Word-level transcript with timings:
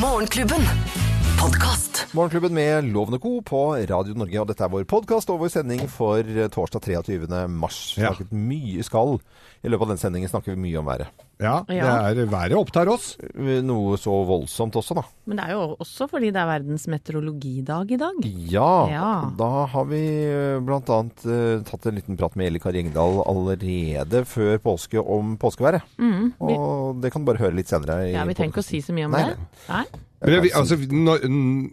Morgenklubben. 0.00 0.62
Podcast. 1.40 2.06
Morgenklubben 2.14 2.54
med 2.54 2.84
Lovende 2.84 3.18
Co. 3.18 3.42
på 3.42 3.74
Radio 3.74 4.14
Norge. 4.14 4.40
Og 4.40 4.46
dette 4.46 4.62
er 4.62 4.70
vår 4.70 4.84
podkast 4.86 5.30
og 5.34 5.40
vår 5.42 5.50
sending 5.50 5.82
for 5.90 6.22
eh, 6.22 6.46
torsdag 6.54 6.86
23. 6.86 7.26
mars. 7.50 7.80
Ja. 7.98 8.12
Snakket 8.12 8.30
mye 8.30 8.84
skall. 8.86 9.16
I 9.66 9.72
løpet 9.72 9.88
av 9.88 9.96
den 9.96 10.02
sendingen 10.04 10.30
snakker 10.30 10.54
vi 10.54 10.62
mye 10.68 10.78
om 10.78 10.86
været. 10.86 11.10
Ja, 11.40 11.60
det 11.68 11.78
er 12.24 12.26
været 12.26 12.56
opptar 12.58 12.88
oss. 12.90 13.12
Noe 13.38 13.96
så 14.00 14.10
voldsomt 14.26 14.74
også, 14.74 14.96
da. 14.98 15.04
Men 15.30 15.36
det 15.38 15.44
er 15.46 15.52
jo 15.54 15.76
også 15.78 16.08
fordi 16.10 16.32
det 16.34 16.40
er 16.42 16.48
verdens 16.50 16.86
meteorologidag 16.90 17.92
i 17.94 17.98
dag. 18.00 18.18
Ja, 18.50 18.70
Ja. 18.90 19.30
da 19.38 19.66
har 19.70 19.84
vi 19.86 20.00
bl.a. 20.02 20.60
blant 20.66 20.90
annet 20.90 21.26
eh, 21.30 21.62
tatt 21.68 21.86
en 21.86 21.94
liten 21.94 22.16
prat 22.18 22.34
med 22.36 22.48
Eli 22.50 22.58
Kari 22.58 22.80
Engdahl 22.82 23.22
allerede 23.26 24.24
før 24.26 24.58
påske 24.58 24.98
om 24.98 25.36
påskeværet. 25.38 25.82
Mm, 25.98 26.32
vi, 26.40 26.54
Og 26.58 27.00
det 27.02 27.12
kan 27.12 27.22
du 27.22 27.30
bare 27.32 27.38
høre 27.44 27.54
litt 27.54 27.68
senere. 27.70 28.08
i 28.08 28.12
ja, 28.16 28.24
vi 28.24 28.34
trenger 28.34 28.52
ikke 28.56 28.64
å 28.66 28.70
si 28.72 28.80
så 28.82 28.92
mye 28.96 29.06
om 29.06 29.12
Nei, 29.12 29.24
det. 29.30 29.38
Nei. 29.68 29.84
Men 30.20 30.42
vi- 30.42 30.50
altså, 30.50 30.76
no, 30.90 31.14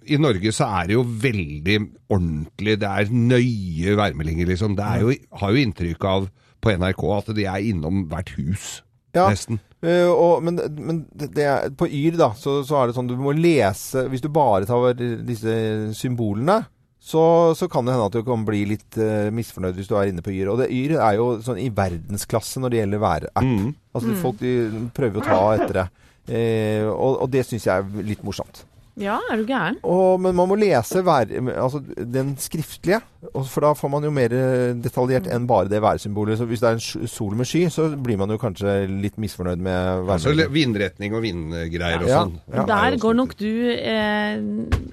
I 0.06 0.18
Norge 0.22 0.52
så 0.54 0.68
er 0.82 0.88
det 0.88 0.94
jo 0.94 1.04
veldig 1.04 1.80
ordentlig. 2.14 2.78
Det 2.80 2.84
er 2.88 3.10
nøye 3.10 3.96
værmeldinger, 3.98 4.46
liksom. 4.46 4.76
Det 4.78 4.86
er 4.86 5.00
jo, 5.02 5.16
har 5.42 5.50
jo 5.52 5.66
inntrykk 5.66 6.04
av 6.06 6.30
på 6.62 6.70
NRK 6.78 7.04
at 7.18 7.34
de 7.36 7.46
er 7.46 7.62
innom 7.74 8.06
hvert 8.10 8.30
hus, 8.38 8.82
Ja. 9.16 9.30
nesten. 9.32 9.62
Uh, 9.86 10.10
og, 10.12 10.44
men 10.46 10.60
men 10.76 11.02
er, 11.38 11.70
på 11.78 11.88
Yr 11.88 12.18
da, 12.20 12.32
så, 12.40 12.60
så 12.66 12.80
er 12.80 12.90
det 12.90 12.96
sånn 12.98 13.10
du 13.10 13.14
må 13.22 13.36
lese 13.38 14.08
Hvis 14.10 14.24
du 14.24 14.32
bare 14.34 14.66
tar 14.66 14.96
disse 14.98 15.54
symbolene, 15.94 16.64
så, 17.06 17.54
så 17.54 17.68
kan 17.70 17.86
det 17.86 17.94
hende 17.94 18.08
at 18.10 18.16
du 18.18 18.24
kan 18.26 18.46
bli 18.48 18.64
litt 18.72 18.98
uh, 18.98 19.30
misfornøyd 19.36 19.78
hvis 19.78 19.92
du 19.92 19.94
er 20.00 20.10
inne 20.10 20.26
på 20.26 20.34
Yr. 20.34 20.50
Og 20.54 20.64
det, 20.64 20.72
Yr 20.74 20.96
er 20.98 21.20
jo 21.20 21.28
sånn 21.46 21.62
i 21.62 21.70
verdensklasse 21.70 22.64
når 22.64 22.74
det 22.74 22.82
gjelder 22.82 23.04
værapp. 23.04 23.46
Mm. 23.46 23.76
Altså 23.96 24.16
Folk 24.24 24.40
de 24.42 24.56
prøver 24.96 25.22
å 25.22 25.28
ta 25.28 25.42
etter 25.60 25.82
det. 25.82 25.90
Uh, 26.26 26.88
og, 26.90 27.12
og 27.28 27.30
det 27.36 27.46
syns 27.46 27.68
jeg 27.70 27.84
er 27.84 28.08
litt 28.10 28.26
morsomt. 28.26 28.66
Ja, 28.98 29.18
er 29.32 29.42
du 29.42 29.44
gæren? 29.50 29.76
Og, 29.84 30.22
men 30.24 30.36
man 30.38 30.48
må 30.48 30.56
lese 30.56 31.02
vær, 31.04 31.28
altså 31.60 31.82
den 32.00 32.30
skriftlige, 32.40 33.02
for 33.50 33.66
da 33.66 33.74
får 33.76 33.92
man 33.92 34.06
jo 34.08 34.12
mer 34.16 34.32
eh, 34.32 34.70
detaljert 34.80 35.28
enn 35.36 35.48
bare 35.50 35.68
det 35.68 35.82
værsymbolet. 35.84 36.38
Så 36.40 36.48
hvis 36.48 36.62
det 36.64 36.70
er 36.70 36.78
en 36.80 37.08
sol 37.12 37.36
med 37.36 37.50
sky, 37.50 37.66
så 37.74 37.90
blir 38.00 38.16
man 38.22 38.32
jo 38.32 38.38
kanskje 38.40 38.78
litt 38.88 39.18
misfornøyd 39.20 39.60
med 39.66 40.08
Altså 40.16 40.32
le- 40.32 40.48
vindretning 40.54 41.16
og 41.18 41.26
vindgreier 41.28 42.06
og 42.06 42.08
Ja, 42.08 42.22
sånn. 42.24 42.38
ja. 42.54 42.62
Er 42.64 42.72
Der 42.72 42.98
går 43.04 43.18
nok 43.20 43.36
du 43.42 43.52
eh, 43.76 44.40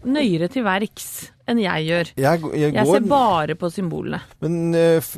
nøyere 0.04 0.48
til 0.50 0.64
verks 0.66 1.08
enn 1.52 1.62
jeg 1.62 1.86
gjør. 1.88 2.12
Jeg, 2.16 2.42
jeg 2.52 2.72
Jeg 2.72 2.86
går, 2.86 2.92
ser 2.98 3.08
bare 3.12 3.56
på 3.58 3.70
symbolene. 3.72 4.20
men 4.42 4.58
uh, 4.74 4.98
f 5.02 5.12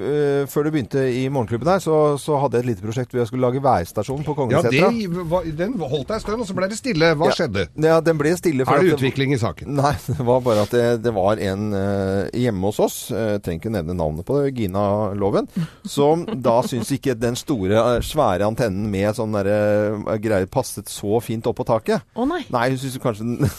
før 0.51 0.67
du 0.67 0.71
begynte 0.75 1.03
i 1.09 1.25
Morgenklubben 1.33 1.69
her, 1.71 1.81
så, 1.83 2.17
så 2.21 2.37
hadde 2.43 2.59
jeg 2.61 2.65
et 2.67 2.71
lite 2.75 2.85
prosjekt 2.85 3.13
hvor 3.15 3.23
jeg 3.23 3.31
skulle 3.31 3.47
lage 3.47 3.63
værstasjon 3.65 4.25
på 4.27 4.37
Ja, 4.53 4.61
det, 4.67 4.83
var- 5.31 5.47
den 5.47 5.75
holdt 5.81 6.09
deg 6.11 6.17
en 6.19 6.25
stund, 6.25 6.41
og 6.43 6.49
så 6.49 6.55
ble 6.57 6.69
det 6.71 6.79
stille. 6.79 7.13
Hva 7.19 7.31
Ja. 7.31 7.37
skjedde? 7.39 7.67
Ja, 7.83 8.01
den 8.05 8.19
ble 8.21 8.35
stille. 8.37 8.65
for 8.67 8.77
Er 8.77 8.83
det 8.85 8.93
at 8.95 8.99
utvikling 9.01 9.33
i 9.35 9.39
saken? 9.41 9.75
Nei, 9.79 9.95
det 10.07 10.19
var 10.27 10.41
bare 10.45 10.65
at 10.67 10.71
det, 10.75 10.85
det 11.05 11.13
var 11.15 11.39
en 11.41 11.69
uh, 11.73 12.29
hjemme 12.35 12.69
hos 12.71 12.81
oss, 12.83 12.99
uh, 13.15 13.39
trenger 13.39 13.61
ikke 13.63 13.73
nevne 13.75 13.95
navnet 13.97 14.27
på 14.29 14.39
det, 14.43 14.53
Gina 14.59 15.13
Loven, 15.15 15.49
som 15.87 16.25
da 16.27 16.59
syns 16.67 16.91
ikke 16.95 17.15
den 17.19 17.37
store, 17.39 18.01
svære 18.05 18.47
antennen 18.49 18.89
med 18.93 19.15
sånn 19.17 19.35
derre 19.37 19.59
uh, 20.03 20.17
greier 20.23 20.47
passet 20.51 20.89
så 20.91 21.21
fint 21.25 21.47
opp 21.47 21.59
på 21.61 21.67
taket. 21.69 22.03
Å 22.17 22.27
nei. 22.29 22.43
Nei, 22.53 22.69
hun 22.75 22.79
syns 22.83 22.99
kanskje 23.03 23.25
den, 23.29 23.51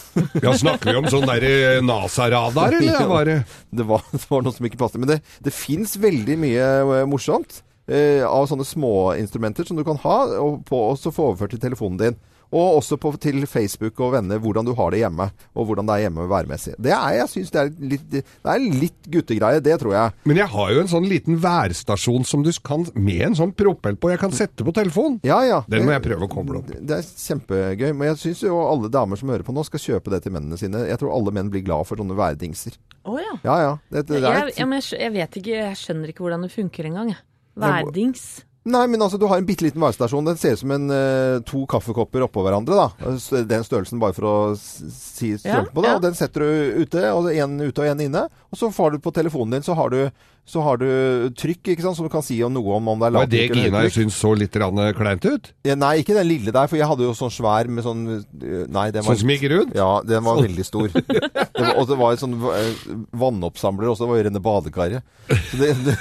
Ja, 0.42 0.52
Snakker 0.56 0.92
vi 0.92 0.98
om 1.00 1.06
sånn 1.10 1.26
der 1.28 1.44
eh, 1.46 1.80
NASA-radar, 2.74 2.96
eller 2.98 3.08
var 3.10 3.24
det 3.30 3.38
det, 3.70 3.86
var, 3.88 4.04
det 4.12 4.26
var 4.30 4.44
noe 4.46 4.56
som 4.56 4.68
ikke 4.68 4.80
passet. 4.80 5.00
Men 5.02 5.14
det, 5.14 5.20
det 5.44 5.54
fins 5.54 5.96
veldig 6.00 6.38
mye 6.42 6.70
eh, 6.82 7.04
morsomt 7.08 7.60
eh, 7.88 8.22
av 8.26 8.48
sånne 8.50 8.66
småinstrumenter 8.66 9.68
som 9.68 9.78
du 9.78 9.84
kan 9.86 10.00
ha, 10.04 10.18
og, 10.42 10.62
på, 10.68 10.80
og 10.90 10.98
så 11.00 11.14
få 11.14 11.30
overført 11.32 11.56
til 11.56 11.62
telefonen 11.62 12.00
din. 12.02 12.18
Og 12.54 12.76
også 12.78 12.96
på, 13.00 13.10
til 13.20 13.42
Facebook 13.50 13.98
og 14.04 14.12
venner 14.14 14.38
hvordan 14.42 14.66
du 14.68 14.72
har 14.78 14.92
det 14.94 15.00
hjemme, 15.02 15.26
og 15.56 15.66
hvordan 15.66 15.88
det 15.88 15.96
er 15.96 16.04
hjemme 16.06 16.26
værmessig. 16.30 16.74
Det 16.78 16.92
er, 16.94 17.16
jeg 17.18 17.28
synes 17.32 17.50
det 17.54 17.60
er 17.62 17.72
litt, 17.92 18.04
det 18.12 18.22
er 18.52 18.62
litt 18.62 19.08
guttegreie, 19.10 19.62
det 19.64 19.78
tror 19.82 19.96
jeg. 19.96 20.14
Men 20.30 20.40
jeg 20.42 20.46
har 20.54 20.72
jo 20.72 20.84
en 20.84 20.92
sånn 20.92 21.08
liten 21.10 21.40
værstasjon 21.42 22.24
som 22.28 22.44
du 22.46 22.52
kan 22.64 22.86
med 22.94 23.24
en 23.30 23.36
sånn 23.38 23.52
propell 23.56 23.98
på, 23.98 24.12
jeg 24.12 24.22
kan 24.22 24.34
sette 24.34 24.64
på 24.66 24.74
telefonen. 24.76 25.18
Ja, 25.26 25.40
ja. 25.46 25.62
Den 25.70 25.84
må 25.88 25.96
jeg 25.96 26.04
prøve 26.06 26.28
å 26.28 26.32
koble 26.32 26.60
opp. 26.62 26.70
Det 26.70 27.00
er 27.00 27.02
kjempegøy. 27.06 27.90
Men 27.96 28.12
jeg 28.12 28.22
syns 28.22 28.44
jo 28.46 28.58
alle 28.62 28.90
damer 28.92 29.18
som 29.18 29.30
hører 29.34 29.46
på 29.46 29.54
nå, 29.56 29.66
skal 29.66 29.82
kjøpe 29.82 30.14
det 30.14 30.22
til 30.24 30.34
mennene 30.36 30.58
sine. 30.60 30.86
Jeg 30.86 31.00
tror 31.02 31.14
alle 31.16 31.34
menn 31.34 31.50
blir 31.52 31.64
glad 31.66 31.86
for 31.88 31.98
sånne 31.98 32.16
værdingser. 32.18 32.78
Å 33.06 33.18
ja. 33.20 33.34
Ja, 33.46 33.56
ja. 33.62 33.72
Det, 33.90 34.06
det, 34.08 34.20
det 34.22 34.30
er, 34.30 34.38
Jeg, 34.50 34.58
ja 34.60 34.66
men 34.70 34.80
jeg, 34.80 35.00
jeg 35.02 35.14
vet 35.18 35.40
ikke, 35.42 35.56
jeg 35.60 35.80
skjønner 35.82 36.12
ikke 36.14 36.26
hvordan 36.26 36.46
det 36.46 36.52
funker 36.54 36.88
engang. 36.90 37.12
jeg. 37.14 37.22
Værdings. 37.56 38.24
Nei, 38.66 38.82
men 38.90 38.98
altså, 39.04 39.18
du 39.20 39.28
har 39.30 39.38
en 39.38 39.46
bitte 39.46 39.62
liten 39.62 39.78
værstasjon. 39.82 40.26
Den 40.26 40.38
ser 40.40 40.56
ut 40.56 40.58
som 40.64 40.72
en, 40.74 40.88
eh, 40.90 41.38
to 41.46 41.60
kaffekopper 41.70 42.24
oppå 42.26 42.42
hverandre. 42.42 42.74
da. 42.74 42.88
Den 43.46 43.62
størrelsen 43.62 44.00
bare 44.02 44.12
for 44.16 44.26
å 44.26 44.36
si 44.58 45.36
størrelsen 45.38 45.44
Ja, 45.46 45.62
på 45.70 45.82
det. 45.84 45.90
ja. 45.92 45.94
Og 45.96 46.02
den 46.02 46.14
setter 46.18 46.40
du 46.42 46.82
ute, 46.82 47.04
og 47.14 47.30
en 47.30 47.60
ute 47.60 47.78
og 47.84 47.86
en 47.86 48.00
inne. 48.00 48.24
Og 48.50 48.58
så 48.58 48.72
får 48.74 48.92
du 48.92 48.98
på 48.98 49.12
telefonen 49.14 49.52
din, 49.52 49.62
så 49.62 49.76
har 49.78 49.90
du, 49.90 50.10
så 50.46 50.62
har 50.62 50.78
du 50.78 50.86
trykk, 51.34 51.72
ikke 51.72 51.82
sant, 51.82 51.96
som 51.98 52.06
du 52.06 52.10
kan 52.12 52.22
si 52.22 52.36
noe 52.38 52.76
om 52.76 52.88
om 52.92 53.00
det 53.02 53.08
er 53.08 53.14
Var 53.16 53.30
det 53.32 53.40
Gina 53.50 53.80
syns 53.90 54.14
så 54.22 54.30
litt 54.38 54.54
kleint 54.54 55.24
ut? 55.26 55.48
Ja, 55.66 55.74
Nei, 55.74 55.96
ikke 56.04 56.14
den 56.14 56.28
lille 56.28 56.52
der, 56.54 56.68
for 56.70 56.78
jeg 56.78 56.86
hadde 56.86 57.02
jo 57.02 57.14
sånn 57.18 57.32
svær 57.34 57.66
med 57.66 57.82
sånn 57.82 58.04
eh, 58.14 58.62
Nei, 58.70 58.84
den 58.94 59.02
var 59.02 59.10
Sånn 59.10 59.24
som 59.24 59.32
gikk 59.34 59.48
rundt? 59.50 59.74
Ja, 59.74 59.88
den 60.06 60.22
var 60.22 60.38
veldig 60.38 60.66
stor. 60.68 60.86
Det 61.56 61.64
var, 61.64 61.72
og 61.80 61.88
det 61.88 61.96
var 61.98 62.12
en 62.14 62.20
sånn 62.20 62.36
eh, 62.52 62.86
vannoppsamler 63.16 63.88
også, 63.90 64.04
det 64.04 64.10
var 64.12 64.18
jo 64.20 64.24
rene 64.28 64.42
badekaret. 64.44 65.02
Det, 65.56 65.70
det, 65.86 65.96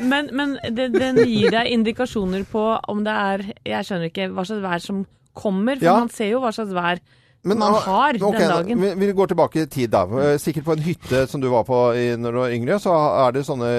Men, 0.00 0.30
men 0.34 0.56
det, 0.74 0.88
den 0.96 1.20
gir 1.28 1.52
deg 1.54 1.70
indikasjoner 1.76 2.46
på 2.50 2.64
om 2.90 3.02
det 3.06 3.14
er 3.14 3.44
Jeg 3.68 3.86
skjønner 3.86 4.10
ikke 4.10 4.30
hva 4.34 4.46
slags 4.48 4.64
vær 4.64 4.82
som 4.88 5.02
kommer, 5.36 5.78
for 5.78 5.86
Ja. 5.86 5.98
man 6.02 6.10
ser 6.10 6.32
jo 6.32 6.40
hva 6.42 6.50
slags 6.56 6.72
vær 6.74 6.98
Men, 7.42 7.56
man 7.58 7.72
har 7.72 8.14
okay, 8.20 8.40
den 8.42 8.50
dagen. 8.50 8.80
Vi, 8.84 9.06
vi 9.06 9.12
går 9.16 9.30
tilbake 9.30 9.62
i 9.62 9.66
tid, 9.66 9.88
da. 9.94 10.02
Eh, 10.04 10.34
Sikkert 10.38 10.64
på 10.66 10.74
en 10.76 10.82
hytte 10.84 11.22
som 11.30 11.40
du 11.40 11.46
var 11.48 11.64
på 11.64 11.78
i, 11.96 12.10
når 12.20 12.32
du 12.36 12.38
var 12.42 12.52
yngre, 12.52 12.76
så 12.82 12.92
er 13.26 13.32
det 13.32 13.46
sånne, 13.48 13.70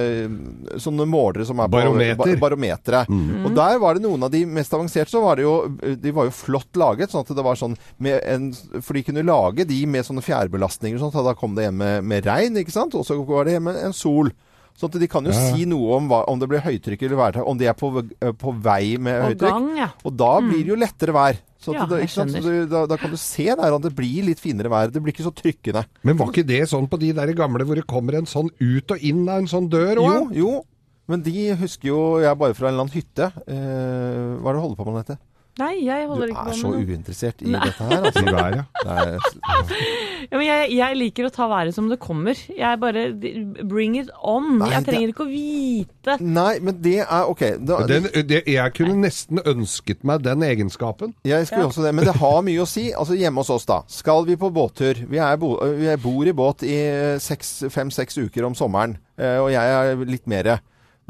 sånne 0.82 1.06
målere 1.06 1.46
som 1.46 1.60
er 1.62 1.70
på 1.70 1.78
Barometer. 1.78 2.18
ba- 2.18 2.42
barometere. 2.48 3.04
Og 3.46 3.54
der 3.56 3.78
var 3.84 3.94
det 4.00 4.04
noen 4.06 4.24
av 4.26 4.32
de 4.34 4.44
mest 4.50 4.74
avanserte, 4.74 5.12
så 5.14 5.22
var 5.22 5.38
det 5.38 5.46
jo 5.46 5.54
De 6.02 6.12
var 6.16 6.26
jo 6.26 6.34
flott 6.36 6.74
laget, 6.80 7.12
sånn 7.14 7.22
at 7.22 7.36
det 7.38 7.44
var 7.46 7.56
sånn 7.60 7.78
med 8.00 8.22
en 8.26 8.52
For 8.82 8.94
de 8.98 9.04
kunne 9.04 9.24
lage 9.28 9.66
de 9.68 9.86
med 9.86 10.06
sånne 10.08 10.24
fjærbelastninger, 10.26 10.98
sånn 11.02 11.14
at 11.14 11.26
da 11.30 11.34
kom 11.38 11.54
det 11.56 11.68
hjem 11.70 11.78
med, 11.78 12.04
med 12.04 12.26
regn, 12.26 12.58
ikke 12.58 12.74
sant? 12.74 12.96
Og 12.98 13.06
så 13.06 13.20
var 13.26 13.46
det 13.46 13.60
hjem 13.60 13.70
med 13.70 13.78
en 13.86 13.94
sol. 13.94 14.32
At 14.82 14.96
de 14.98 15.08
kan 15.08 15.26
jo 15.28 15.32
si 15.36 15.66
noe 15.70 15.98
om 16.00 16.08
hva, 16.10 16.24
om 16.32 16.40
det 16.42 16.48
blir 16.50 16.64
høytrykk 16.66 17.04
eller 17.06 17.20
værtak, 17.20 17.48
om 17.48 17.58
de 17.60 17.68
er 17.70 17.76
på, 17.78 17.92
på 18.42 18.54
vei 18.66 18.98
med 18.98 19.20
Og 19.20 19.28
høytrykk. 19.30 19.52
gang, 19.52 19.68
ja. 19.78 19.90
Og 20.08 20.16
da 20.18 20.30
blir 20.42 20.64
det 20.64 20.72
jo 20.74 20.78
lettere 20.82 21.14
vær. 21.14 21.38
Så, 21.62 21.76
Ja, 21.78 21.86
det, 21.86 22.00
ikke 22.08 22.16
sant? 22.16 22.32
så 22.34 22.42
du, 22.42 22.66
da, 22.72 22.86
da 22.90 22.98
kan 22.98 23.12
du 23.14 23.18
se 23.22 23.46
der 23.46 23.76
at 23.76 23.82
det 23.86 23.92
blir 23.94 24.26
litt 24.26 24.40
finere 24.42 24.72
vær. 24.74 24.90
Det 24.90 24.98
blir 25.04 25.14
ikke 25.14 25.28
så 25.28 25.34
trykkende. 25.38 25.84
Men 26.02 26.18
var 26.18 26.32
ikke 26.34 26.48
det 26.50 26.64
sånn 26.72 26.88
på 26.90 26.98
de 26.98 27.12
der 27.14 27.30
gamle 27.38 27.68
hvor 27.70 27.78
det 27.78 27.86
kommer 27.86 28.18
en 28.18 28.26
sånn 28.26 28.50
ut 28.58 28.92
og 28.96 28.98
inn 29.06 29.28
av 29.30 29.44
en 29.44 29.52
sånn 29.52 29.70
dør 29.70 30.02
Jo, 30.02 30.08
òg? 30.10 30.34
jo. 30.40 30.54
Men 31.12 31.22
de 31.22 31.52
husker 31.60 31.90
jo 31.92 32.00
jeg 32.24 32.38
bare 32.40 32.56
fra 32.58 32.70
en 32.70 32.74
eller 32.74 32.88
annen 32.88 32.96
hytte. 32.96 33.28
Eh, 33.46 34.40
hva 34.42 34.50
er 34.50 34.54
det 34.54 34.58
du 34.58 34.66
holder 34.66 34.80
på 34.82 34.86
med, 34.88 34.96
Anette? 35.02 35.18
Nei, 35.60 35.84
jeg 35.84 36.06
Du 36.08 36.12
holder 36.14 36.30
ikke 36.32 36.44
på 36.48 36.54
så 36.56 36.56
er 36.56 36.62
så 36.62 36.70
uinteressert 36.88 37.42
i 37.44 37.52
dette 37.52 37.84
her, 37.84 38.06
altså. 38.08 38.22
Vær, 38.32 38.54
ja. 38.56 38.64
Det 38.88 39.82
Ja, 40.32 40.38
men 40.38 40.46
jeg, 40.48 40.70
jeg 40.78 40.96
liker 40.98 41.28
å 41.28 41.32
ta 41.34 41.48
været 41.52 41.74
som 41.76 41.90
det 41.92 41.98
kommer. 42.00 42.38
Jeg 42.56 42.80
bare 42.80 43.04
Bring 43.68 43.98
it 44.00 44.10
on. 44.24 44.58
Nei, 44.62 44.70
jeg 44.72 44.86
det- 44.86 44.88
trenger 44.94 45.12
ikke 45.12 45.26
å 45.26 45.30
vite. 45.32 46.16
nei, 46.22 46.60
men 46.64 46.80
det 46.82 46.96
er 47.04 47.28
OK. 47.30 47.44
Da, 47.68 47.82
Den, 47.90 48.08
det, 48.30 48.44
jeg 48.48 48.74
kunne 48.78 48.96
nesten 49.04 49.42
ønsket 49.46 50.04
meg 50.08 50.24
den 50.24 50.42
egenskapen. 50.48 51.14
Jeg 51.28 51.48
skulle 51.48 51.68
også 51.68 51.84
det, 51.84 51.94
men 51.96 52.06
det 52.08 52.16
har 52.22 52.42
mye 52.48 52.64
å 52.64 52.68
si. 52.70 52.88
Altså 52.94 53.18
Hjemme 53.20 53.44
hos 53.44 53.50
oss, 53.50 53.66
da. 53.68 53.82
Skal 53.92 54.26
vi 54.26 54.38
på 54.40 54.50
båttur? 54.56 55.04
Vi, 55.10 55.18
er 55.20 55.36
bo, 55.42 55.58
vi 55.78 55.92
er- 55.92 55.98
bor 56.02 56.26
i 56.26 56.32
båt 56.34 56.64
i 56.64 56.80
fem-seks 57.20 58.18
uker 58.24 58.46
om 58.48 58.56
sommeren, 58.56 58.98
eh, 59.20 59.38
og 59.42 59.52
jeg 59.52 59.62
er 59.92 60.06
litt 60.06 60.28
mer. 60.32 60.60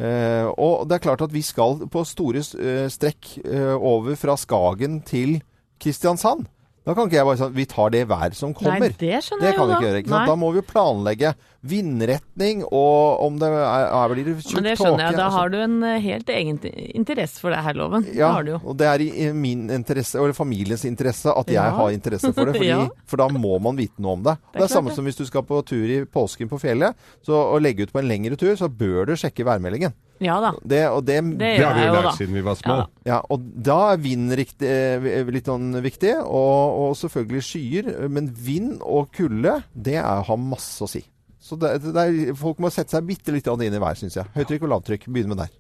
Eh, 0.01 0.47
og 0.57 0.88
det 0.89 0.97
er 0.97 1.03
klart 1.06 1.22
at 1.22 1.34
vi 1.34 1.44
skal 1.45 1.84
på 1.91 2.01
store 2.07 2.41
eh, 2.41 2.88
strekk 2.89 3.35
eh, 3.45 3.75
over 3.75 4.17
fra 4.17 4.38
Skagen 4.39 5.01
til 5.06 5.38
Kristiansand. 5.81 6.47
Da 6.81 6.96
kan 6.97 7.06
ikke 7.06 7.19
jeg 7.19 7.25
bare 7.28 7.46
at 7.46 7.52
vi 7.53 7.64
tar 7.69 7.92
det 7.94 8.00
vær 8.09 8.33
som 8.33 8.56
kommer. 8.57 8.80
Nei, 8.81 8.88
det 8.98 9.19
skjønner 9.22 9.44
Det 9.44 9.50
jeg 9.51 9.57
kan 9.60 9.69
jo 9.69 9.75
da. 9.75 9.81
gjøre. 9.86 10.25
Da 10.25 10.36
må 10.42 10.48
vi 10.56 10.62
jo 10.62 10.66
planlegge 10.66 11.33
vindretning, 11.62 12.63
og 12.74 13.22
om 13.25 13.38
det 13.42 13.50
er, 13.54 13.86
er 13.94 14.13
blir 14.16 14.25
det 14.31 14.36
tjukk 14.42 14.56
Men 14.57 14.66
det 14.66 14.74
skjønner 14.80 15.04
jeg. 15.06 15.18
Da 15.19 15.28
altså. 15.28 15.38
har 15.38 15.51
du 15.54 15.57
en 15.62 15.75
eh, 15.86 16.00
helt 16.01 16.31
egen 16.33 16.60
interesse 16.98 17.44
for 17.44 17.54
det 17.54 17.62
her, 17.68 17.78
Loven. 17.78 18.07
Det 18.07 18.16
Ja, 18.18 18.31
har 18.33 18.48
du 18.48 18.54
jo. 18.56 18.60
og 18.66 18.78
det 18.81 18.88
er 18.89 19.04
i 19.06 19.30
min 19.38 19.68
interesse, 19.69 20.18
eller 20.18 20.33
familiens 20.33 20.86
interesse, 20.89 21.30
at 21.30 21.48
Ja. 21.54 21.68
jeg 21.68 21.78
har 21.78 21.89
interesse 21.92 22.33
for 22.33 22.45
det. 22.50 22.56
Fordi, 22.57 22.72
Ja. 22.72 22.88
For 23.06 23.18
da 23.22 23.28
må 23.30 23.60
man 23.62 23.78
vite 23.78 24.01
noe 24.01 24.18
om 24.18 24.24
det. 24.24 24.38
Det 24.51 24.56
er, 24.57 24.66
klart 24.66 24.74
samme 24.74 24.89
det. 24.89 24.95
som 24.98 25.06
hvis 25.06 25.22
du 25.22 25.25
skal 25.30 25.44
på 25.44 25.62
tur 25.66 25.86
i 25.86 26.01
påsken 26.06 26.50
på 26.50 26.60
fjellet, 26.60 26.95
så 27.25 27.38
å 27.54 27.62
legge 27.62 27.83
ut 27.86 27.94
på 27.94 28.00
en 28.01 28.07
lengre 28.10 28.36
tur, 28.36 28.56
så 28.57 28.68
bør 28.69 29.06
du 29.06 29.13
sjekke 29.16 29.45
værmeldingen. 29.45 29.94
Ja 30.21 30.35
da. 30.44 30.51
Det, 30.62 30.81
og 30.94 31.06
det, 31.07 31.15
Det 31.31 31.38
Det 31.39 31.51
gjør 31.57 31.65
har 31.68 31.73
vi 31.77 31.81
jeg 31.81 31.89
jo 31.89 31.95
da. 31.95 32.01
lært 32.06 32.19
siden 32.19 32.35
vi 32.38 32.44
var 32.45 32.57
små. 32.59 32.75
Ja. 32.77 32.88
ja, 33.09 33.21
og 33.33 33.47
da 33.69 33.77
er 33.94 34.03
vind 34.03 34.35
riktig, 34.38 34.68
eh, 34.69 35.31
litt 35.33 35.50
sånn 35.50 35.71
viktig, 35.81 36.13
og, 36.21 36.75
og 36.83 36.91
selvfølgelig 37.00 37.41
skyer. 37.47 37.89
Men 38.13 38.29
vind 38.38 38.75
og 38.85 39.09
kulde, 39.18 39.57
det 39.73 39.97
er, 40.01 40.21
har 40.27 40.38
masse 40.41 40.85
å 40.85 40.89
si. 40.91 41.01
Så 41.41 41.57
det, 41.57 41.73
det 41.88 41.97
er, 42.06 42.35
folk 42.38 42.62
må 42.62 42.69
sette 42.69 42.94
seg 42.94 43.07
bitte 43.09 43.33
litt 43.33 43.50
inn 43.50 43.65
i 43.73 43.81
været, 43.81 43.97
syns 44.03 44.19
jeg. 44.21 44.29
Høytrykk 44.38 44.68
og 44.69 44.73
lavtrykk. 44.75 45.09
Begynne 45.09 45.33
med 45.33 45.41
der. 45.41 45.57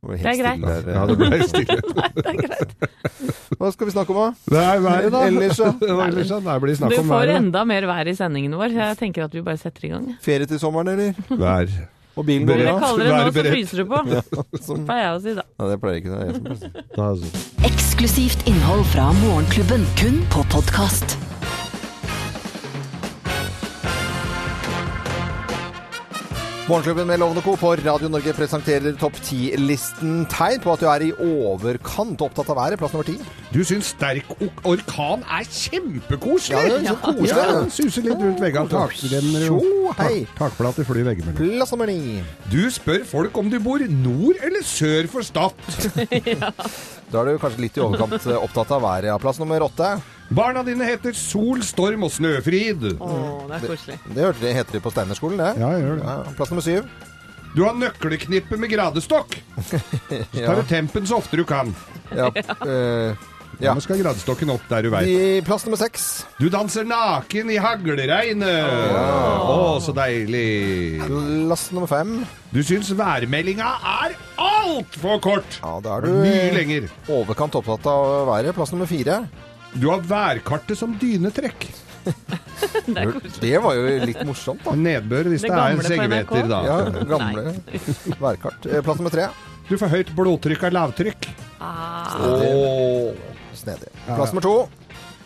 Det, 0.00 0.16
Det 0.16 0.30
er 0.30 0.38
greit. 0.38 0.62
stille. 0.62 0.94
Ja, 0.94 1.02
det 1.10 1.16
ble 1.20 1.38
stille. 1.44 1.74
nei, 1.98 2.08
Det 2.16 2.30
er 2.30 2.38
greit. 2.40 2.70
Hva 3.60 3.68
skal 3.74 3.90
vi 3.90 3.92
snakke 3.92 4.14
om, 4.14 4.20
da? 4.22 4.54
Det 4.54 4.62
er 4.62 4.80
været, 4.86 5.10
da. 5.12 5.24
Ellers, 5.28 5.58
da? 5.60 5.72
Ellers. 6.06 6.30
Det 6.46 6.54
blir 6.62 6.78
snakk 6.78 6.94
Du 6.94 7.02
får 7.10 7.32
enda 7.34 7.64
mer 7.68 7.88
vær 7.90 8.08
i 8.08 8.14
sendingen 8.16 8.54
vår. 8.56 8.72
Jeg 8.78 8.96
tenker 9.02 9.26
at 9.26 9.34
vi 9.36 9.42
bare 9.44 9.60
setter 9.60 9.90
i 9.90 9.92
gang. 9.92 10.06
Ferie 10.24 10.48
til 10.48 10.62
sommeren, 10.62 10.88
eller? 10.94 11.18
Vær. 11.36 11.74
Og 12.20 12.26
bilen 12.28 12.44
går 12.48 12.60
bra? 12.60 12.74
kaller 12.82 13.08
det 13.08 13.12
nå, 13.16 13.32
så 13.32 13.44
fryser 13.48 13.80
du 13.80 13.84
på. 13.88 14.02
Det 14.10 14.84
Pleier 14.84 15.06
jeg 15.06 15.14
å 15.16 15.22
si, 15.24 15.34
da. 15.38 15.46
Ja, 15.56 15.68
det 15.70 15.78
pleier 15.80 15.96
ikke 16.02 16.12
det. 16.20 17.42
Eksklusivt 17.70 18.46
innhold 18.50 18.84
fra 18.92 19.08
Morgenklubben, 19.22 19.88
kun 20.00 20.20
på 20.34 20.44
podkast. 20.52 21.19
Morgenklubben 26.70 27.06
med 27.08 27.18
Lovende 27.18 27.42
Co. 27.42 27.56
på 27.58 27.72
Radio 27.82 28.06
Norge 28.12 28.30
presenterer 28.36 28.92
topp 29.00 29.16
10-listen. 29.26 30.20
Tegn 30.30 30.60
på 30.62 30.70
at 30.76 30.82
du 30.84 30.86
er 30.86 31.02
i 31.02 31.08
overkant 31.24 32.20
opptatt 32.22 32.52
av 32.52 32.60
været. 32.60 32.78
Plass 32.78 32.92
nummer 32.94 33.08
ti. 33.08 33.16
Du 33.50 33.58
syns 33.66 33.88
sterk 33.96 34.28
ok- 34.36 34.60
orkan 34.70 35.24
er 35.26 35.48
kjempekoselig? 35.50 36.54
Ja, 36.54 36.76
det 36.76 36.76
er 36.78 36.92
så 36.92 37.00
koselig. 37.02 37.32
Ja, 37.32 37.64
suser 37.74 38.06
litt 38.06 38.22
rundt 38.22 38.44
veggene. 38.44 38.70
Takrenner 38.70 39.48
og 39.56 39.98
hei. 39.98 40.20
tak, 40.30 40.38
takplater 40.44 40.86
flyr 40.86 41.08
veggimellom. 41.10 41.40
Plass 41.58 41.74
nummer 41.74 41.90
ni. 41.90 42.22
Du 42.54 42.60
spør 42.70 43.02
folk 43.16 43.42
om 43.42 43.50
du 43.50 43.58
bor 43.66 43.82
nord 43.90 44.38
eller 44.38 44.62
sør 44.62 45.10
for 45.10 45.26
Stad. 45.26 45.58
Da 47.10 47.24
er 47.24 47.32
du 47.32 47.38
kanskje 47.42 47.64
litt 47.64 47.74
i 47.74 47.82
overkant 47.82 48.14
eh, 48.30 48.36
opptatt 48.38 48.70
av 48.76 48.84
været. 48.86 49.08
Ja. 49.10 49.16
Plass 49.18 49.40
nummer 49.42 49.58
åtte. 49.66 49.96
Barna 50.30 50.62
dine 50.62 50.86
heter 50.86 51.14
Sol, 51.18 51.62
Storm 51.66 52.04
og 52.06 52.12
Snøfrid. 52.14 52.84
Åh, 53.02 53.46
det 53.50 53.56
er 53.56 53.64
koselig. 53.66 53.96
Det 54.14 54.22
hørte 54.28 54.44
de, 54.44 54.52
heter 54.54 54.76
de 54.78 54.82
på 54.84 54.92
Steinerskolen, 54.94 55.40
det. 55.42 55.48
Ja, 55.58 55.70
jeg 55.74 55.82
gjør 55.88 55.96
det. 55.98 56.04
Ja, 56.06 56.34
plass 56.38 56.52
nummer 56.54 56.62
syv. 56.66 56.86
Du 57.56 57.64
har 57.66 57.74
nøkkelknippe 57.74 58.58
med 58.62 58.70
gradestokk. 58.70 59.34
Så 59.70 59.80
Ja. 60.38 60.46
tar 60.46 60.60
du 60.60 60.68
tempen 60.70 61.06
så 61.10 61.18
ofte 61.18 61.34
du 61.40 61.42
kan. 61.44 61.74
Ja. 62.14 62.28
eh, 62.66 63.18
ja. 63.60 63.74
Nå 63.74 63.82
skal 63.82 63.98
gradestokken 64.00 64.52
opp 64.54 64.62
der 64.70 64.86
du 64.86 64.92
veit. 64.94 65.10
I 65.10 65.42
plass 65.44 65.66
nummer 65.66 65.76
seks. 65.82 66.06
Du 66.38 66.46
danser 66.48 66.86
naken 66.86 67.50
i 67.50 67.58
hagleregnet. 67.60 68.70
Å, 69.50 69.80
så 69.82 69.92
deilig. 69.98 71.02
Plass 71.10 71.66
nummer 71.74 71.90
fem. 71.90 72.20
Du 72.54 72.62
syns 72.64 72.94
værmeldinga 72.96 73.66
er 73.98 74.14
altfor 74.38 75.18
kort. 75.26 75.58
Ja, 75.58 75.74
da 75.82 75.98
er 75.98 76.06
du 76.06 76.14
Mye 76.22 76.48
lenger. 76.54 76.86
overkant 77.10 77.58
opptatt 77.58 77.90
av 77.90 78.28
været. 78.30 78.54
Plass 78.56 78.70
nummer 78.72 78.86
fire. 78.90 79.24
Du 79.74 79.88
har 79.90 80.00
værkartet 80.02 80.78
som 80.78 80.96
dynetrekk. 81.00 81.68
Det 82.90 82.96
er. 82.96 83.12
Det 83.40 83.52
var 83.62 83.76
jo 83.76 83.82
litt 84.08 84.20
morsomt, 84.26 84.62
da. 84.64 84.72
Nedbør 84.76 85.28
hvis 85.30 85.42
Det 85.44 85.50
det, 85.52 85.58
er 85.60 86.00
en 86.00 86.10
NRK? 86.10 86.32
da. 86.48 86.60
Ja, 86.64 87.04
gamle 87.08 87.54
værkart. 88.20 88.66
Eh, 88.66 88.80
Plass 88.84 89.00
nummer 89.00 89.12
tre. 89.14 89.28
Du 89.68 89.76
får 89.78 89.92
høyt 89.92 90.10
blodtrykk 90.16 90.64
av 90.68 90.74
lavtrykk. 90.74 91.28
Ah, 91.60 92.16
Snedig. 93.54 93.90
Plass 94.08 94.32
nummer 94.32 94.46
to. 94.46 94.54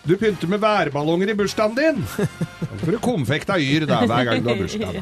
Du 0.04 0.16
pynter 0.20 0.50
med 0.52 0.60
værballonger 0.60 1.30
i 1.32 1.34
bursdagen 1.38 1.74
din. 1.78 2.02
Da 2.74 2.86
får 2.86 2.92
du 2.92 2.98
konfekt 3.00 3.50
av 3.54 3.62
Yr 3.62 3.86
da, 3.88 4.00
hver 4.04 4.26
gang 4.26 4.42
du 4.44 4.48
har 4.50 4.58
bursdag. 4.58 4.98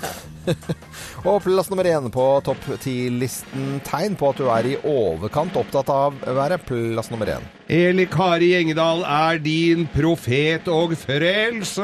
Og 1.29 1.39
plass 1.43 1.71
nummer 1.71 1.87
én 1.89 2.07
på 2.13 2.27
topp 2.47 2.67
ti-listen. 2.83 3.81
Tegn 3.87 4.15
på 4.19 4.29
at 4.31 4.39
du 4.39 4.47
er 4.53 4.69
i 4.69 4.77
overkant 4.87 5.57
opptatt 5.59 5.91
av 5.91 6.21
været. 6.23 6.63
Plass 6.69 7.11
nummer 7.11 7.33
én. 7.35 7.49
Eli 7.73 8.07
Kari 8.11 8.53
Gjengedal 8.53 9.03
er 9.09 9.43
din 9.43 9.89
profet 9.95 10.69
og 10.71 10.95
frelser. 11.01 11.83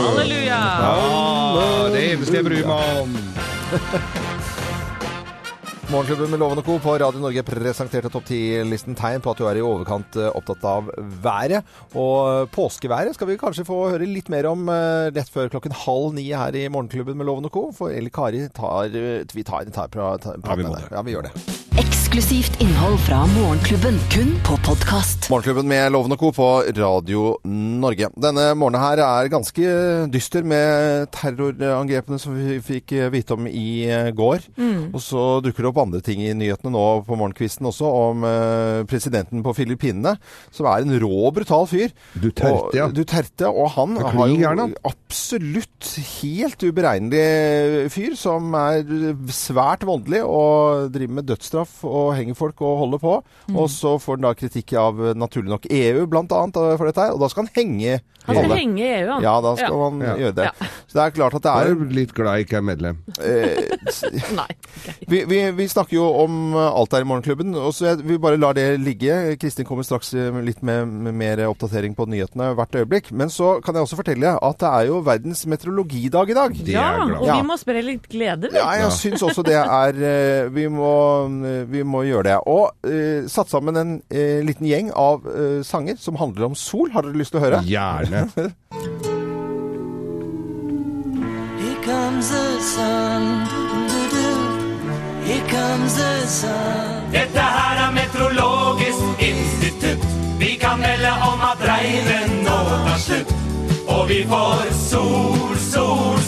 halleluja! 0.00 0.62
Ja, 0.88 1.88
det 1.94 2.06
eneste 2.14 2.40
jeg 2.40 2.48
bryr 2.48 2.66
meg 2.72 3.02
om. 3.04 3.18
Morgenklubben 5.92 6.30
med 6.30 6.40
Lovende 6.40 6.62
Co. 6.62 6.78
på 6.78 6.92
Radio 6.98 7.20
Norge 7.20 7.42
presenterte 7.44 8.08
topp 8.08 8.24
ti-listen 8.24 8.94
tegn 8.96 9.20
på 9.20 9.34
at 9.34 9.40
du 9.42 9.44
er 9.44 9.58
i 9.60 9.64
overkant 9.64 10.16
eh, 10.16 10.30
opptatt 10.32 10.64
av 10.64 10.88
været. 11.20 11.68
Og 11.92 12.48
påskeværet 12.54 13.12
skal 13.18 13.28
vi 13.28 13.36
kanskje 13.40 13.66
få 13.68 13.76
høre 13.92 14.08
litt 14.08 14.30
mer 14.32 14.48
om 14.48 14.64
eh, 14.72 15.10
rett 15.12 15.28
før 15.34 15.52
klokken 15.52 15.76
halv 15.82 16.16
ni 16.16 16.30
her 16.30 16.56
i 16.56 16.64
Morgenklubben 16.72 17.20
med 17.20 17.28
Lovende 17.28 17.52
Co. 17.52 17.66
For 17.76 17.92
Eli 17.92 18.08
Kari 18.14 18.46
tar 18.56 18.88
eh, 18.88 19.20
Vi 19.36 19.44
tar, 19.44 19.68
tar, 19.68 19.92
tar, 19.92 19.92
tar, 19.92 20.16
tar, 20.16 20.40
tar, 20.40 20.40
tar, 20.40 20.40
tar, 20.40 20.64
tar, 20.64 20.64
tar, 20.64 20.80
det. 20.80 20.96
Ja, 20.96 21.04
vi 21.04 21.18
gjør 21.18 21.28
det. 21.28 21.71
Eksklusivt 21.80 22.58
innhold 22.60 22.98
fra 23.00 23.22
Morgenklubben, 23.32 23.94
kun 24.12 24.34
på 24.44 24.58
podkast. 24.60 25.30
Morgenklubben 25.32 25.64
med 25.70 25.86
Lovende 25.94 26.18
Co. 26.20 26.28
på 26.36 26.48
Radio 26.76 27.38
Norge. 27.48 28.10
Denne 28.20 28.50
morgenen 28.60 28.82
her 28.82 29.00
er 29.00 29.30
ganske 29.32 29.70
dyster 30.12 30.44
med 30.44 31.08
terrorangrepene 31.16 32.18
som 32.20 32.36
vi 32.36 32.58
fikk 32.60 32.92
vite 33.14 33.38
om 33.38 33.48
i 33.48 33.86
går. 33.88 34.12
går. 34.18 34.44
Og 34.92 35.00
så 35.00 35.22
dukker 35.40 35.64
det 35.64 35.70
opp 35.70 35.80
andre 35.80 36.02
ting 36.04 36.20
i 36.20 36.34
nyhetene 36.36 36.74
nå 36.74 36.82
på 37.08 37.16
morgenkvisten 37.16 37.70
også, 37.70 37.88
om 37.88 38.28
eh, 38.28 38.82
presidenten 38.92 39.40
på 39.40 39.56
Filippinene, 39.56 40.18
som 40.52 40.68
er 40.68 40.84
en 40.84 40.92
rå, 41.00 41.32
brutal 41.32 41.64
fyr. 41.72 41.96
Duterte, 42.12 42.76
ja. 42.76 42.90
Og, 42.90 42.98
Duterte, 43.00 43.48
og 43.48 43.72
han 43.78 43.96
har 43.96 44.20
jo 44.28 44.36
gjerne. 44.44 44.68
absolutt 44.92 45.94
helt 46.20 46.68
uberegnelig 46.68 47.88
fyr, 47.96 48.12
som 48.20 48.52
er 48.60 48.84
svært 49.32 49.88
voldelig 49.88 50.20
og 50.28 50.92
driver 50.92 51.16
med 51.22 51.30
dødsstraff 51.32 51.61
og 51.84 52.14
henger 52.18 52.34
folk 52.38 52.60
og 52.62 52.78
holder 52.84 52.98
på. 53.02 53.14
Og 53.56 53.68
så 53.72 53.96
får 54.02 54.16
han 54.18 54.26
da 54.28 54.34
kritikk 54.38 54.72
av 54.78 55.00
eh, 55.10 55.14
naturlig 55.18 55.48
nok 55.52 55.66
EU 55.70 56.06
blant 56.06 56.32
annet 56.32 56.56
eh, 56.56 56.76
for 56.80 56.86
dette 56.90 57.00
her, 57.06 57.12
og 57.16 57.20
da 57.24 57.28
skal 57.32 57.46
han 57.46 57.52
henge 57.56 58.00
Han 58.22 58.36
skal 58.36 58.44
alle. 58.44 58.56
henge 58.60 58.84
EU, 58.86 59.08
han. 59.12 59.22
Ja, 59.24 59.34
da 59.42 59.54
skal 59.58 59.72
Ja. 59.74 59.90
man 59.90 60.00
Ja. 60.06 60.14
gjøre 60.20 60.34
det. 60.36 60.44
Ja. 60.44 60.66
Så 60.86 60.98
det 60.98 61.02
er 61.06 61.14
klart 61.16 61.34
at 61.34 61.42
det 61.42 61.50
er 61.52 61.64
Jeg 61.66 61.76
er 61.76 61.94
litt 61.96 62.14
glad 62.14 62.36
jeg 62.38 62.46
ikke 62.46 62.56
er 62.60 62.66
medlem. 62.68 62.98
eh, 63.18 64.32
Nei. 64.38 64.48
vi, 65.08 65.24
vi, 65.24 65.40
vi 65.56 65.66
snakker 65.68 65.96
jo 65.96 66.04
om 66.22 66.54
alt 66.56 66.92
her 66.94 67.02
i 67.02 67.08
Morgenklubben, 67.08 67.54
og 67.58 67.72
så 67.74 67.96
vi 68.02 68.18
bare 68.22 68.38
lar 68.38 68.54
det 68.54 68.66
ligge. 68.80 69.36
Kristin 69.42 69.66
kommer 69.66 69.82
straks 69.86 70.12
litt 70.44 70.62
med, 70.62 70.86
med 70.88 71.14
mer 71.18 71.42
oppdatering 71.48 71.96
på 71.98 72.06
nyhetene 72.10 72.52
hvert 72.58 72.76
øyeblikk. 72.78 73.10
Men 73.12 73.28
så 73.32 73.56
kan 73.64 73.74
jeg 73.74 73.86
også 73.88 73.98
fortelle 73.98 74.36
at 74.38 74.58
det 74.62 74.68
er 74.70 74.86
jo 74.92 75.00
verdens 75.06 75.44
meteorologidag 75.50 76.30
i 76.30 76.36
dag. 76.38 76.56
Ja, 76.70 76.86
og 77.18 77.26
vi 77.26 77.42
må 77.48 77.56
spre 77.60 77.82
litt 77.82 78.06
glede, 78.12 78.50
vi. 78.52 78.58
Ja, 78.60 78.70
jeg 78.84 78.92
syns 78.96 79.22
også 79.26 79.42
det 79.46 79.58
er 79.58 80.48
vi, 80.52 80.68
må, 80.70 80.92
vi 81.68 81.82
må 81.86 82.02
gjøre 82.06 82.26
det. 82.28 82.38
Og 82.50 82.88
eh, 82.88 83.28
satt 83.30 83.50
sammen 83.52 83.78
en 83.78 83.92
eh, 84.10 84.40
liten 84.44 84.66
gjeng 84.68 84.92
av 84.98 85.26
eh, 85.28 85.60
sanger 85.66 85.96
som 86.00 86.18
handler 86.20 86.50
om 86.50 86.56
sol. 86.58 86.90
Har 86.94 87.06
dere 87.06 87.18
lyst 87.20 87.34
til 87.34 87.42
å 87.42 87.44
høre? 87.46 87.62
Gjerne. 87.66 88.26
Here 91.62 91.78
comes 91.84 92.30
the 92.30 92.60
sun. 92.60 93.28
Do-do. 93.90 94.30
Here 95.26 95.46
comes 95.50 95.96
the 95.96 96.26
sun. 96.26 97.10
Dette 97.12 97.40
her 97.40 97.76
er 97.88 97.92
Meteorologisk 97.96 99.02
institutt. 99.18 100.06
Vi 100.38 100.56
kan 100.60 100.80
melde 100.80 101.10
om 101.30 101.40
at 101.52 101.62
regnet 101.66 102.30
nå 102.46 102.58
tar 102.86 102.98
slutt. 102.98 103.34
Og 103.88 104.08
vi 104.08 104.22
får 104.30 104.70
sol, 104.88 105.58
sol. 105.70 106.21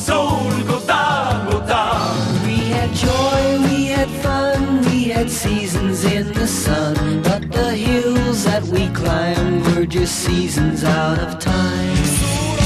The 6.44 6.50
sun. 6.50 7.22
But 7.22 7.50
the 7.50 7.70
hills 7.70 8.44
that 8.44 8.64
we 8.64 8.88
climb 8.88 9.62
were 9.74 9.86
just 9.86 10.14
seasons 10.26 10.84
out 10.84 11.18
of 11.18 11.38
time. 11.38 11.94
Sola 12.04 12.64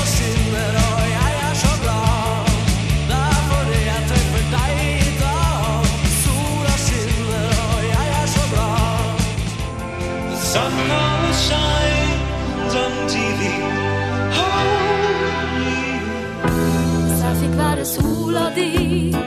skinner 18.59 19.18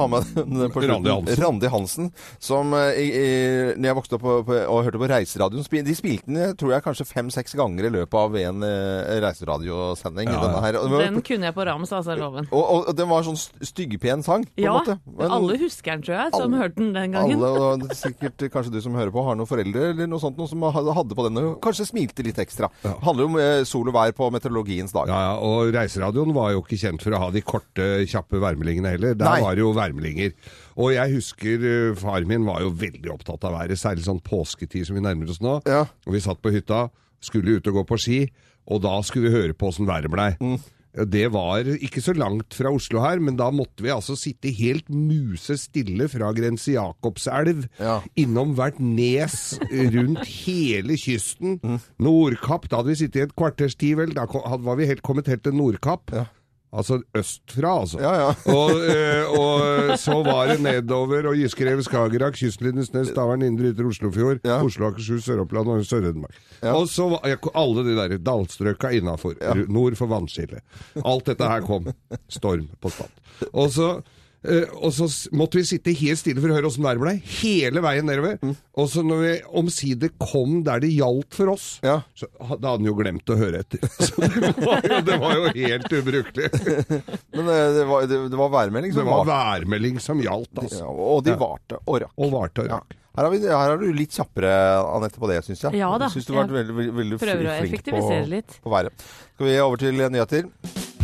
ha 0.00 0.06
med 0.10 0.28
den 0.36 0.70
på 0.72 0.82
slutten. 0.82 0.90
Randi 0.92 1.10
Hansen. 1.14 1.42
Randi 1.44 1.70
Hansen. 1.72 2.10
Som 2.42 2.72
eh, 2.78 2.98
i, 3.02 3.06
i, 3.08 3.26
når 3.78 3.90
jeg 3.90 3.98
vokste 4.00 4.18
opp 4.18 4.24
på, 4.26 4.36
på, 4.48 4.58
og 4.72 4.84
hørte 4.86 5.00
på 5.02 5.08
Reiseradioen 5.10 5.66
De 5.86 5.94
spilte 5.98 6.28
den 6.28 6.56
tror 6.58 6.72
jeg 6.76 6.84
kanskje 6.86 7.06
fem-seks 7.08 7.54
ganger 7.58 7.88
i 7.88 7.92
løpet 7.98 8.18
av 8.18 8.36
en 8.42 8.62
eh, 8.66 9.18
reiseradiosending. 9.24 10.28
Ja, 10.28 10.36
ja. 10.38 10.44
Denne 10.46 10.62
her. 10.64 10.78
Og, 10.80 10.96
Den 11.02 11.20
kunne 11.26 11.48
jeg 11.50 11.54
på 11.56 11.64
rams, 11.68 11.92
altså, 11.94 12.16
loven. 12.18 12.48
og, 12.50 12.62
og, 12.62 12.88
og 12.92 12.96
den 12.98 13.08
var 13.10 13.24
sånn 13.26 13.38
st- 13.38 13.68
styggpen 13.72 14.22
sang, 14.26 14.44
på 14.48 14.64
Ja, 14.64 14.74
en 14.74 14.78
måte. 14.80 14.98
Men- 15.18 15.34
alle 15.38 15.58
husker 15.62 15.92
den, 15.96 16.02
tror 16.06 16.16
jeg, 16.18 16.32
som 16.34 16.42
Alle- 16.48 16.62
hørte 16.62 16.78
den 16.82 16.92
den 16.96 17.12
gangen. 17.16 17.42
Alle, 17.42 17.50
og 17.78 17.86
er 17.90 17.98
sikkert 17.98 18.46
kanskje 18.52 18.72
du 18.74 18.80
som 18.84 18.94
hører 18.98 19.12
på, 19.14 19.24
har 19.26 19.38
noen 19.38 19.48
foreldre 19.50 19.90
eller 19.92 20.10
noe 20.10 20.22
sånt 20.22 20.38
noe 20.38 20.48
som 20.50 20.62
hadde 20.68 21.14
på 21.18 21.26
denne, 21.28 21.44
og 21.52 21.60
kanskje 21.64 21.88
smilte 21.90 22.24
litt 22.26 22.38
ekstra. 22.42 22.70
Ja. 22.84 22.94
handler 23.04 23.28
om 23.28 23.36
eh, 23.40 23.62
sol 23.68 23.88
og 23.90 23.94
vær 23.96 24.12
på 24.16 24.28
meteorologiens 24.34 24.92
dag. 24.94 25.08
Ja, 25.10 25.18
ja, 25.28 25.34
og 25.42 25.72
Reiseradioen 25.74 26.32
var 26.36 26.52
jo 26.54 26.62
ikke 26.62 26.78
kjent 26.80 27.02
for 27.04 27.14
å 27.16 27.22
ha 27.24 27.30
de 27.34 27.42
korte, 27.42 27.88
kjappe 28.08 28.40
værmeldingene 28.42 28.92
heller. 28.94 29.14
Der 29.18 29.28
Nei. 29.32 29.40
var 29.44 29.54
det 29.58 29.64
jo 29.64 29.72
værmeldinger. 29.88 30.32
Og 30.78 30.92
jeg 30.94 31.16
husker 31.18 31.66
eh, 31.72 31.98
far 31.98 32.22
min 32.28 32.46
var 32.46 32.62
jo 32.62 32.70
veldig 32.78 33.10
opptatt 33.16 33.44
av 33.48 33.58
været, 33.58 33.80
særlig 33.80 34.06
sånn 34.06 34.22
påsketid 34.24 34.86
som 34.86 34.96
vi 35.00 35.04
nærmer 35.08 35.32
oss 35.34 35.42
nå. 35.42 35.58
Ja. 35.66 35.84
Og 36.06 36.14
vi 36.14 36.22
satt 36.24 36.40
på 36.44 36.54
hytta, 36.54 36.86
skulle 37.24 37.58
ut 37.58 37.66
og 37.72 37.80
gå 37.80 37.86
på 37.90 37.98
ski, 37.98 38.20
og 38.70 38.82
da 38.84 38.98
skulle 39.02 39.26
vi 39.30 39.38
høre 39.40 39.56
på 39.58 39.72
åssen 39.72 39.88
været 39.88 40.10
blei. 40.12 40.32
Det 40.98 41.26
var 41.30 41.66
ikke 41.68 42.00
så 42.02 42.14
langt 42.16 42.54
fra 42.56 42.70
Oslo 42.74 43.02
her, 43.04 43.20
men 43.22 43.36
da 43.38 43.50
måtte 43.54 43.84
vi 43.84 43.90
altså 43.92 44.16
sitte 44.18 44.50
helt 44.56 44.88
musestille 44.90 46.08
fra 46.10 46.30
Grense 46.34 46.72
Jakobselv, 46.74 47.66
Ja. 47.78 47.98
innom 48.18 48.54
hvert 48.56 48.80
nes 48.80 49.58
rundt 49.70 50.24
hele 50.26 50.96
kysten. 50.98 51.60
Nordkapp, 52.02 52.66
da 52.70 52.80
hadde 52.80 52.88
vi 52.94 52.98
sittet 53.04 53.20
i 53.20 53.26
et 53.28 53.36
kvarters 53.36 53.76
tid 53.78 53.96
vel, 54.00 54.14
da 54.16 54.24
var 54.26 54.76
vi 54.80 54.88
helt, 54.90 55.02
kommet 55.06 55.28
helt 55.30 55.44
til 55.44 55.54
Nordkapp. 55.54 56.10
Altså 56.68 56.98
østfra, 57.16 57.70
altså. 57.80 58.00
Ja, 58.02 58.10
ja. 58.20 58.32
Og, 58.58 58.82
eh, 58.84 59.30
og 59.32 59.94
så 59.98 60.18
var 60.26 60.50
det 60.50 60.58
nedover 60.60 61.30
og 61.30 61.38
Giskerev, 61.40 61.80
Skagerrak, 61.86 62.36
kystlinjen 62.36 62.84
Snes, 62.84 63.08
Stavern, 63.14 63.42
Indre 63.46 63.70
Ytre 63.72 63.88
Oslofjord, 63.88 64.42
Ja. 64.44 64.58
Oslo, 64.64 64.90
Akershus, 64.90 65.24
Sør-Oppland 65.24 65.70
og 65.72 65.86
Sør-Hedmark. 65.88 66.36
Og 66.74 66.84
så 66.92 67.08
var 67.14 67.24
alle 67.54 67.86
de 67.86 67.96
der 67.96 68.18
dalstrøka 68.20 68.92
innafor, 68.98 69.38
nord 69.72 69.96
for 69.96 70.12
vannskillet. 70.12 70.60
Alt 71.04 71.30
dette 71.32 71.48
her 71.48 71.64
kom. 71.64 71.88
Storm 72.28 72.68
på 72.82 72.92
Stad. 72.92 73.12
Og 73.52 73.72
så 73.72 73.90
og 74.78 74.92
så 74.94 75.08
måtte 75.34 75.58
vi 75.58 75.64
sitte 75.66 75.90
helt 75.98 76.20
stille 76.20 76.38
for 76.38 76.52
å 76.52 76.54
høre 76.54 76.68
åssen 76.70 76.84
været 76.86 77.00
ble, 77.02 77.14
hele 77.40 77.82
veien 77.82 78.06
nedover. 78.06 78.36
Mm. 78.38 78.52
Og 78.78 78.86
så 78.92 79.02
når 79.02 79.22
vi 79.24 79.32
omsider 79.58 80.12
kom 80.22 80.60
der 80.66 80.78
det 80.84 80.92
gjaldt 80.94 81.34
for 81.34 81.50
oss, 81.56 81.66
Ja. 81.82 81.96
så 82.14 82.28
da 82.38 82.46
hadde 82.52 82.70
han 82.76 82.86
jo 82.86 82.94
glemt 83.00 83.32
å 83.34 83.38
høre 83.40 83.64
etter. 83.64 83.82
Så 83.98 84.14
det 84.22 84.54
var 84.62 84.84
jo, 84.86 85.00
det 85.08 85.18
var 85.18 85.34
jo 85.34 85.50
helt 85.56 85.96
ubrukelig. 85.98 86.52
Men 87.34 87.50
eh, 87.50 87.66
det 87.80 87.84
var, 87.90 88.06
det, 88.06 88.20
det 88.30 88.38
var 88.38 88.54
værmelding 88.54 88.94
Det 88.94 89.00
som 89.00 89.10
var 89.10 89.26
værmelding 89.28 89.98
som 90.02 90.22
gjaldt, 90.22 90.54
altså. 90.62 90.84
Ja, 90.86 90.94
og 91.10 91.24
de 91.26 91.34
Ja. 91.34 91.40
varte 91.42 91.82
og 91.84 92.00
rakk. 92.04 92.14
Og 92.16 92.32
varte 92.38 92.64
og 92.64 92.72
Ja. 92.72 92.80
Her, 93.18 93.24
har 93.26 93.32
vi, 93.34 93.38
her 93.42 93.72
er 93.72 93.80
du 93.82 93.88
litt 93.98 94.14
kjappere, 94.14 94.50
Anette, 94.94 95.18
på 95.18 95.26
det, 95.26 95.40
syns 95.42 95.64
jeg. 95.66 95.74
Ja 95.80 95.88
da. 95.98 96.06
Jeg 96.14 96.22
du 96.22 96.36
har 96.36 96.44
vært 96.44 96.54
veldig, 96.54 96.76
veldig, 96.76 96.92
veldig 97.00 97.18
prøver 97.18 97.48
å 97.50 97.56
effektivisere 97.64 98.20
på, 98.22 98.30
litt. 98.36 98.60
på 98.62 98.70
været. 98.76 99.08
Skal 99.34 99.50
vi 99.50 99.56
over 99.64 99.82
til 99.82 99.98
nyheter? 99.98 100.46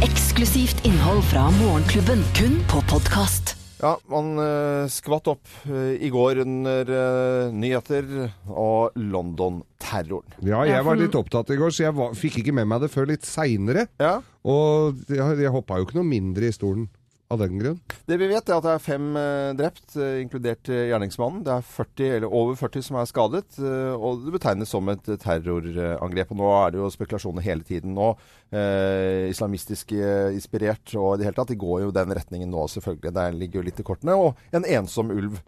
Eksklusivt 0.05 0.83
innhold 0.85 1.23
fra 1.31 1.47
Morgenklubben, 1.55 2.21
kun 2.37 2.59
på 2.69 2.83
podkast. 2.91 3.55
Ja, 3.81 3.95
man 4.13 4.35
eh, 4.37 4.85
skvatt 4.93 5.31
opp 5.33 5.49
eh, 5.65 5.95
i 6.05 6.11
går 6.13 6.43
under 6.43 6.91
eh, 6.93 7.55
nyheter 7.57 8.11
og 8.51 8.99
London-terroren. 9.01 10.37
Ja, 10.45 10.61
jeg 10.69 10.85
var 10.85 11.01
litt 11.01 11.17
opptatt 11.17 11.55
i 11.55 11.57
går, 11.57 11.73
så 11.73 11.87
jeg 11.87 11.97
var, 11.97 12.13
fikk 12.21 12.43
ikke 12.43 12.53
med 12.59 12.69
meg 12.69 12.85
det 12.85 12.93
før 12.93 13.09
litt 13.15 13.25
seinere. 13.25 13.87
Ja. 14.03 14.19
Og 14.45 15.01
jeg, 15.09 15.41
jeg 15.41 15.55
hoppa 15.55 15.81
jo 15.81 15.89
ikke 15.89 15.97
noe 16.03 16.11
mindre 16.11 16.53
i 16.53 16.57
stolen 16.57 16.85
av 17.33 17.39
den 17.41 17.57
grunn. 17.59 17.79
Det 18.07 18.19
vi 18.21 18.27
vet 18.31 18.49
er 18.51 18.59
at 18.59 18.67
det 18.67 18.73
er 18.77 18.83
fem 18.85 19.07
eh, 19.17 19.53
drept, 19.57 19.95
eh, 19.97 20.19
inkludert 20.21 20.69
eh, 20.71 20.83
gjerningsmannen. 20.91 21.41
Det 21.47 21.55
er 21.55 21.65
40, 21.67 22.11
eller 22.19 22.35
over 22.37 22.59
40 22.61 22.85
som 22.85 22.99
er 23.01 23.09
skadet, 23.09 23.57
eh, 23.59 23.95
og 23.97 24.25
det 24.27 24.35
betegnes 24.37 24.71
som 24.75 24.91
et 24.93 25.09
terrorangrep. 25.23 26.35
Og 26.35 26.41
nå 26.43 26.51
er 26.59 26.75
det 26.75 26.83
jo 26.83 26.91
spekulasjoner 26.93 27.47
hele 27.47 27.65
tiden 27.67 27.97
nå, 27.97 28.11
eh, 28.53 29.31
islamistisk 29.33 29.97
eh, 29.97 30.35
inspirert 30.37 30.95
og 31.01 31.15
i 31.17 31.23
det 31.23 31.29
hele 31.31 31.39
tatt. 31.41 31.53
De 31.55 31.59
går 31.65 31.87
jo 31.87 31.95
den 31.97 32.15
retningen 32.21 32.53
nå, 32.53 32.67
selvfølgelig. 32.75 33.15
Der 33.17 33.39
ligger 33.41 33.61
jo 33.63 33.67
litt 33.71 33.81
i 33.81 33.87
kortene. 33.89 34.19
Og 34.21 34.45
en 34.55 34.69
ensom 34.77 35.13
ulv, 35.15 35.41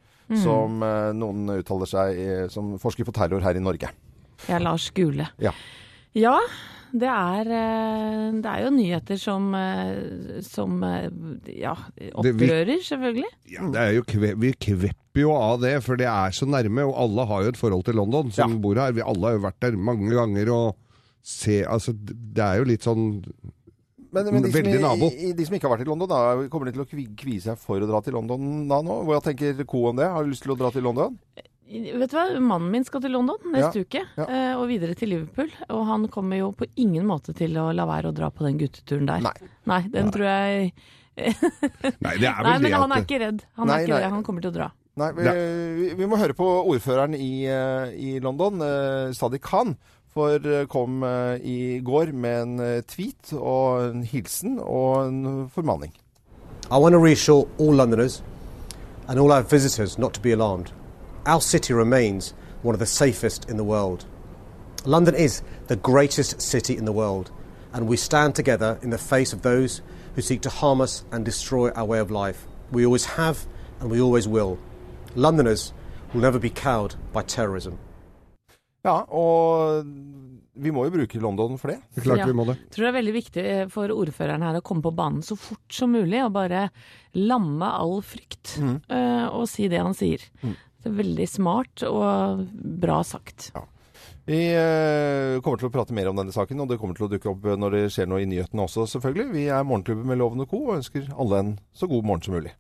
som 0.43 0.81
eh, 0.83 1.13
noen 1.15 1.53
uttaler 1.61 1.87
seg 1.93 2.17
i, 2.19 2.31
som 2.51 2.73
forsker 2.83 3.07
på 3.07 3.15
terror 3.15 3.45
her 3.45 3.59
i 3.61 3.63
Norge. 3.63 3.93
Ja, 4.49 4.59
Lars 4.59 4.89
Gule. 4.97 5.29
Ja. 5.41 5.53
Ja, 6.17 6.39
det 6.99 7.09
er, 7.13 7.49
eh, 7.57 8.31
det 8.41 8.51
er 8.53 8.63
jo 8.65 8.71
nyheter 8.75 9.19
som, 9.21 9.49
eh, 9.55 10.41
som 10.47 10.83
eh, 10.85 11.09
ja, 11.59 11.75
Det 12.23 12.33
vi- 12.37 12.47
opprører, 12.49 12.79
selvfølgelig. 12.87 13.31
Ja, 13.53 13.69
det 13.73 13.83
er 13.83 13.93
jo 13.99 14.03
kve, 14.09 14.35
vi 14.39 14.53
kvepper 14.53 15.21
jo 15.23 15.33
av 15.37 15.61
det, 15.61 15.75
for 15.85 15.97
det 15.97 16.07
er 16.07 16.31
så 16.37 16.47
nærme, 16.49 16.87
og 16.89 16.95
alle 17.05 17.27
har 17.27 17.43
jo 17.45 17.49
et 17.55 17.57
forhold 17.61 17.85
til 17.85 17.95
London 18.01 18.31
som 18.31 18.51
Ja. 18.53 18.59
bor 18.59 18.75
her. 18.77 18.93
Vi 18.93 19.03
alle 19.03 19.21
har 19.31 19.37
jo 19.39 19.45
vært 19.47 19.61
der 19.61 19.77
mange 19.77 20.11
ganger 20.13 20.51
og 20.53 20.77
se, 21.23 21.63
altså, 21.65 21.93
det 21.97 22.39
er 22.43 22.59
jo 22.59 22.65
litt 22.65 22.83
sånn 22.83 23.23
Men, 24.13 24.25
men 24.33 24.43
de, 24.45 24.51
som, 24.53 25.03
i- 25.13 25.33
de 25.35 25.45
som 25.45 25.55
ikke 25.57 25.69
har 25.69 25.77
vært 25.77 25.83
i 25.85 25.91
London, 25.91 26.09
da, 26.09 26.49
kommer 26.49 26.65
de 26.67 26.73
til 26.73 26.85
å 26.85 26.89
kvi- 26.89 27.17
kvie 27.17 27.41
seg 27.43 27.59
for 27.59 27.79
å 27.81 27.87
dra 27.89 28.01
til 28.01 28.15
London 28.15 28.67
da 28.69 28.81
nå? 28.81 29.05
Hva 29.05 29.21
tenker 29.21 29.63
Co 29.67 29.89
om 29.91 29.97
det? 29.97 30.07
Har 30.09 30.25
du 30.25 30.31
lyst 30.31 30.43
til 30.47 30.55
å 30.55 30.57
dra 30.57 30.71
til 30.71 30.83
London? 30.87 31.19
Vet 31.67 32.13
du 32.13 32.15
hva, 32.15 32.27
mannen 32.39 32.71
min 32.71 32.85
skal 32.87 33.03
til 33.03 33.11
London 33.17 33.49
neste 33.51 33.83
uke, 33.83 34.05
ja. 34.15 34.27
eh, 34.27 34.53
og 34.55 34.69
videre 34.71 34.95
til 34.99 35.11
Liverpool. 35.11 35.51
Og 35.75 35.83
han 35.89 36.07
kommer 36.13 36.39
jo 36.39 36.53
på 36.55 36.69
ingen 36.79 37.07
måte 37.09 37.35
til 37.37 37.59
å 37.59 37.73
la 37.75 37.89
være 37.89 38.13
å 38.13 38.15
dra 38.15 38.31
på 38.31 38.47
den 38.47 38.61
gutteturen 38.61 39.09
der. 39.09 39.27
Nei. 39.67 39.81
den 39.91 40.13
tror 40.15 40.29
jeg 40.29 40.71
Nei, 41.17 42.15
det 42.21 42.29
er 42.29 42.39
vel 42.39 42.45
Nei, 42.45 42.55
det 42.61 42.63
men 42.63 42.75
han 42.77 42.93
er 42.93 43.03
ikke 43.07 43.21
redd. 43.23 43.43
Han 43.57 43.71
Nei, 43.71 43.81
er 43.81 43.87
ikke 43.89 43.99
redd. 43.99 44.15
Han 44.15 44.25
kommer 44.27 44.45
til 44.45 44.53
å 44.53 44.57
dra. 44.59 44.71
Nei, 45.01 45.11
vi, 45.17 45.27
vi, 45.81 45.91
vi 45.99 46.09
må 46.09 46.21
høre 46.21 46.37
på 46.37 46.47
ordføreren 46.61 47.17
i, 47.19 47.31
eh, 47.51 47.93
i 47.97 48.17
London, 48.23 48.63
eh, 48.63 49.11
Sadiq 49.17 49.45
Khan. 49.49 49.75
For 50.17 50.41
kom 50.73 51.03
i 51.45 51.77
går 51.85 52.15
med 52.17 52.37
en 52.41 52.85
tweet 52.89 53.35
og 53.37 53.83
en 53.91 54.07
hilsen 54.09 54.55
og 54.65 54.95
en 55.03 55.19
formaning. 55.53 55.93
I 56.71 56.81
want 56.81 56.97
to 56.97 56.99
reassure 56.99 57.45
all 57.59 57.77
Londoners 57.77 58.23
and 59.09 59.21
all 59.21 59.31
our 59.31 59.43
visitors 59.43 59.99
not 59.99 60.15
to 60.15 60.23
be 60.25 60.33
alarmed. 60.33 60.73
Our 61.27 61.41
city 61.41 61.75
remains 61.75 62.35
one 62.63 62.75
of 62.75 62.79
the 62.79 62.87
safest 62.87 63.51
in 63.51 63.57
the 63.57 63.65
world. 63.65 64.05
London 64.85 65.15
is 65.15 65.43
the 65.67 65.77
greatest 65.77 66.41
city 66.41 66.77
in 66.77 66.85
the 66.85 66.93
world, 66.93 67.31
and 67.73 67.89
we 67.89 67.97
stand 67.97 68.35
together 68.35 68.79
in 68.83 68.91
the 68.91 68.99
face 68.99 69.33
of 69.33 69.43
those 69.43 69.83
who 70.15 70.23
seek 70.23 70.41
to 70.43 70.49
harm 70.51 70.81
us 70.81 71.05
and 71.13 71.25
destroy 71.25 71.71
our 71.71 71.85
way 71.85 71.99
of 71.99 72.11
life. 72.11 72.47
We 72.73 72.87
always 72.87 73.05
have, 73.17 73.39
and 73.81 73.91
we 73.91 74.01
always 74.01 74.29
will. 74.29 74.59
Londoners 75.17 75.73
will 76.15 76.21
never 76.23 76.39
be 76.39 76.51
cowed 76.51 76.95
by 77.13 77.23
terrorism. 77.23 77.73
Ja, 78.85 79.03
og 79.11 79.83
vi 80.55 80.71
må 80.71 80.85
jo 80.87 80.93
bruke 80.95 81.19
London 81.19 81.59
for 81.59 81.73
det. 81.73 81.81
Det 81.95 82.01
er 82.01 82.05
klart 82.07 82.19
Ja. 82.23 82.27
vi 82.27 82.33
må 82.39 82.45
det. 82.47 82.55
Jeg 82.63 82.71
tror 82.71 82.85
det 82.85 82.89
er 82.93 82.99
veldig 83.01 83.15
viktig 83.15 83.45
for 83.73 83.89
ordføreren 83.91 84.43
her 84.47 84.61
å 84.61 84.63
komme 84.63 84.83
på 84.83 84.95
banen 84.95 85.23
så 85.27 85.35
fort 85.37 85.67
som 85.75 85.91
mulig 85.91 86.23
og 86.25 86.33
bare 86.33 86.69
lamme 87.19 87.67
all 87.67 87.99
frykt 88.01 88.55
eh, 88.63 89.27
og 89.27 89.49
si 89.51 89.67
det 89.69 89.83
han 89.83 89.95
sier. 89.95 90.23
Det 90.87 90.93
er 90.93 91.01
veldig 91.01 91.25
smart 91.27 91.83
og 91.83 92.45
bra 92.79 93.01
sagt. 93.03 93.49
Vi 94.27 94.39
eh, 94.55 95.41
kommer 95.43 95.59
til 95.59 95.67
å 95.67 95.73
prate 95.75 95.95
mer 95.99 96.13
om 96.13 96.21
denne 96.21 96.35
saken, 96.35 96.63
og 96.63 96.71
det 96.71 96.79
kommer 96.79 96.95
til 96.95 97.09
å 97.09 97.11
dukke 97.11 97.33
opp 97.33 97.51
når 97.59 97.75
det 97.75 97.85
skjer 97.97 98.07
noe 98.07 98.23
i 98.23 98.31
nyhetene 98.31 98.69
også, 98.69 98.87
selvfølgelig. 98.95 99.33
Vi 99.35 99.49
er 99.51 99.67
Morgenklubben 99.67 100.07
med 100.07 100.23
Loven 100.23 100.47
og 100.47 100.53
Co. 100.55 100.63
og 100.69 100.77
ønsker 100.79 101.11
alle 101.19 101.43
en 101.43 101.55
så 101.75 101.91
god 101.91 102.07
morgen 102.07 102.23
som 102.23 102.39
mulig. 102.39 102.55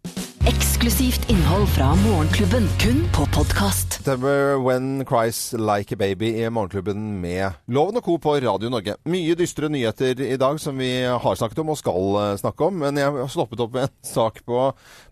Eksklusivt 0.77 1.31
innhold 1.33 1.71
fra 1.73 1.87
Morgenklubben, 2.03 2.67
kun 2.77 2.99
på 3.17 3.25
podkast. 3.33 3.95
September 3.97 4.59
When 4.61 5.07
Cries 5.09 5.55
Like 5.57 5.95
a 5.95 5.97
Baby 5.97 6.29
i 6.37 6.51
Morgenklubben 6.53 7.17
med 7.23 7.57
Loven 7.73 7.97
og 7.97 8.05
Co. 8.05 8.19
på 8.21 8.35
Radio 8.45 8.69
Norge. 8.69 8.99
Mye 9.09 9.33
dystre 9.41 9.71
nyheter 9.73 10.21
i 10.21 10.37
dag 10.37 10.61
som 10.61 10.77
vi 10.77 10.91
har 11.09 11.39
snakket 11.41 11.63
om 11.65 11.73
og 11.73 11.81
skal 11.81 12.19
eh, 12.21 12.35
snakke 12.43 12.69
om. 12.69 12.77
Men 12.85 13.01
jeg 13.01 13.09
har 13.09 13.33
stoppet 13.33 13.65
opp 13.65 13.73
med 13.73 13.89
en 13.89 13.95
sak 14.11 14.43
på, 14.45 14.67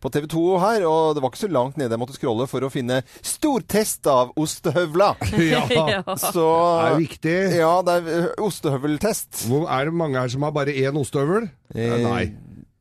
på 0.05 0.13
TV 0.13 0.29
2 0.37 0.45
her, 0.67 0.85
og 0.85 1.17
det 1.17 1.25
var 1.25 1.33
ikke 1.33 1.45
så 1.47 1.53
langt 1.57 1.81
nede 1.81 1.97
jeg 1.97 2.05
måtte 2.05 2.19
scrolle 2.19 2.51
for 2.51 2.69
å 2.69 2.73
finne 2.75 3.01
stortest 3.25 4.05
av 4.13 4.37
ostehøvla. 4.37 5.15
Ja, 5.55 5.65
Så 6.21 6.45
det 6.45 6.93
er 6.93 7.01
viktig. 7.01 7.39
Ja, 7.57 7.75
det 7.89 8.01
er 8.03 8.15
eh, 8.21 8.33
ostehøveltest. 8.45 9.47
Hvor 9.49 9.65
er 9.73 9.89
det 9.89 9.97
mange 9.97 10.21
her 10.21 10.29
som 10.37 10.45
har 10.45 10.53
bare 10.61 10.77
én 10.77 11.01
ostehøvel? 11.01 11.49
Eh, 11.73 12.01
Nei. 12.05 12.27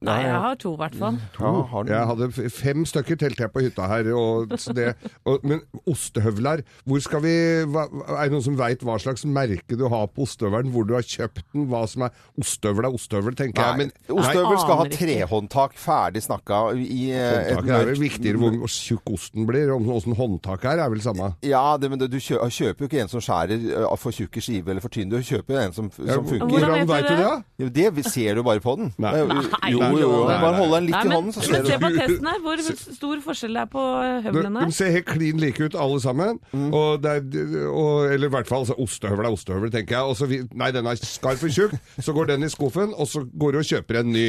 Nei, 0.03 0.17
jeg 0.25 0.39
har 0.45 0.57
to, 0.59 0.73
i 0.75 0.79
hvert 0.81 0.97
fall. 0.99 1.17
Ja, 1.43 1.51
har. 1.71 1.87
Jeg 1.89 2.07
hadde 2.09 2.49
fem 2.53 2.83
stykker 2.87 3.17
telte 3.19 3.45
jeg 3.45 3.51
på 3.53 3.63
hytta 3.63 3.87
her. 3.89 4.09
Og 4.17 4.51
det, 4.75 4.89
og, 5.27 5.43
men 5.47 5.61
ostehøvler 5.89 6.63
Hvor 6.87 7.01
skal 7.03 7.23
vi 7.23 7.33
hva, 7.71 7.85
Er 8.17 8.27
det 8.29 8.35
noen 8.35 8.45
som 8.45 8.57
veit 8.59 8.83
hva 8.85 8.97
slags 9.01 9.25
merke 9.27 9.77
du 9.79 9.85
har 9.91 10.07
på 10.11 10.25
ostehøvelen? 10.27 10.71
Hvor 10.73 10.87
du 10.87 10.95
har 10.97 11.05
kjøpt 11.07 11.43
den? 11.53 11.67
Hva 11.71 11.83
som 11.89 12.05
er 12.07 12.13
Ostehøvel 12.39 12.87
er 12.87 12.95
ostehøvel, 12.97 13.35
tenker 13.37 13.63
jeg. 13.63 13.77
Nei, 13.77 13.87
Men 13.87 14.17
ostehøvel 14.17 14.59
skal 14.61 14.79
ha 14.81 14.87
trehåndtak 14.91 15.75
ferdig 15.79 16.23
snakka 16.25 16.61
i 16.79 17.01
eh, 17.13 17.53
håndtaket 17.53 17.73
er 17.77 17.89
vel 17.91 18.01
viktigere 18.01 18.41
hvor 18.41 18.73
tjukk 18.73 19.13
osten 19.13 19.47
blir. 19.49 19.71
Om 19.75 19.87
åssen 19.95 20.17
håndtaket 20.17 20.71
er, 20.73 20.83
er 20.85 20.93
vel 20.93 21.03
samme. 21.05 21.31
Ja, 21.45 21.63
det, 21.79 21.91
men 21.93 22.01
det, 22.01 22.09
du 22.13 22.19
kjø, 22.19 22.39
kjøper 22.53 22.85
jo 22.85 22.89
ikke 22.91 23.03
en 23.05 23.11
som 23.11 23.23
skjærer 23.23 23.63
uh, 23.85 23.93
for 23.99 24.15
tjukke 24.15 24.43
skive 24.43 24.73
eller 24.73 24.83
for 24.83 24.93
tynne. 24.93 25.21
Du 25.21 25.27
kjøper 25.27 25.61
en 25.63 25.75
som, 25.75 25.91
som 25.93 26.27
funker. 26.27 26.49
Hvordan 26.49 26.73
Hvordan 26.73 26.87
vet 26.87 26.87
du 26.87 26.93
veit 26.93 27.09
du 27.09 27.15
det? 27.15 27.83
Ja, 27.83 27.91
det 27.97 28.05
ser 28.09 28.39
du 28.39 28.43
bare 28.45 28.63
på 28.63 28.75
den. 28.79 28.91
Nei. 29.01 29.13
Er 29.13 29.23
jo- 29.23 29.79
Nei, 29.79 29.92
jo, 30.01 30.09
jo, 30.13 30.21
Bare 30.27 30.51
nei. 30.51 30.59
hold 30.59 30.73
den 30.75 30.85
litt 30.87 30.95
Nei, 30.95 31.01
i 31.03 31.07
men, 31.09 31.15
hånden, 31.17 31.33
så 31.35 31.43
men 31.51 31.63
du. 31.63 31.69
se 31.69 31.77
på 31.83 31.89
testen 31.97 32.29
her, 32.31 32.39
hvor 32.45 32.63
stor 32.99 33.21
forskjell 33.27 33.53
det 33.57 33.61
er 33.63 33.69
på 33.73 33.83
De, 34.03 34.21
høvlene. 34.27 34.65
de 34.69 34.75
ser 34.77 34.91
helt 34.97 35.07
klin 35.09 35.41
like 35.43 35.67
ut 35.67 35.75
alle 35.85 35.99
sammen. 36.03 36.39
Og 36.69 37.01
det 37.03 37.15
er, 37.17 37.67
og, 37.69 38.07
eller 38.13 38.27
i 38.31 38.33
hvert 38.37 38.49
fall 38.49 38.65
altså, 38.65 38.77
ostehøvel 38.83 39.29
er 39.29 39.37
ostehøvel, 39.37 39.73
tenker 39.73 39.97
jeg. 39.99 40.13
Også, 40.15 40.29
nei, 40.63 40.71
den 40.75 40.89
er 40.93 41.01
skarp 41.01 41.43
og 41.43 41.53
tjukk. 41.57 41.75
Så 42.03 42.15
går 42.17 42.31
den 42.33 42.43
i 42.47 42.51
skuffen, 42.53 42.93
og 42.97 43.07
så 43.11 43.23
går 43.27 43.57
du 43.57 43.61
og 43.63 43.69
kjøper 43.69 44.01
en 44.03 44.11
ny. 44.13 44.27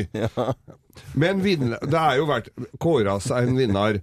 Men 1.19 1.41
vinner, 1.45 1.79
det 1.83 1.99
er 2.01 2.21
jo 2.21 2.29
vært 2.31 2.51
kåra 2.83 3.17
seg 3.23 3.49
en 3.49 3.57
vinner 3.59 3.99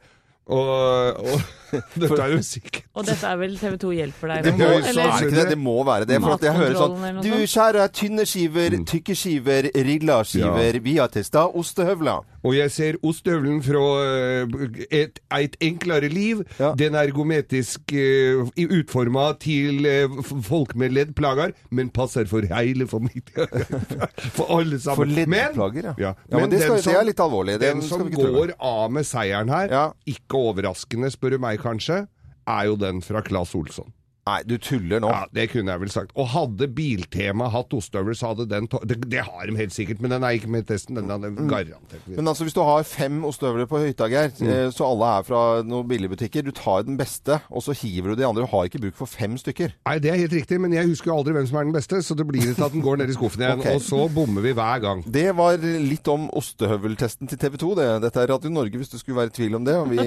Og, 0.47 1.19
og 1.21 1.41
dette 2.01 2.17
er 2.19 2.33
jo 2.33 2.39
sikkert 2.43 2.87
Og 2.97 3.05
dette 3.07 3.27
er 3.29 3.37
vel 3.39 3.53
TV 3.59 3.75
2 3.79 3.91
hjelper 3.95 4.31
deg 4.33 4.47
Det 4.47 4.53
må, 4.57 4.65
må, 4.65 4.79
Så 4.81 4.89
er 4.89 5.05
det 5.05 5.27
ikke 5.27 5.35
det? 5.37 5.45
Det 5.51 5.57
må 5.61 5.75
være 5.87 6.07
det. 6.09 6.17
For 6.23 6.35
at 6.35 6.47
jeg 6.47 6.57
hører 6.57 6.79
sånn 6.79 7.21
Du 7.21 7.29
kjære, 7.53 7.85
tynne 7.95 8.25
skiver, 8.27 8.75
tykke 8.89 9.15
skiver, 9.15 9.69
rigla 9.87 10.17
skiver, 10.27 10.81
vi 10.83 10.97
har 10.97 11.11
testa 11.13 11.45
ostehøvler. 11.47 12.25
Og 12.41 12.55
jeg 12.57 12.71
ser 12.73 12.97
ostehøvelen 13.05 13.59
fra 13.63 13.81
eh, 14.01 14.53
et, 14.97 15.19
et 15.37 15.57
enklere 15.61 16.09
liv. 16.09 16.41
Ja. 16.57 16.71
Den 16.77 16.95
er 16.97 17.11
ergometisk 17.11 17.93
uh, 17.93 18.49
utforma 18.65 19.27
til 19.41 19.85
uh, 19.85 20.15
folk 20.41 20.73
med 20.79 20.95
leddplager, 20.95 21.53
men 21.69 21.91
passer 21.93 22.25
for 22.29 22.45
hele 22.49 22.87
familien. 22.89 23.45
for 24.37 24.57
alle 24.57 24.79
sammen. 24.81 24.97
For 25.03 25.05
leddplager, 25.05 25.91
ja. 25.91 25.93
ja. 26.01 26.13
Ja, 26.31 26.39
men 26.39 26.49
det 26.51 26.63
skal- 26.63 26.81
som, 26.81 26.91
det 26.95 26.99
er 27.03 27.09
litt 27.11 27.21
alvorlig. 27.21 27.59
Den, 27.61 27.83
Den 27.83 27.87
som 27.87 28.07
ikke 28.09 28.31
går 28.33 28.55
av 28.57 28.89
med 28.91 29.05
seieren 29.07 29.53
her, 29.53 29.69
Ja. 29.71 29.85
Ikke 30.31 30.39
overraskende 30.47 31.09
spør 31.11 31.35
du 31.35 31.41
meg 31.43 31.59
kanskje, 31.59 32.05
er 32.47 32.67
jo 32.69 32.77
den 32.79 33.01
fra 33.03 33.19
Claes 33.25 33.51
Olsson. 33.57 33.91
Nei, 34.27 34.37
du 34.45 34.53
tuller 34.61 35.01
nå. 35.01 35.09
Ja, 35.09 35.23
Det 35.33 35.47
kunne 35.49 35.71
jeg 35.73 35.81
vel 35.81 35.89
sagt. 35.89 36.11
Og 36.15 36.27
hadde 36.29 36.67
Biltema 36.69 37.47
hatt 37.49 37.73
ostehøvel, 37.73 38.13
så 38.15 38.29
hadde 38.31 38.45
den 38.51 38.67
det, 38.85 38.99
det 39.09 39.23
har 39.25 39.47
de 39.49 39.55
helt 39.57 39.73
sikkert, 39.73 39.99
men 40.03 40.11
den 40.13 40.23
er 40.23 40.35
ikke 40.37 40.49
med 40.53 40.63
i 40.65 40.67
testen. 40.73 40.95
Den 40.99 41.09
er 41.09 41.31
garantert 41.49 42.05
Men 42.07 42.27
altså, 42.29 42.45
hvis 42.45 42.53
du 42.53 42.61
har 42.61 42.83
fem 42.85 43.23
ostehøvler 43.25 43.65
på 43.71 43.81
hytta, 43.81 44.05
Geir, 44.11 44.29
Mm. 44.41 44.47
eh, 44.47 44.69
så 44.71 44.85
alle 44.87 45.07
er 45.19 45.23
fra 45.27 45.41
noen 45.65 45.87
billigbutikker, 45.89 46.43
du 46.45 46.51
tar 46.51 46.83
den 46.87 46.97
beste, 46.97 47.39
og 47.49 47.63
så 47.65 47.73
hiver 47.73 48.13
du 48.13 48.21
de 48.21 48.25
andre. 48.27 48.45
Du 48.45 48.51
har 48.53 48.65
ikke 48.69 48.79
bruk 48.81 48.95
for 48.95 49.05
fem 49.09 49.35
stykker. 49.37 49.73
Nei, 49.85 49.97
det 49.99 50.11
er 50.11 50.17
helt 50.21 50.33
riktig, 50.37 50.59
men 50.61 50.71
jeg 50.73 50.87
husker 50.87 51.11
jo 51.11 51.17
aldri 51.17 51.33
hvem 51.33 51.47
som 51.49 51.57
er 51.57 51.63
den 51.67 51.73
beste, 51.73 52.01
så 52.05 52.15
det 52.15 52.27
blir 52.29 52.41
til 52.53 52.63
at 52.63 52.71
den 52.71 52.81
går 52.85 52.97
ned 53.01 53.09
i 53.09 53.17
skuffen 53.17 53.41
igjen. 53.41 53.59
okay. 53.65 53.75
Og 53.75 53.81
så 53.81 54.05
bommer 54.13 54.41
vi 54.45 54.53
hver 54.53 54.79
gang. 54.85 55.03
Det 55.05 55.27
var 55.35 55.57
litt 55.57 56.07
om 56.13 56.29
ostehøveltesten 56.37 57.27
til 57.27 57.37
TV 57.41 57.57
2. 57.57 57.71
Det. 57.81 57.89
Dette 58.05 58.21
er 58.21 58.31
Radio 58.33 58.49
Norge, 58.53 58.77
hvis 58.77 58.89
du 58.93 58.97
skulle 59.01 59.17
være 59.23 59.33
i 59.33 59.35
tvil 59.41 59.55
om 59.59 59.65
det. 59.65 59.75
Og 59.81 59.89
vi 59.91 59.97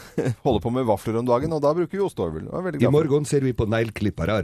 holder 0.44 0.60
på 0.64 0.70
med 0.72 0.88
vafler 0.88 1.18
om 1.20 1.26
dagen, 1.28 1.52
og 1.52 1.62
da 1.62 1.72
bruker 1.76 1.98
vi 1.98 2.04
ostehøvel. 2.04 2.48
I 2.80 2.90
morgen 2.92 3.24
ser 3.28 3.40
vi 3.44 3.52
på 3.58 3.66
negleklippere. 3.66 4.42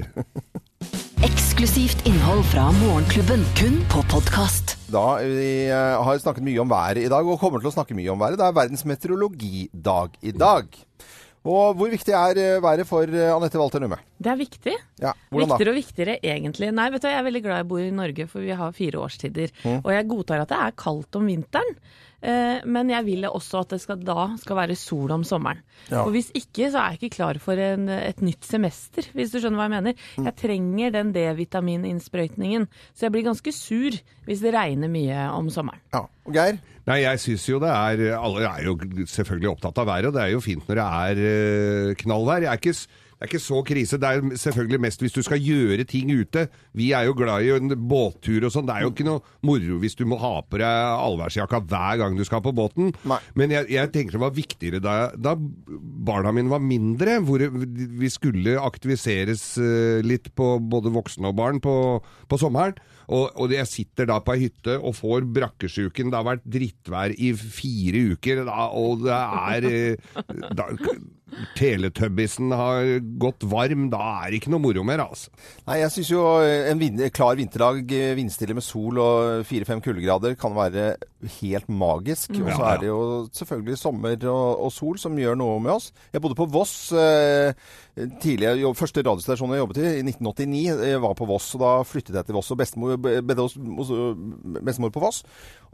Eksklusivt 1.25 2.03
innhold 2.09 2.43
fra 2.51 2.67
Morgenklubben, 2.81 3.45
kun 3.57 3.79
på 3.93 4.03
podkast. 4.11 4.75
Da 4.93 5.05
vi 5.23 5.69
eh, 5.71 5.99
har 6.05 6.19
snakket 6.21 6.45
mye 6.47 6.61
om 6.63 6.71
været 6.71 7.05
i 7.05 7.11
dag, 7.13 7.27
og 7.27 7.39
kommer 7.41 7.63
til 7.63 7.71
å 7.71 7.75
snakke 7.77 7.97
mye 7.97 8.11
om 8.13 8.21
været. 8.21 8.41
Det 8.41 8.49
er 8.49 8.57
verdens 8.57 8.85
meteorologidag 8.89 10.19
i 10.27 10.35
dag. 10.35 10.81
Og 11.45 11.77
hvor 11.77 11.91
viktig 11.93 12.15
er 12.17 12.41
eh, 12.41 12.63
været 12.65 12.89
for 12.89 13.05
eh, 13.05 13.31
Anette 13.31 13.61
Walter 13.61 13.83
Numme? 13.85 14.01
Det 14.19 14.33
er 14.33 14.41
viktig. 14.41 14.75
Ja, 15.03 15.13
hvordan 15.29 15.53
da? 15.53 15.59
Viktigere 15.59 15.75
og 15.75 15.79
viktigere, 15.79 16.17
egentlig. 16.35 16.71
Nei, 16.75 16.89
vet 16.95 17.05
du, 17.05 17.11
jeg 17.13 17.21
er 17.21 17.29
veldig 17.29 17.45
glad 17.45 17.61
jeg 17.63 17.71
bor 17.71 17.85
i 17.85 17.91
Norge, 17.95 18.27
for 18.33 18.45
vi 18.45 18.57
har 18.57 18.77
fire 18.77 19.03
årstider. 19.05 19.53
Mm. 19.63 19.83
Og 19.83 19.93
jeg 19.93 20.09
godtar 20.11 20.43
at 20.43 20.51
det 20.51 20.63
er 20.65 20.79
kaldt 20.81 21.21
om 21.21 21.29
vinteren. 21.29 21.79
Eh, 22.25 22.65
Men 22.65 22.91
jeg 22.93 23.07
vil 23.07 23.29
også 23.29 23.63
at 23.63 23.75
det 23.75 23.81
skal, 23.83 24.01
da 24.05 24.27
skal 24.41 24.59
være 24.59 24.77
sol 24.79 25.13
om 25.15 25.25
sommeren. 25.27 25.63
Ja. 25.91 26.03
Og 26.05 26.15
hvis 26.17 26.31
ikke, 26.35 26.71
så 26.73 26.81
er 26.81 26.95
jeg 26.95 27.03
ikke 27.03 27.17
klar 27.19 27.41
for 27.43 27.61
en, 27.61 27.89
et 27.93 28.23
nytt 28.25 28.47
semester, 28.49 29.07
hvis 29.15 29.33
du 29.35 29.39
skjønner 29.39 29.61
hva 29.61 29.69
jeg 29.69 29.77
mener. 29.77 30.05
Mm. 30.17 30.29
Jeg 30.31 30.39
trenger 30.41 30.95
den 30.99 31.15
D-vitamininnsprøytningen. 31.17 32.69
Så 32.95 33.07
jeg 33.07 33.15
blir 33.15 33.29
ganske 33.29 33.55
sur 33.55 33.99
hvis 34.25 34.45
det 34.45 34.55
regner 34.57 34.91
mye 34.93 35.29
om 35.35 35.51
sommeren. 35.53 35.83
Ja. 35.95 36.07
Og 36.25 36.33
Geir? 36.37 36.61
Nei, 36.85 36.99
jeg 37.01 37.21
syns 37.23 37.47
jo 37.49 37.59
det 37.63 37.71
er 37.73 38.19
Alle 38.19 38.45
er 38.45 38.67
jo 38.67 38.75
selvfølgelig 39.09 39.55
opptatt 39.55 39.79
av 39.81 39.89
været, 39.89 40.11
og 40.11 40.17
det 40.17 40.25
er 40.25 40.35
jo 40.35 40.43
fint 40.45 40.67
når 40.69 40.81
det 40.81 40.85
er 40.85 41.23
eh, 41.31 41.95
knallvær. 42.01 42.45
Jeg 42.45 42.53
er 42.53 42.61
ikke, 42.61 43.04
er 43.25 43.31
ikke 43.31 43.43
så 43.43 43.61
krise. 43.67 43.99
Det 44.01 44.11
er 44.11 44.39
selvfølgelig 44.45 44.81
mest 44.85 45.03
hvis 45.05 45.17
du 45.17 45.23
skal 45.27 45.43
gjøre 45.43 45.87
ting 45.89 46.13
ute. 46.15 46.47
Vi 46.77 46.91
er 46.97 47.09
jo 47.09 47.17
glad 47.19 47.45
i 47.45 47.53
en 47.55 47.75
båttur 47.89 48.47
og 48.47 48.55
sånn. 48.55 48.69
Det 48.69 48.77
er 48.77 48.87
jo 48.87 48.93
ikke 48.93 49.09
noe 49.09 49.23
moro 49.47 49.81
hvis 49.83 49.99
du 49.99 50.05
må 50.09 50.19
ha 50.23 50.37
på 50.47 50.61
deg 50.63 50.95
allværsjakka 50.95 51.63
hver 51.71 52.01
gang 52.03 52.19
du 52.19 52.25
skal 52.27 52.45
på 52.45 52.55
båten. 52.57 52.93
Nei. 53.09 53.21
Men 53.39 53.55
jeg, 53.55 53.71
jeg 53.75 53.93
tenker 53.95 54.19
det 54.19 54.25
var 54.25 54.37
viktigere 54.37 54.83
da, 54.85 54.97
da 55.17 55.35
barna 55.37 56.33
mine 56.35 56.53
var 56.53 56.63
mindre, 56.63 57.19
hvor 57.25 57.43
vi 57.45 58.11
skulle 58.13 58.59
aktiviseres 58.61 59.47
eh, 59.61 60.01
litt 60.05 60.31
på 60.37 60.55
både 60.61 60.93
voksne 60.95 61.31
og 61.31 61.39
barn 61.41 61.63
på, 61.65 61.75
på 62.29 62.41
sommeren. 62.41 62.77
Og, 63.13 63.29
og 63.37 63.53
jeg 63.53 63.69
sitter 63.69 64.09
da 64.09 64.21
på 64.25 64.35
ei 64.35 64.47
hytte 64.47 64.79
og 64.79 64.97
får 64.97 65.27
brakkesjuken. 65.37 66.11
Det 66.13 66.21
har 66.21 66.29
vært 66.29 66.47
drittvær 66.57 67.17
i 67.17 67.33
fire 67.37 68.05
uker, 68.15 68.45
da, 68.49 68.69
og 68.73 69.05
det 69.05 69.19
er 69.19 69.69
eh, 69.69 70.23
da, 70.57 70.71
Teletubbiesen 71.57 72.53
har 72.53 72.99
gått 73.21 73.47
varm. 73.49 73.89
Da 73.93 74.01
er 74.25 74.31
det 74.31 74.41
ikke 74.43 74.53
noe 74.53 74.63
moro 74.63 74.85
mer, 74.87 75.03
altså. 75.07 75.33
Nei, 75.67 75.81
jeg 75.81 75.93
syns 75.95 76.11
jo 76.13 76.25
eh, 76.45 76.69
en 76.71 76.81
vin 76.81 77.01
klar 77.15 77.39
vinterdag, 77.39 77.81
eh, 77.97 78.13
vindstille 78.19 78.57
med 78.57 78.65
sol 78.65 79.01
og 79.03 79.47
fire-fem 79.49 79.83
kuldegrader, 79.85 80.37
kan 80.41 80.55
være 80.57 80.95
helt 81.41 81.71
magisk. 81.73 82.35
Og 82.37 82.51
så 82.53 82.67
er 82.69 82.83
det 82.83 82.91
jo 82.91 83.01
selvfølgelig 83.33 83.81
sommer 83.81 84.29
og, 84.31 84.67
og 84.67 84.75
sol 84.75 85.01
som 85.01 85.17
gjør 85.19 85.41
noe 85.41 85.57
med 85.65 85.75
oss. 85.79 85.91
Jeg 86.13 86.23
bodde 86.25 86.39
på 86.39 86.49
Voss 86.55 86.77
eh, 86.93 87.57
tidlig. 88.23 88.53
Første 88.77 89.03
radiostasjon 89.05 89.55
jeg 89.57 89.63
jobbet 89.65 89.81
i, 89.81 89.89
i 90.03 90.05
1989, 90.05 90.85
jeg 90.93 91.03
var 91.07 91.17
på 91.19 91.29
Voss. 91.31 91.51
Og 91.57 91.65
da 91.65 91.75
flyttet 91.89 92.21
jeg 92.21 92.29
til 92.29 92.39
Voss, 92.39 92.53
og 92.53 92.61
bestemor 92.61 93.01
bestemor 94.65 94.93
på 94.95 95.03
Voss. 95.03 95.23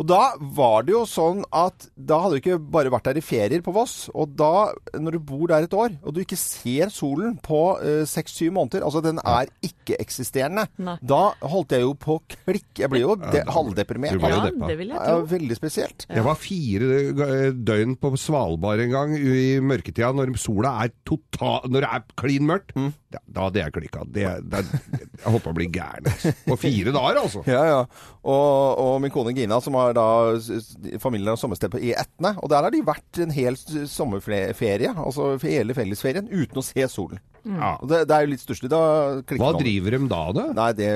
Og 0.01 0.07
da 0.09 0.23
var 0.57 0.87
det 0.87 0.95
jo 0.95 1.03
sånn 1.09 1.43
at 1.53 1.91
da 1.97 2.23
hadde 2.23 2.39
du 2.39 2.41
ikke 2.41 2.61
bare 2.73 2.93
vært 2.93 3.11
der 3.11 3.21
i 3.21 3.25
ferier 3.25 3.65
på 3.65 3.75
Voss. 3.75 4.07
Og 4.15 4.33
da, 4.39 4.71
når 4.97 5.19
du 5.19 5.25
bor 5.33 5.40
der 5.49 5.67
et 5.67 5.75
år, 5.75 5.97
og 6.03 6.15
du 6.15 6.21
ikke 6.21 6.39
ser 6.39 6.93
solen 6.93 7.37
på 7.43 7.79
seks-syv 8.09 8.53
måneder, 8.57 8.85
altså 8.85 9.01
den 9.05 9.21
er 9.25 9.49
ikke-eksisterende, 9.65 10.67
da 11.01 11.21
holdt 11.41 11.73
jeg 11.77 11.85
jo 11.85 11.95
på 11.99 12.19
klikk. 12.29 12.69
Jeg 12.81 12.91
blir 12.93 13.05
jo 13.05 13.17
de, 13.21 13.43
halvdeprimert. 13.49 14.21
Ja, 14.21 14.43
det 14.69 14.77
vil 14.79 14.93
jeg 14.93 15.01
tro. 15.01 15.25
veldig 15.31 15.57
spesielt. 15.57 16.07
Jeg 16.11 16.25
var 16.27 16.39
fire 16.41 17.01
eh, 17.11 17.51
døgn 17.55 17.97
på 18.01 18.13
Svalbard 18.21 18.83
en 18.85 18.95
gang 18.95 19.15
i 19.17 19.59
mørketida, 19.65 20.13
når 20.17 20.35
sola 20.41 20.77
er 20.85 20.95
total 21.07 21.69
Når 21.71 21.85
det 21.85 21.91
er 21.91 22.05
klin 22.21 22.49
mørkt. 22.49 22.75
Da, 23.11 23.19
da 23.27 23.49
hadde 23.49 23.59
jeg 23.59 23.75
klikka. 23.75 24.05
Det, 24.07 24.27
det, 24.53 24.61
jeg 24.71 25.27
holdt 25.27 25.45
på 25.47 25.53
å 25.53 25.57
bli 25.57 25.67
gæren. 25.73 26.07
På 26.47 26.57
fire 26.61 26.93
dager, 26.95 27.21
altså. 27.25 27.43
Ja, 27.49 27.63
ja. 27.67 27.81
Og, 28.21 28.79
og 28.79 28.93
min 29.03 29.13
kone 29.15 29.35
Gina, 29.35 29.59
som 29.65 29.75
har 29.79 29.97
da 29.97 30.07
familien 31.03 31.33
har 31.33 31.41
sommersted 31.41 31.73
på 31.73 31.81
E18, 31.81 32.29
og 32.37 32.51
der 32.53 32.67
har 32.67 32.75
de 32.75 32.85
vært 32.87 33.23
en 33.25 33.35
hel 33.35 33.59
sommerferie, 33.91 34.93
altså 34.95 35.30
hele 35.43 35.77
fellesferien, 35.77 36.29
uten 36.31 36.61
å 36.61 36.65
se 36.65 36.87
solen. 36.91 37.21
Ja. 37.45 37.77
Det, 37.89 38.03
det 38.09 38.17
er 38.17 38.27
jo 38.27 38.33
litt 38.35 38.43
stusslig. 38.43 38.69
Hva 38.71 39.53
driver 39.57 39.97
de 39.97 40.01
da, 40.11 40.25
da? 40.37 40.45
Nei, 40.57 40.71
det 40.77 40.91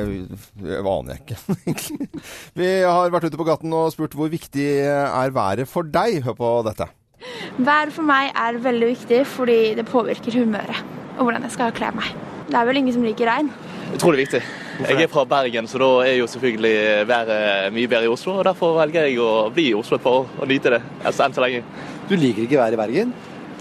aner 0.81 1.14
jeg 1.14 1.23
ikke, 1.23 1.38
egentlig. 1.64 2.11
Vi 2.59 2.73
har 2.85 3.14
vært 3.14 3.31
ute 3.31 3.40
på 3.40 3.49
gaten 3.49 3.73
og 3.77 3.92
spurt 3.94 4.16
hvor 4.18 4.33
viktig 4.33 4.68
er 4.90 5.35
været 5.35 5.70
for 5.70 5.88
deg. 5.88 6.20
Hør 6.27 6.37
på 6.38 6.53
dette. 6.68 6.90
Været 7.57 7.94
for 7.94 8.05
meg 8.05 8.35
er 8.37 8.61
veldig 8.61 8.90
viktig 8.90 9.23
fordi 9.31 9.59
det 9.79 9.87
påvirker 9.88 10.37
humøret 10.37 10.83
og 11.14 11.29
hvordan 11.29 11.47
jeg 11.47 11.55
skal 11.55 11.73
kle 11.75 11.92
meg. 11.94 12.11
Det 12.51 12.59
er 12.59 12.68
vel 12.68 12.81
ingen 12.83 12.94
som 12.97 13.05
liker 13.07 13.31
regn. 13.31 13.49
Utrolig 13.94 14.25
viktig. 14.25 14.40
Jeg 14.83 15.05
er 15.05 15.11
fra 15.11 15.23
Bergen, 15.29 15.68
så 15.70 15.79
da 15.79 15.88
er 16.03 16.16
jo 16.18 16.27
selvfølgelig 16.27 17.07
været 17.07 17.73
mye 17.73 17.88
bedre 17.88 18.09
i 18.09 18.11
Oslo. 18.11 18.40
og 18.40 18.49
Derfor 18.49 18.75
velger 18.81 19.07
jeg 19.07 19.20
å 19.23 19.47
bli 19.55 19.68
i 19.70 19.77
Oslo 19.79 20.01
et 20.01 20.03
par 20.03 20.18
år 20.18 20.33
og 20.40 20.51
nyte 20.51 20.73
det 20.75 20.81
altså, 21.05 21.29
enn 21.29 21.37
så 21.37 21.44
lenge. 21.44 21.62
Du 22.11 22.16
liker 22.18 22.42
ikke 22.42 22.59
været 22.59 22.75
i 22.75 22.81
Bergen? 22.81 23.14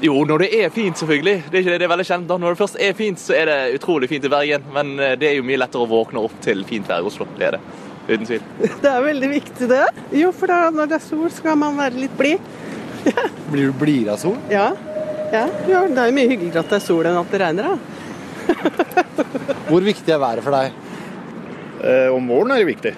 Jo, 0.03 0.17
når 0.27 0.43
det 0.43 0.49
er 0.57 0.71
fint, 0.73 0.99
selvfølgelig. 0.99 1.45
Det 1.47 1.55
er 1.55 1.61
ikke 1.63 1.71
det, 1.71 1.79
det 1.79 1.85
er 1.85 1.91
veldig 1.93 2.05
kjent. 2.09 2.27
da. 2.27 2.37
Når 2.41 2.53
det 2.53 2.59
først 2.59 2.79
er 2.83 2.95
fint, 2.97 3.21
så 3.21 3.35
er 3.37 3.47
det 3.47 3.59
utrolig 3.77 4.09
fint 4.11 4.25
i 4.27 4.31
Bergen. 4.31 4.65
Men 4.75 4.97
eh, 4.99 5.13
det 5.19 5.29
er 5.29 5.37
jo 5.37 5.45
mye 5.47 5.61
lettere 5.61 5.85
å 5.85 5.87
våkne 5.87 6.19
opp 6.27 6.35
til 6.43 6.65
fint 6.67 6.89
vær 6.89 7.05
i 7.05 7.07
Oslo. 7.07 7.27
Det 7.37 7.47
er 7.47 7.55
det. 7.55 7.61
Uten 8.09 8.27
tvil. 8.27 8.41
Det 8.83 8.89
er 8.91 9.05
veldig 9.05 9.29
viktig 9.31 9.69
det. 9.71 9.85
Jo, 10.19 10.33
for 10.35 10.51
da, 10.51 10.57
når 10.75 10.89
det 10.91 10.97
er 10.97 11.05
sol, 11.05 11.29
skal 11.31 11.55
man 11.61 11.79
være 11.79 12.01
litt 12.01 12.17
blid. 12.19 12.49
Blir 13.53 13.71
du 13.71 13.77
blidere 13.79 14.17
av 14.17 14.19
sol? 14.25 14.35
Ja. 14.51 14.73
ja. 15.31 15.45
ja. 15.71 15.85
Det 15.87 16.03
er 16.03 16.11
jo 16.11 16.17
mye 16.19 16.31
hyggeligere 16.33 16.65
at 16.65 16.75
det 16.75 16.81
er 16.81 16.83
sol 16.83 17.07
enn 17.07 17.21
at 17.21 17.31
det 17.31 17.41
regner, 17.45 17.71
da. 17.71 17.79
Hvor 19.69 19.87
viktig 19.87 20.11
er 20.11 20.19
været 20.19 20.43
for 20.43 20.57
deg? 20.57 20.75
Eh, 21.79 22.09
om 22.11 22.27
våren 22.27 22.51
er 22.51 22.59
det 22.59 22.67
viktig. 22.73 22.93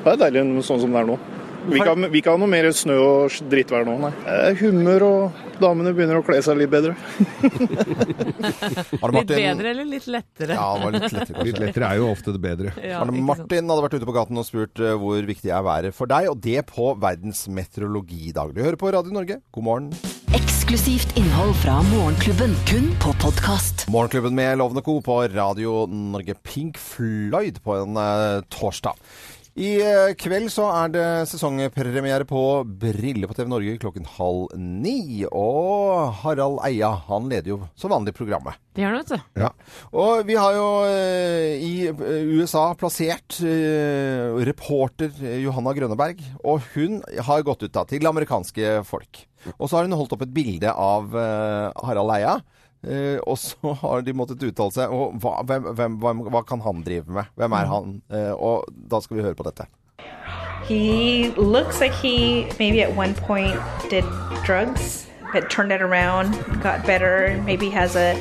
Det 0.00 0.16
er 0.16 0.24
deilig 0.24 0.64
sånn 0.64 0.80
som 0.86 0.96
det 0.96 1.04
er 1.04 1.12
nå. 1.12 1.20
Vi 1.68 1.84
kan, 1.84 2.08
vi 2.08 2.24
kan 2.24 2.38
ha 2.38 2.40
noe 2.40 2.48
mer 2.48 2.72
snø 2.72 2.96
og 2.96 3.40
drittvær 3.52 3.84
nå, 3.84 4.00
nei. 4.06 4.14
Eh, 4.24 4.64
humør 4.64 5.04
og 5.04 5.49
damene 5.62 5.92
begynner 5.96 6.20
å 6.20 6.24
kle 6.26 6.40
seg 6.44 6.58
litt 6.60 6.70
bedre. 6.72 6.94
Arne 9.00 9.20
Litt 9.20 9.32
bedre 9.32 9.72
eller 9.72 9.86
litt 9.88 10.06
lettere? 10.10 10.56
Ja, 10.56 10.68
det 10.76 10.84
var 10.84 10.94
litt 10.96 11.06
lettere. 11.06 11.26
kanskje. 11.34 11.46
Litt 11.50 11.60
lettere 11.62 11.90
er 11.90 12.00
jo 12.00 12.08
ofte 12.10 12.34
det 12.36 12.42
bedre. 12.44 12.74
Ja, 12.82 13.02
Arne. 13.02 13.24
Martin 13.30 13.70
hadde 13.70 13.84
vært 13.86 13.98
ute 13.98 14.08
på 14.08 14.16
gaten 14.16 14.40
og 14.40 14.46
spurt 14.48 14.80
eh, 14.82 14.96
hvor 15.00 15.28
viktig 15.30 15.52
er 15.52 15.66
været 15.66 15.96
for 15.96 16.10
deg, 16.10 16.30
og 16.32 16.40
det 16.44 16.64
på 16.70 16.92
Verdens 17.00 17.44
meteorologidag. 17.52 18.54
Du 18.56 18.62
hører 18.64 18.80
på 18.80 18.92
Radio 18.94 19.14
Norge. 19.14 19.40
God 19.54 19.66
morgen. 19.68 19.90
Eksklusivt 20.36 21.16
innhold 21.18 21.56
fra 21.62 21.80
Morgenklubben, 21.90 22.54
kun 22.70 22.92
på 23.02 23.14
podkast. 23.22 23.88
Morgenklubben 23.90 24.36
med 24.38 24.60
Lovende 24.60 24.84
Co. 24.86 25.00
på 25.04 25.22
Radio 25.34 25.84
Norge. 25.90 26.36
Pink 26.46 26.78
Floyd 26.78 27.58
på 27.64 27.80
en 27.80 27.98
uh, 27.98 28.40
torsdag. 28.52 28.94
I 29.60 29.70
eh, 29.84 30.14
kveld 30.16 30.48
så 30.48 30.70
er 30.72 30.92
det 30.94 31.06
sesongpremiere 31.28 32.24
på 32.28 32.42
Brille 32.80 33.28
på 33.28 33.34
TV 33.36 33.50
Norge 33.50 33.74
klokken 33.82 34.06
halv 34.08 34.54
ni. 34.56 35.26
Og 35.26 36.14
Harald 36.22 36.62
Eia, 36.64 36.94
han 37.10 37.28
leder 37.28 37.52
jo 37.52 37.58
som 37.76 37.92
vanlig 37.92 38.14
programmet. 38.16 38.56
Det 38.72 38.86
gjør 38.86 38.96
han, 38.96 39.02
vet 39.02 39.12
du. 39.12 39.42
Ja. 39.42 39.50
Og 40.00 40.22
vi 40.30 40.38
har 40.40 40.56
jo 40.56 40.68
eh, 40.88 41.60
i 41.60 41.74
eh, 41.90 42.30
USA 42.40 42.70
plassert 42.78 43.36
reporter 44.48 45.12
Johanna 45.42 45.76
Grønneberg. 45.76 46.24
Og 46.40 46.64
hun 46.72 47.02
har 47.28 47.44
gått 47.44 47.66
ut 47.66 47.74
da 47.74 47.84
til 47.90 48.08
amerikanske 48.08 48.78
folk. 48.88 49.26
Og 49.58 49.68
så 49.68 49.76
har 49.76 49.84
hun 49.84 49.98
holdt 49.98 50.16
opp 50.16 50.24
et 50.24 50.32
bilde 50.32 50.72
av 50.72 51.12
Harald 51.84 52.16
Eia. 52.16 52.38
Eh, 52.82 53.18
og 53.26 53.38
så 53.38 53.74
har 53.82 54.02
de 54.06 54.14
måttet 54.16 54.42
uttale 54.48 54.74
seg. 54.74 54.94
Og 54.94 55.18
hva, 55.20 55.40
hvem, 55.46 55.70
hvem, 55.76 56.24
hva 56.30 56.44
kan 56.46 56.64
han 56.64 56.84
drive 56.86 57.08
med? 57.10 57.30
Hvem 57.40 57.56
er 57.58 57.70
han? 57.70 58.00
Eh, 58.12 58.32
og 58.32 58.68
da 58.70 59.02
skal 59.04 59.20
vi 59.20 59.26
høre 59.26 59.38
på 59.38 59.46
dette. 59.48 59.68
He 60.68 61.32
looks 61.36 61.80
like 61.80 61.92
he 61.92 62.46
maybe 62.58 62.82
at 62.82 62.94
one 62.94 63.14
point 63.14 63.58
did 63.88 64.04
drugs, 64.44 65.06
but 65.32 65.50
turned 65.50 65.72
it 65.72 65.82
around, 65.82 66.36
got 66.62 66.86
better, 66.86 67.42
maybe 67.44 67.70
has 67.70 67.96
a, 67.96 68.16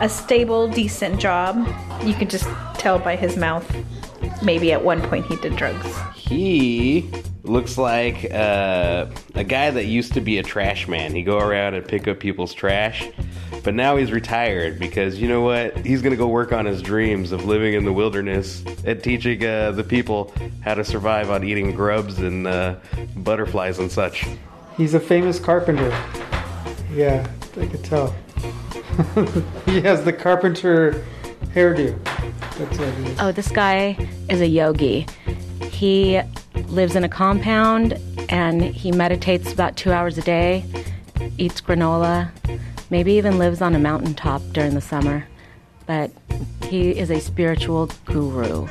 a 0.00 0.08
stable, 0.08 0.68
decent 0.68 1.20
job. 1.20 1.56
You 2.04 2.14
can 2.14 2.28
just 2.28 2.48
tell 2.78 2.98
by 2.98 3.16
his 3.16 3.36
mouth. 3.36 3.66
Maybe 4.42 4.72
at 4.72 4.82
one 4.82 5.02
point 5.02 5.26
he 5.26 5.36
did 5.36 5.56
drugs. 5.56 5.86
He 6.14 7.10
looks 7.42 7.78
like 7.78 8.30
uh, 8.32 9.06
a 9.34 9.44
guy 9.44 9.70
that 9.70 9.86
used 9.86 10.14
to 10.14 10.20
be 10.20 10.38
a 10.38 10.42
trash 10.42 10.88
man. 10.88 11.14
He'd 11.14 11.24
go 11.24 11.38
around 11.38 11.74
and 11.74 11.86
pick 11.86 12.06
up 12.08 12.20
people's 12.20 12.52
trash, 12.52 13.08
but 13.62 13.74
now 13.74 13.96
he's 13.96 14.12
retired 14.12 14.78
because 14.78 15.20
you 15.20 15.28
know 15.28 15.40
what? 15.40 15.84
He's 15.84 16.02
going 16.02 16.12
to 16.12 16.16
go 16.16 16.28
work 16.28 16.52
on 16.52 16.66
his 16.66 16.82
dreams 16.82 17.32
of 17.32 17.44
living 17.44 17.74
in 17.74 17.84
the 17.84 17.92
wilderness 17.92 18.64
and 18.84 19.02
teaching 19.02 19.44
uh, 19.44 19.72
the 19.72 19.84
people 19.84 20.32
how 20.62 20.74
to 20.74 20.84
survive 20.84 21.30
on 21.30 21.44
eating 21.44 21.74
grubs 21.74 22.18
and 22.18 22.46
uh, 22.46 22.76
butterflies 23.16 23.78
and 23.78 23.90
such. 23.90 24.26
He's 24.76 24.94
a 24.94 25.00
famous 25.00 25.38
carpenter. 25.38 25.88
Yeah, 26.92 27.26
I 27.58 27.66
could 27.66 27.84
tell. 27.84 28.14
he 29.66 29.80
has 29.82 30.04
the 30.04 30.12
carpenter 30.12 31.04
hairdo. 31.54 32.02
That's 32.58 32.78
what 32.78 32.94
he 32.94 33.04
is. 33.06 33.20
Oh, 33.20 33.32
this 33.32 33.48
guy 33.48 34.08
is 34.28 34.40
a 34.40 34.46
yogi. 34.46 35.06
He 35.70 36.20
lives 36.68 36.96
in 36.96 37.04
a 37.04 37.08
compound 37.08 37.98
and 38.28 38.62
he 38.62 38.92
meditates 38.92 39.52
about 39.52 39.76
two 39.76 39.92
hours 39.92 40.18
a 40.18 40.22
day, 40.22 40.64
eats 41.38 41.60
granola, 41.60 42.30
maybe 42.90 43.12
even 43.12 43.38
lives 43.38 43.60
on 43.60 43.74
a 43.74 43.78
mountaintop 43.78 44.42
during 44.52 44.74
the 44.74 44.80
summer. 44.80 45.26
But 45.86 46.10
he 46.64 46.90
is 46.90 47.10
a 47.10 47.20
spiritual 47.20 47.90
guru. 48.04 48.68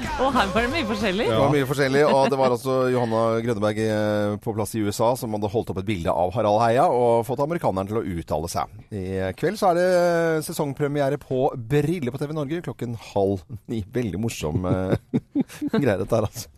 Og 0.16 0.30
her 0.32 0.48
var 0.48 0.64
det 0.64 0.70
mye 0.72 0.86
forskjellig. 0.88 1.26
Det 1.28 1.36
var 1.36 1.50
mye 1.52 1.66
forskjellig, 1.68 2.02
og 2.08 2.30
det 2.32 2.38
var 2.40 2.54
altså 2.54 2.76
Johanna 2.88 3.22
Grønneberg 3.44 3.80
eh, 3.84 4.36
på 4.40 4.54
plass 4.56 4.72
i 4.78 4.80
USA 4.80 5.10
som 5.20 5.34
hadde 5.36 5.50
holdt 5.52 5.72
opp 5.74 5.80
et 5.82 5.88
bilde 5.90 6.12
av 6.12 6.32
Harald 6.32 6.62
Heia 6.62 6.86
og 6.88 7.26
fått 7.28 7.42
amerikaneren 7.44 7.90
til 7.90 8.00
å 8.00 8.04
uttale 8.16 8.48
seg. 8.48 8.72
I 8.96 9.28
kveld 9.36 9.60
så 9.60 9.74
er 9.74 9.80
det 9.80 10.46
sesongpremiere 10.48 11.20
på 11.20 11.50
Brille 11.68 12.14
på 12.14 12.22
TV 12.22 12.32
Norge 12.32 12.62
klokken 12.64 12.96
halv 13.12 13.44
ni. 13.68 13.82
Veldig 13.92 14.22
morsom 14.22 14.64
greier 14.64 15.84
greie 15.84 16.00
dette 16.00 16.16
her, 16.16 16.30
altså. 16.30 16.55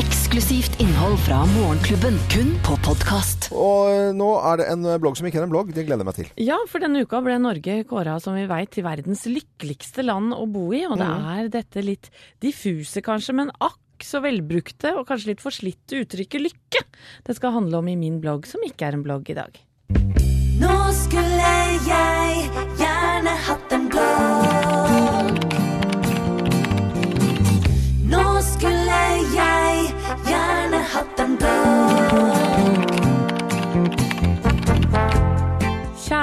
Eksklusivt 0.00 0.78
innhold 0.80 1.18
fra 1.20 1.42
Morgenklubben, 1.52 2.14
kun 2.32 2.54
på 2.64 2.76
podkast. 2.84 3.50
Og 3.52 3.90
eh, 3.92 4.08
nå 4.16 4.28
er 4.40 4.62
det 4.62 4.68
en 4.72 4.86
blogg 5.02 5.18
som 5.18 5.28
ikke 5.28 5.42
er 5.42 5.46
en 5.46 5.52
blogg. 5.52 5.72
Det 5.76 5.84
gleder 5.84 6.00
jeg 6.00 6.08
meg 6.08 6.16
til. 6.16 6.30
Ja, 6.40 6.56
for 6.70 6.80
denne 6.82 7.02
uka 7.04 7.20
ble 7.24 7.36
Norge 7.42 7.74
kåra, 7.90 8.14
som 8.22 8.36
vi 8.38 8.46
veit, 8.48 8.70
til 8.72 8.86
verdens 8.86 9.26
lykkeligste 9.28 10.04
land 10.06 10.32
å 10.36 10.46
bo 10.48 10.70
i. 10.72 10.84
Og 10.88 10.96
det 10.96 11.08
Mhm. 11.10 11.28
er 11.36 11.48
dette 11.52 11.84
litt 11.84 12.08
diffuse, 12.40 13.02
kanskje, 13.04 13.34
men 13.36 13.52
akk 13.60 13.76
så 14.02 14.22
velbrukte 14.24 14.96
og 14.96 15.06
kanskje 15.06 15.26
litt 15.34 15.40
forslitte 15.44 16.00
uttrykket 16.02 16.40
lykke 16.48 16.80
det 17.26 17.36
skal 17.36 17.52
handle 17.52 17.78
om 17.78 17.88
i 17.88 17.94
min 17.96 18.20
blogg, 18.20 18.46
som 18.46 18.60
ikke 18.66 18.88
er 18.88 18.94
en 18.94 19.04
blogg 19.04 19.28
i 19.30 19.34
dag. 19.34 19.60
Nå 20.58 20.92
skulle 20.92 21.52
jeg 21.86 22.50
gjerne 22.80 23.36
hatt 23.46 23.72
en 23.72 23.88
blogg. 23.92 24.51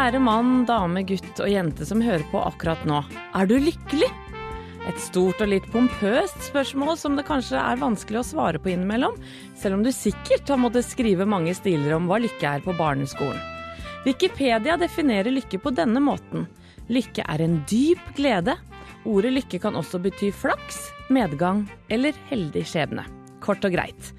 Kjære 0.09 0.23
mann, 0.25 0.63
dame, 0.65 1.03
gutt 1.05 1.37
og 1.37 1.51
jente 1.53 1.85
som 1.85 1.99
hører 2.01 2.23
på 2.31 2.39
akkurat 2.41 2.81
nå. 2.89 3.03
Er 3.37 3.45
du 3.45 3.59
lykkelig? 3.61 4.07
Et 4.89 5.03
stort 5.03 5.37
og 5.45 5.51
litt 5.51 5.67
pompøst 5.69 6.47
spørsmål 6.47 6.95
som 6.97 7.13
det 7.13 7.27
kanskje 7.27 7.59
er 7.61 7.77
vanskelig 7.77 8.23
å 8.23 8.25
svare 8.25 8.57
på 8.57 8.71
innimellom, 8.71 9.19
selv 9.53 9.77
om 9.77 9.83
du 9.85 9.91
sikkert 9.93 10.49
har 10.49 10.57
måttet 10.57 10.87
skrive 10.87 11.29
mange 11.29 11.53
stiler 11.53 11.93
om 11.99 12.09
hva 12.09 12.17
lykke 12.23 12.55
er 12.55 12.65
på 12.65 12.73
barneskolen. 12.79 13.37
Wikipedia 14.07 14.79
definerer 14.81 15.29
lykke 15.35 15.61
på 15.61 15.75
denne 15.77 16.01
måten. 16.01 16.49
Lykke 16.89 17.29
er 17.29 17.45
en 17.45 17.61
dyp 17.69 18.01
glede. 18.17 18.57
Ordet 19.05 19.35
lykke 19.35 19.61
kan 19.61 19.77
også 19.77 20.01
bety 20.01 20.31
flaks, 20.33 20.87
medgang 21.13 21.67
eller 21.93 22.17
heldig 22.33 22.65
skjebne. 22.65 23.05
Kort 23.45 23.61
og 23.61 23.77
greit. 23.77 24.09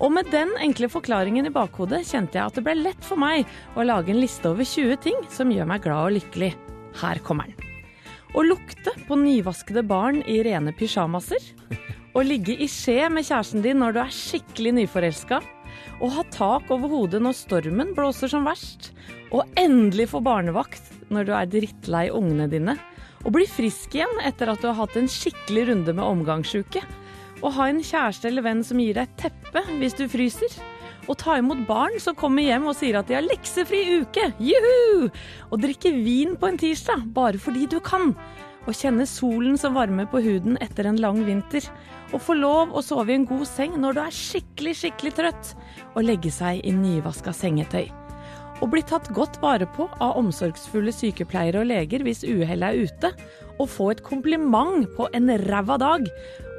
Og 0.00 0.12
med 0.14 0.30
den 0.32 0.52
enkle 0.64 0.88
forklaringen 0.88 1.44
i 1.48 1.52
bakhodet 1.52 2.06
kjente 2.08 2.38
jeg 2.38 2.48
at 2.48 2.56
det 2.56 2.64
ble 2.64 2.76
lett 2.78 3.04
for 3.04 3.20
meg 3.20 3.48
å 3.76 3.84
lage 3.84 4.14
en 4.14 4.20
liste 4.22 4.48
over 4.48 4.64
20 4.64 5.00
ting 5.04 5.18
som 5.32 5.52
gjør 5.52 5.68
meg 5.68 5.84
glad 5.84 6.06
og 6.08 6.14
lykkelig. 6.16 6.54
Her 7.02 7.20
kommer 7.24 7.50
den. 7.50 7.66
Å 8.32 8.44
lukte 8.46 8.94
på 9.08 9.18
nyvaskede 9.18 9.82
barn 9.84 10.22
i 10.24 10.38
rene 10.46 10.72
pysjamaser. 10.76 11.42
Å 12.16 12.22
ligge 12.24 12.56
i 12.56 12.68
skje 12.70 13.10
med 13.12 13.26
kjæresten 13.26 13.64
din 13.64 13.80
når 13.82 13.94
du 13.94 14.00
er 14.02 14.14
skikkelig 14.14 14.72
nyforelska. 14.78 15.40
Å 16.00 16.08
ha 16.14 16.24
tak 16.32 16.70
over 16.72 16.90
hodet 16.90 17.20
når 17.22 17.36
stormen 17.36 17.92
blåser 17.96 18.32
som 18.32 18.48
verst. 18.48 18.92
Å 19.34 19.44
endelig 19.60 20.08
få 20.14 20.22
barnevakt 20.24 20.94
når 21.12 21.28
du 21.28 21.34
er 21.36 21.50
drittlei 21.50 22.06
ungene 22.14 22.48
dine. 22.50 22.78
Å 23.20 23.30
bli 23.34 23.44
frisk 23.50 23.98
igjen 23.98 24.22
etter 24.24 24.48
at 24.48 24.62
du 24.62 24.70
har 24.70 24.78
hatt 24.78 24.96
en 24.96 25.10
skikkelig 25.10 25.68
runde 25.70 25.92
med 25.92 26.06
omgangssjuke. 26.06 26.82
Å 27.40 27.50
ha 27.56 27.70
en 27.70 27.80
kjæreste 27.80 28.28
eller 28.28 28.44
venn 28.44 28.60
som 28.66 28.80
gir 28.82 28.98
deg 28.98 29.08
et 29.08 29.22
teppe 29.24 29.62
hvis 29.80 29.96
du 29.96 30.04
fryser. 30.12 30.58
Å 31.08 31.16
ta 31.18 31.38
imot 31.40 31.62
barn 31.66 31.96
som 32.02 32.16
kommer 32.18 32.44
hjem 32.44 32.68
og 32.70 32.76
sier 32.78 32.98
at 33.00 33.08
de 33.08 33.16
har 33.16 33.24
leksefri 33.24 33.80
uke. 34.02 34.28
Juhu! 34.38 35.08
Å 35.50 35.60
drikke 35.60 35.94
vin 35.96 36.36
på 36.38 36.50
en 36.50 36.60
tirsdag 36.60 37.08
bare 37.16 37.40
fordi 37.40 37.66
du 37.70 37.78
kan. 37.84 38.12
Å 38.68 38.74
kjenne 38.76 39.06
solen 39.08 39.56
som 39.58 39.74
varmer 39.78 40.06
på 40.10 40.20
huden 40.22 40.60
etter 40.60 40.90
en 40.90 41.00
lang 41.00 41.22
vinter. 41.24 41.64
Å 42.12 42.20
få 42.20 42.36
lov 42.36 42.76
å 42.76 42.84
sove 42.84 43.14
i 43.14 43.16
en 43.16 43.26
god 43.26 43.46
seng 43.48 43.78
når 43.80 43.96
du 43.96 44.02
er 44.04 44.18
skikkelig, 44.20 44.76
skikkelig 44.82 45.16
trøtt. 45.16 45.54
Å 45.96 46.04
legge 46.04 46.34
seg 46.34 46.60
i 46.60 46.76
nyvaska 46.76 47.32
sengetøy. 47.34 47.88
Å 48.60 48.66
bli 48.68 48.82
tatt 48.84 49.08
godt 49.16 49.38
vare 49.40 49.64
på 49.72 49.86
av 50.04 50.18
omsorgsfulle 50.20 50.92
sykepleiere 50.92 51.62
og 51.62 51.70
leger 51.70 52.02
hvis 52.04 52.26
uhellet 52.28 52.66
er 52.74 52.90
ute. 52.90 53.10
Å 53.56 53.64
få 53.68 53.90
et 53.94 54.02
kompliment 54.04 54.84
på 54.96 55.06
en 55.16 55.32
ræva 55.46 55.78
dag. 55.80 56.04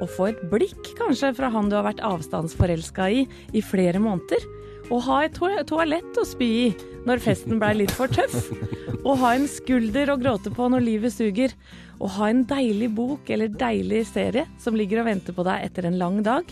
Å 0.02 0.08
få 0.10 0.32
et 0.32 0.40
blikk 0.50 0.92
kanskje 0.98 1.30
fra 1.38 1.52
han 1.54 1.70
du 1.70 1.76
har 1.78 1.86
vært 1.86 2.02
avstandsforelska 2.06 3.06
i 3.14 3.22
i 3.54 3.62
flere 3.62 4.02
måneder. 4.02 4.42
Å 4.90 4.98
ha 5.06 5.20
et 5.24 5.38
to 5.38 5.46
toalett 5.70 6.18
å 6.18 6.26
spy 6.26 6.50
i 6.64 6.66
når 7.06 7.22
festen 7.22 7.62
blei 7.62 7.76
litt 7.78 7.94
for 7.94 8.10
tøff. 8.10 8.50
Å 9.08 9.14
ha 9.18 9.32
en 9.34 9.48
skulder 9.50 10.12
å 10.12 10.18
gråte 10.18 10.52
på 10.54 10.68
når 10.70 10.84
livet 10.84 11.14
suger. 11.14 11.54
Å 12.02 12.10
ha 12.18 12.28
en 12.30 12.44
deilig 12.46 12.90
bok 12.94 13.30
eller 13.34 13.50
deilig 13.50 14.04
serie 14.10 14.44
som 14.62 14.76
ligger 14.78 15.02
og 15.02 15.08
venter 15.08 15.34
på 15.34 15.46
deg 15.46 15.64
etter 15.66 15.88
en 15.88 15.98
lang 16.02 16.20
dag. 16.26 16.46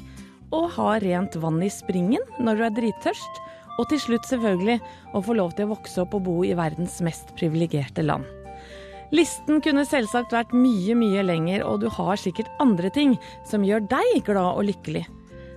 Å 0.51 0.65
ha 0.79 0.97
rent 1.03 1.37
vann 1.43 1.63
i 1.63 1.71
springen 1.71 2.23
når 2.43 2.59
du 2.59 2.67
er 2.67 2.77
drittørst. 2.79 3.47
Og 3.81 3.89
til 3.89 4.01
slutt 4.03 4.29
selvfølgelig 4.29 4.77
å 5.17 5.23
få 5.25 5.37
lov 5.39 5.55
til 5.57 5.67
å 5.67 5.73
vokse 5.73 6.03
opp 6.03 6.19
og 6.19 6.27
bo 6.27 6.37
i 6.45 6.53
verdens 6.59 6.99
mest 7.05 7.33
privilegerte 7.39 8.05
land. 8.05 8.27
Listen 9.11 9.59
kunne 9.65 9.87
selvsagt 9.89 10.35
vært 10.35 10.53
mye, 10.55 10.95
mye 10.95 11.25
lenger, 11.27 11.65
og 11.67 11.81
du 11.83 11.89
har 11.91 12.21
sikkert 12.21 12.51
andre 12.63 12.93
ting 12.95 13.17
som 13.49 13.65
gjør 13.67 13.89
deg 13.91 14.21
glad 14.29 14.61
og 14.61 14.69
lykkelig. 14.69 15.03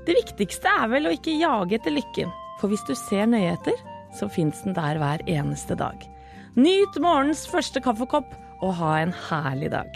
Det 0.07 0.15
viktigste 0.17 0.71
er 0.71 0.89
vel 0.91 1.07
å 1.07 1.13
ikke 1.13 1.35
jage 1.37 1.77
etter 1.77 1.93
lykken, 1.93 2.31
for 2.59 2.71
hvis 2.71 2.85
du 2.87 2.95
ser 2.97 3.27
nøye 3.29 3.53
etter, 3.53 3.77
så 4.17 4.29
fins 4.31 4.63
den 4.65 4.75
der 4.77 4.97
hver 5.01 5.21
eneste 5.29 5.77
dag. 5.77 5.99
Nyt 6.57 6.97
morgens 7.01 7.45
første 7.49 7.81
kaffekopp, 7.83 8.33
og 8.63 8.77
ha 8.79 8.95
en 9.01 9.13
herlig 9.27 9.73
dag. 9.73 9.91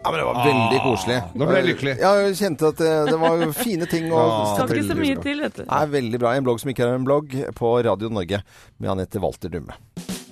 Ja, 0.00 0.10
men 0.10 0.18
Det 0.20 0.24
var 0.24 0.38
veldig 0.46 0.78
Ah, 0.80 0.84
koselig. 0.84 1.16
nå 1.36 1.46
ble 1.50 1.56
jeg 1.60 1.66
lykkelig. 1.74 1.94
Ja, 2.00 2.10
jeg 2.24 2.36
kjente 2.38 2.68
at 2.72 2.78
det, 2.80 2.92
det 3.10 3.18
var 3.20 3.42
fine 3.52 3.86
ting. 3.90 4.06
å 4.10 4.22
sette 4.56 4.68
Skal 4.68 4.78
ikke 4.78 4.88
så 4.94 4.96
mye 4.96 5.18
til, 5.22 5.42
vet 5.44 5.58
du. 5.58 5.62
Det 5.66 5.76
er 5.82 5.90
veldig 5.92 6.20
bra. 6.22 6.32
En 6.38 6.46
blogg 6.46 6.60
som 6.62 6.70
ikke 6.72 6.86
er 6.86 6.94
en 6.96 7.04
blogg, 7.04 7.34
på 7.58 7.74
Radio 7.84 8.08
Norge 8.08 8.40
med 8.80 8.90
Anette 8.94 9.20
Walter 9.20 9.52
Dumme. 9.52 9.76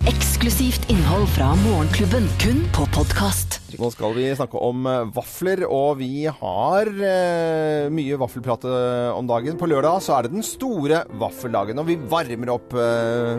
Eksklusivt 0.08 0.86
innhold 0.88 1.26
fra 1.34 1.50
Morgenklubben, 1.66 2.30
kun 2.40 2.62
på 2.72 2.86
podkast. 2.96 3.58
Nå 3.76 3.90
skal 3.92 4.14
vi 4.16 4.30
snakke 4.38 4.56
om 4.64 4.86
eh, 4.88 5.04
vafler, 5.12 5.66
og 5.68 5.98
vi 6.00 6.24
har 6.32 6.88
eh, 6.88 7.90
mye 7.92 8.16
vaffelprat 8.24 8.64
eh, 8.64 9.12
om 9.18 9.28
dagen. 9.28 9.58
På 9.60 9.68
lørdag 9.68 10.00
så 10.06 10.16
er 10.16 10.22
det 10.30 10.32
den 10.38 10.46
store 10.46 11.02
vaffeldagen, 11.20 11.76
og 11.82 11.90
vi 11.90 11.98
varmer 12.08 12.54
opp 12.56 12.72
eh, 12.72 13.36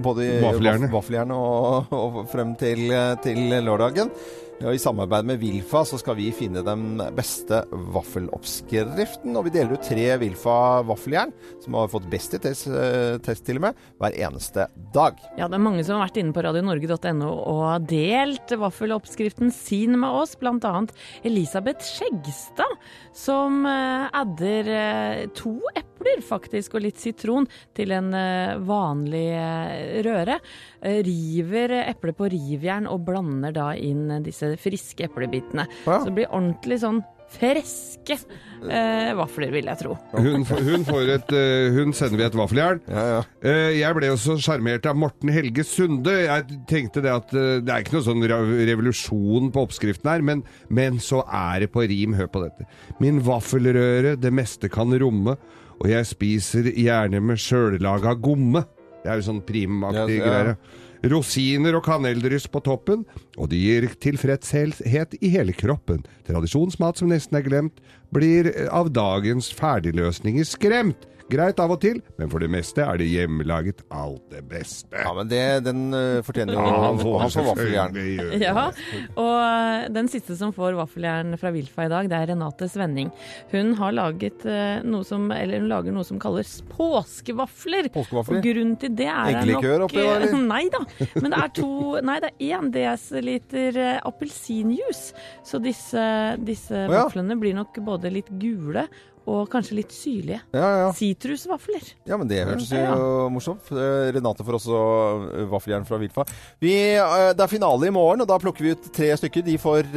både 0.00 0.30
Vaffeljernet. 0.46 0.88
vaff- 0.94 1.12
og, 1.36 1.92
og 1.92 2.22
frem 2.32 2.56
til, 2.56 2.86
eh, 2.88 3.12
til 3.20 3.44
lørdagen. 3.68 4.08
Ja, 4.58 4.72
I 4.74 4.78
samarbeid 4.78 5.22
med 5.24 5.38
Vilfa 5.38 5.84
så 5.86 6.00
skal 6.00 6.16
vi 6.18 6.32
finne 6.34 6.64
den 6.66 6.98
beste 7.14 7.60
vaffeloppskriften. 7.94 9.36
Og 9.38 9.44
vi 9.46 9.52
deler 9.54 9.76
ut 9.78 9.84
tre 9.86 10.08
Vilfa 10.18 10.82
vaffeljern, 10.88 11.30
som 11.62 11.76
har 11.78 11.92
fått 11.92 12.08
best 12.10 12.34
i 12.34 12.40
test, 12.42 12.66
eh, 12.66 13.20
test 13.22 13.46
til 13.46 13.60
og 13.60 13.68
med, 13.68 13.84
hver 14.02 14.16
eneste 14.18 14.66
dag. 14.94 15.20
Ja, 15.38 15.46
det 15.46 15.60
er 15.60 15.62
mange 15.62 15.84
som 15.86 16.00
har 16.00 16.08
vært 16.08 16.18
inne 16.18 16.34
på 16.34 16.42
radionorge.no 16.42 17.30
og 17.38 17.86
delt 17.86 18.50
vaffeloppskriften 18.50 19.54
sin 19.54 19.94
med 20.02 20.10
oss, 20.24 20.34
bl.a. 20.34 20.74
Elisabeth 21.22 21.86
Skjegstad, 21.86 22.74
som 23.14 23.62
eh, 23.62 24.10
adder 24.10 24.74
eh, 24.74 25.22
to 25.38 25.54
epler 25.76 25.87
faktisk 26.24 26.78
og 26.78 26.84
litt 26.86 27.00
sitron 27.00 27.48
til 27.76 27.92
en 27.96 28.12
eh, 28.16 28.56
vanlig 28.68 29.26
eh, 29.34 30.00
røre. 30.06 30.38
Eh, 30.80 31.02
River 31.06 31.78
eplet 31.84 32.18
på 32.18 32.30
rivjern 32.32 32.88
og 32.90 33.04
blander 33.08 33.54
da 33.54 33.70
inn 33.76 34.20
disse 34.24 34.54
friske 34.60 35.08
eplebitene. 35.08 35.68
Ja. 35.86 36.00
Så 36.00 36.10
det 36.10 36.18
blir 36.20 36.34
ordentlig 36.34 36.82
sånn 36.84 37.04
Freske 37.28 38.14
eh, 38.72 39.10
vafler, 39.12 39.50
vil 39.52 39.66
jeg 39.68 39.76
tro. 39.82 39.98
Hun, 40.14 40.46
hun, 40.48 40.84
får 40.88 41.10
et, 41.12 41.34
hun 41.74 41.92
sender 41.92 42.22
vi 42.22 42.24
et 42.24 42.38
vaffeljern. 42.40 42.80
Eh, 42.88 43.74
jeg 43.76 43.98
ble 43.98 44.08
jo 44.08 44.16
så 44.16 44.38
sjarmert 44.40 44.88
av 44.88 44.96
Morten 44.96 45.28
Helge 45.34 45.60
Sunde. 45.68 46.14
Jeg 46.24 46.62
tenkte 46.70 47.02
det 47.04 47.12
at 47.12 47.34
det 47.36 47.68
er 47.68 47.84
ikke 47.84 47.98
noe 47.98 48.06
sånn 48.06 48.24
revolusjon 48.24 49.52
på 49.52 49.66
oppskriften 49.68 50.08
her, 50.08 50.24
men, 50.24 50.40
men 50.72 50.96
så 51.04 51.20
er 51.28 51.66
det 51.66 51.70
på 51.74 51.84
rim. 51.92 52.16
Hør 52.16 52.32
på 52.32 52.46
dette. 52.46 52.64
Min 52.96 53.20
vaffelrøre 53.28 54.16
det 54.16 54.32
meste 54.32 54.72
kan 54.72 54.96
romme, 54.96 55.36
og 55.78 55.88
jeg 55.90 56.08
spiser 56.08 56.68
gjerne 56.74 57.20
med 57.22 57.40
sjøllaga 57.40 58.14
gomme. 58.18 58.64
Det 59.02 59.10
er 59.12 59.20
jo 59.20 59.28
sånn 59.30 59.42
primaktig 59.46 60.20
Ja, 60.20 60.44
ja. 60.50 60.54
Rosiner 61.06 61.76
og 61.78 61.84
kaneldryss 61.86 62.48
på 62.50 62.58
toppen, 62.66 63.04
og 63.38 63.52
det 63.52 63.60
gir 63.60 63.84
tilfredshet 64.02 65.14
i 65.22 65.30
hele 65.30 65.54
kroppen. 65.54 66.02
Tradisjonsmat 66.26 66.98
som 66.98 67.12
nesten 67.12 67.38
er 67.38 67.44
glemt, 67.46 67.78
blir 68.10 68.50
av 68.74 68.90
dagens 68.90 69.52
ferdigløsninger 69.54 70.48
skremt. 70.48 71.06
Greit 71.28 71.58
av 71.60 71.74
og 71.74 71.80
til, 71.82 71.98
men 72.16 72.30
for 72.32 72.40
det 72.40 72.48
meste 72.52 72.80
er 72.80 73.00
det 73.00 73.06
hjemmelaget 73.10 73.82
alt 73.92 74.22
det 74.32 74.40
beste. 74.48 74.88
Ja, 74.96 75.10
men 75.16 75.28
det, 75.28 75.42
den 75.66 75.82
eh, 75.92 76.20
fortjener 76.24 76.56
jo 76.56 76.62
Ja, 76.62 76.78
han, 76.86 77.00
får 77.02 77.16
han 77.20 77.32
får 77.34 77.46
vaffeljern. 77.50 77.98
Ja, 78.40 78.64
og 79.12 79.34
eh, 79.36 79.88
den 79.92 80.08
siste 80.08 80.38
som 80.40 80.54
får 80.56 80.78
vaffeljern 80.78 81.36
fra 81.40 81.52
Wilfa 81.52 81.84
i 81.84 81.90
dag, 81.92 82.08
det 82.08 82.16
er 82.16 82.30
Renate 82.32 82.68
Svenning. 82.72 83.10
Hun 83.52 83.74
har 83.76 83.92
laget 83.96 84.46
eh, 84.48 84.80
noe 84.88 85.04
som, 85.04 85.26
eller 85.34 85.60
hun 85.60 85.68
lager 85.68 85.96
noe 85.96 86.06
som 86.08 86.20
kalles 86.22 86.54
påskevafler. 86.72 87.90
Påskevafler? 87.92 88.40
Og 88.40 88.48
grunnen 88.48 88.78
til 88.80 88.96
det 88.96 89.10
er 89.12 89.34
Eggelikør 89.34 89.84
nok 89.84 89.90
oppi 89.90 90.00
der, 90.00 90.24
eller? 90.30 90.48
Nei 90.54 90.64
da, 90.72 90.82
men 91.18 91.28
det 91.28 91.42
er 91.42 91.54
to 91.58 91.70
Nei, 92.08 92.16
det 92.24 92.32
er 92.32 92.56
én 92.56 92.72
desiliter 92.72 93.82
appelsinjuice. 93.98 95.12
Så 95.44 95.60
disse, 95.60 96.08
disse 96.40 96.86
ja. 96.86 96.88
vaflene 97.04 97.36
blir 97.36 97.56
nok 97.58 97.76
både 97.84 98.16
litt 98.16 98.32
gule 98.40 98.88
og 99.28 99.48
kanskje 99.52 99.76
litt 99.78 99.92
syrlige. 99.92 100.40
Ja, 100.56 100.68
ja. 100.82 100.88
Sitrusvafler. 100.96 101.84
Ja, 102.08 102.16
men 102.16 102.28
det 102.30 102.38
hørtes 102.48 102.70
jo 102.72 102.78
Ja. 102.80 102.94
morsomt. 103.32 103.68
Eh, 103.72 104.08
Renate 104.16 104.44
får 104.46 104.56
også 104.58 104.78
eh, 105.42 105.44
vaffeljern 105.50 105.84
fra 105.88 105.98
Wilfa. 106.00 106.24
Vi, 106.62 106.72
eh, 106.96 107.32
det 107.36 107.44
er 107.44 107.50
finale 107.52 107.88
i 107.88 107.92
morgen, 107.94 108.22
og 108.24 108.28
da 108.30 108.38
plukker 108.40 108.64
vi 108.64 108.72
ut 108.72 108.88
tre 108.94 109.10
stykker. 109.20 109.44
De 109.44 109.56
får, 109.60 109.90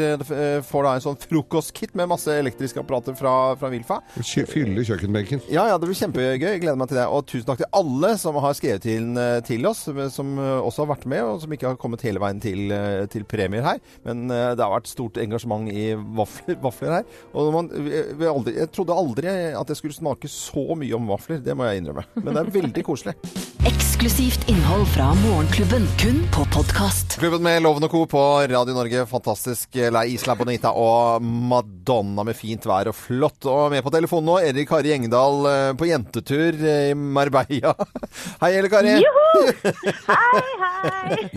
får 0.68 0.84
da 0.88 0.94
en 0.98 1.06
sånn 1.06 1.20
frokostkit 1.22 1.96
med 1.96 2.10
masse 2.12 2.28
elektriske 2.34 2.82
apparater 2.82 3.16
fra, 3.16 3.56
fra 3.56 3.70
Wilfa. 3.72 4.02
Kjø- 4.20 4.48
Fylle 4.52 4.84
kjøkkenbenken. 4.88 5.42
Ja, 5.50 5.68
ja, 5.72 5.78
det 5.80 5.88
blir 5.88 5.96
kjempegøy. 6.02 6.60
Gleder 6.62 6.76
meg 6.80 6.90
til 6.92 7.00
det. 7.00 7.08
Og 7.08 7.26
tusen 7.30 7.48
takk 7.48 7.62
til 7.64 7.72
alle 7.78 8.14
som 8.20 8.36
har 8.44 8.54
skrevet 8.58 8.84
til, 8.84 9.16
til 9.48 9.66
oss, 9.70 9.86
som 10.14 10.36
også 10.42 10.84
har 10.86 10.92
vært 10.96 11.06
med, 11.08 11.24
og 11.24 11.42
som 11.46 11.54
ikke 11.56 11.72
har 11.72 11.80
kommet 11.80 12.04
hele 12.06 12.20
veien 12.20 12.42
til, 12.44 12.68
til 13.14 13.24
premier 13.30 13.64
her. 13.64 13.80
Men 14.04 14.28
det 14.28 14.60
har 14.60 14.74
vært 14.76 14.92
stort 14.92 15.18
engasjement 15.22 15.70
i 15.72 15.92
vafler, 15.96 16.58
vafler 16.62 16.98
her. 17.00 17.06
Og 17.38 17.54
man, 17.56 17.72
vi, 17.72 18.04
vi 18.20 18.30
aldri, 18.30 18.58
jeg 18.60 18.72
trodde 18.76 18.98
aldri 18.98 19.21
at 19.30 19.70
jeg 19.70 19.78
skulle 19.78 19.94
smake 19.94 20.30
så 20.32 20.76
mye 20.78 20.96
om 20.98 21.10
vafler. 21.12 21.42
Det 21.44 21.54
må 21.58 21.68
jeg 21.70 21.82
innrømme. 21.82 22.04
Men 22.18 22.34
det 22.34 22.42
er 22.42 22.54
veldig 22.56 22.84
koselig. 22.88 23.14
Eksklusivt 23.70 24.48
innhold 24.50 24.88
fra 24.90 25.12
Morgenklubben, 25.20 25.84
kun 26.02 26.24
på 26.34 26.46
podkast. 26.54 27.20
Klubben 27.22 27.44
med 27.46 27.62
Loven 27.62 27.86
og 27.86 27.92
Co. 27.94 28.02
på 28.10 28.22
Radio 28.50 28.74
Norge. 28.74 29.06
Fantastisk. 29.06 29.78
lei 29.94 30.08
Isla 30.16 30.34
Bonita 30.40 30.72
og 30.74 31.22
Madonna 31.22 32.26
med 32.26 32.38
fint 32.40 32.66
vær 32.66 32.90
og 32.90 32.98
flott. 32.98 33.46
Og 33.46 33.70
med 33.76 33.86
på 33.86 33.94
telefonen 33.94 34.32
nå, 34.32 34.40
Erik 34.50 34.72
Kari 34.72 34.96
Engdahl 34.96 35.46
eh, 35.52 35.72
på 35.78 35.90
jentetur 35.92 36.58
eh, 36.58 36.90
i 36.90 36.98
Marbella. 36.98 37.76
Hei, 38.42 38.56
Elle 38.58 38.72
Kari. 38.74 38.98
Hei, 40.10 40.42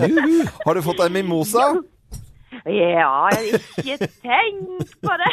hei. 0.01 0.47
Har 0.65 0.75
du 0.75 0.83
fått 0.85 1.05
deg 1.05 1.13
mimosa? 1.13 1.75
Ja, 2.65 3.29
ikke 3.85 4.07
tenkt 4.25 4.95
på 5.05 5.17
det. 5.21 5.33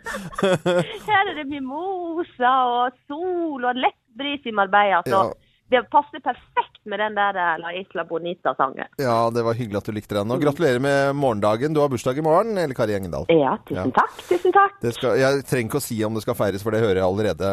Her 1.06 1.30
er 1.30 1.34
det 1.36 1.46
mimosa 1.46 2.50
og 2.66 2.96
sol 3.06 3.68
og 3.70 3.78
lett 3.78 4.00
bris 4.18 4.46
i 4.50 4.54
Marbella. 4.54 5.02
Så 5.06 5.20
Ja. 5.28 5.30
Det 5.70 5.82
passer 5.92 6.20
perfekt 6.24 6.80
med 6.90 6.98
den 6.98 7.14
der 7.14 7.36
eh, 7.38 7.56
La 7.62 7.70
Isla 7.76 8.04
Bonita-sangen. 8.08 8.88
Ja, 8.98 9.30
det 9.30 9.42
var 9.46 9.54
hyggelig 9.54 9.78
at 9.82 9.88
du 9.90 9.92
likte 9.94 10.16
den. 10.16 10.32
Og 10.34 10.40
gratulerer 10.42 10.80
med 10.82 11.14
morgendagen. 11.14 11.74
Du 11.76 11.80
har 11.82 11.90
bursdag 11.92 12.18
i 12.18 12.24
morgen, 12.24 12.56
eller 12.58 12.74
Kari 12.74 12.96
Engendal? 12.96 13.26
Ja, 13.30 13.52
tusen 13.68 13.92
takk. 13.94 14.16
Tusen 14.28 14.54
takk. 14.56 14.78
Det 14.82 14.94
skal, 14.96 15.18
jeg 15.20 15.44
trenger 15.46 15.68
ikke 15.70 15.80
å 15.82 15.84
si 15.84 15.98
om 16.06 16.16
det 16.16 16.24
skal 16.24 16.38
feires, 16.38 16.64
for 16.66 16.74
det 16.74 16.80
hører 16.82 17.00
jeg 17.02 17.06
allerede 17.06 17.50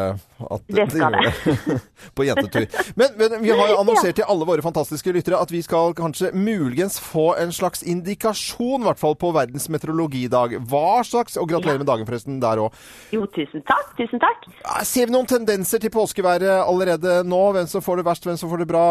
at 0.48 0.64
Det 0.66 0.86
skal 0.90 1.04
gjør 1.04 1.18
det. 1.18 1.76
på 2.18 2.26
jentetur. 2.26 2.66
Men, 2.98 3.14
men 3.20 3.36
vi 3.44 3.52
har 3.52 3.72
jo 3.74 3.78
annonsert 3.84 4.18
til 4.18 4.26
alle 4.26 4.48
våre 4.48 4.64
fantastiske 4.66 5.14
lyttere 5.14 5.38
at 5.38 5.52
vi 5.54 5.62
skal 5.66 5.94
kanskje 5.98 6.32
muligens 6.34 6.98
få 7.02 7.28
en 7.38 7.54
slags 7.54 7.84
indikasjon, 7.86 8.82
i 8.82 8.88
hvert 8.88 9.02
fall 9.02 9.14
på 9.20 9.30
verdens 9.36 9.68
meteorologidag. 9.70 10.58
Hva 10.68 11.04
slags 11.06 11.38
Og 11.38 11.46
gratulerer 11.52 11.84
med 11.84 11.88
dagen, 11.90 12.08
forresten, 12.08 12.40
der 12.42 12.64
òg. 12.64 12.74
Jo, 13.14 13.28
tusen 13.36 13.62
takk. 13.68 13.94
Tusen 14.00 14.20
takk. 14.22 14.48
Ser 14.88 15.06
vi 15.06 15.14
noen 15.14 15.28
tendenser 15.28 15.82
til 15.82 15.92
påskeværet 15.94 16.64
allerede 16.64 17.20
nå? 17.28 17.44
Hvem 17.54 17.68
som 17.70 17.84
får 17.84 18.00
det 18.00 18.07
verst, 18.08 18.26
hvem 18.26 18.38
som 18.40 18.50
får 18.50 18.64
det 18.64 18.70
bra? 18.70 18.84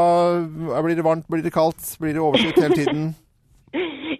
Blir 0.85 0.95
det 0.99 1.05
varmt, 1.05 1.27
blir 1.27 1.43
det 1.45 1.53
kaldt? 1.55 1.83
Blir 2.01 2.13
det 2.17 2.23
overskyet 2.23 2.61
hele 2.63 2.81
tiden? 2.83 3.07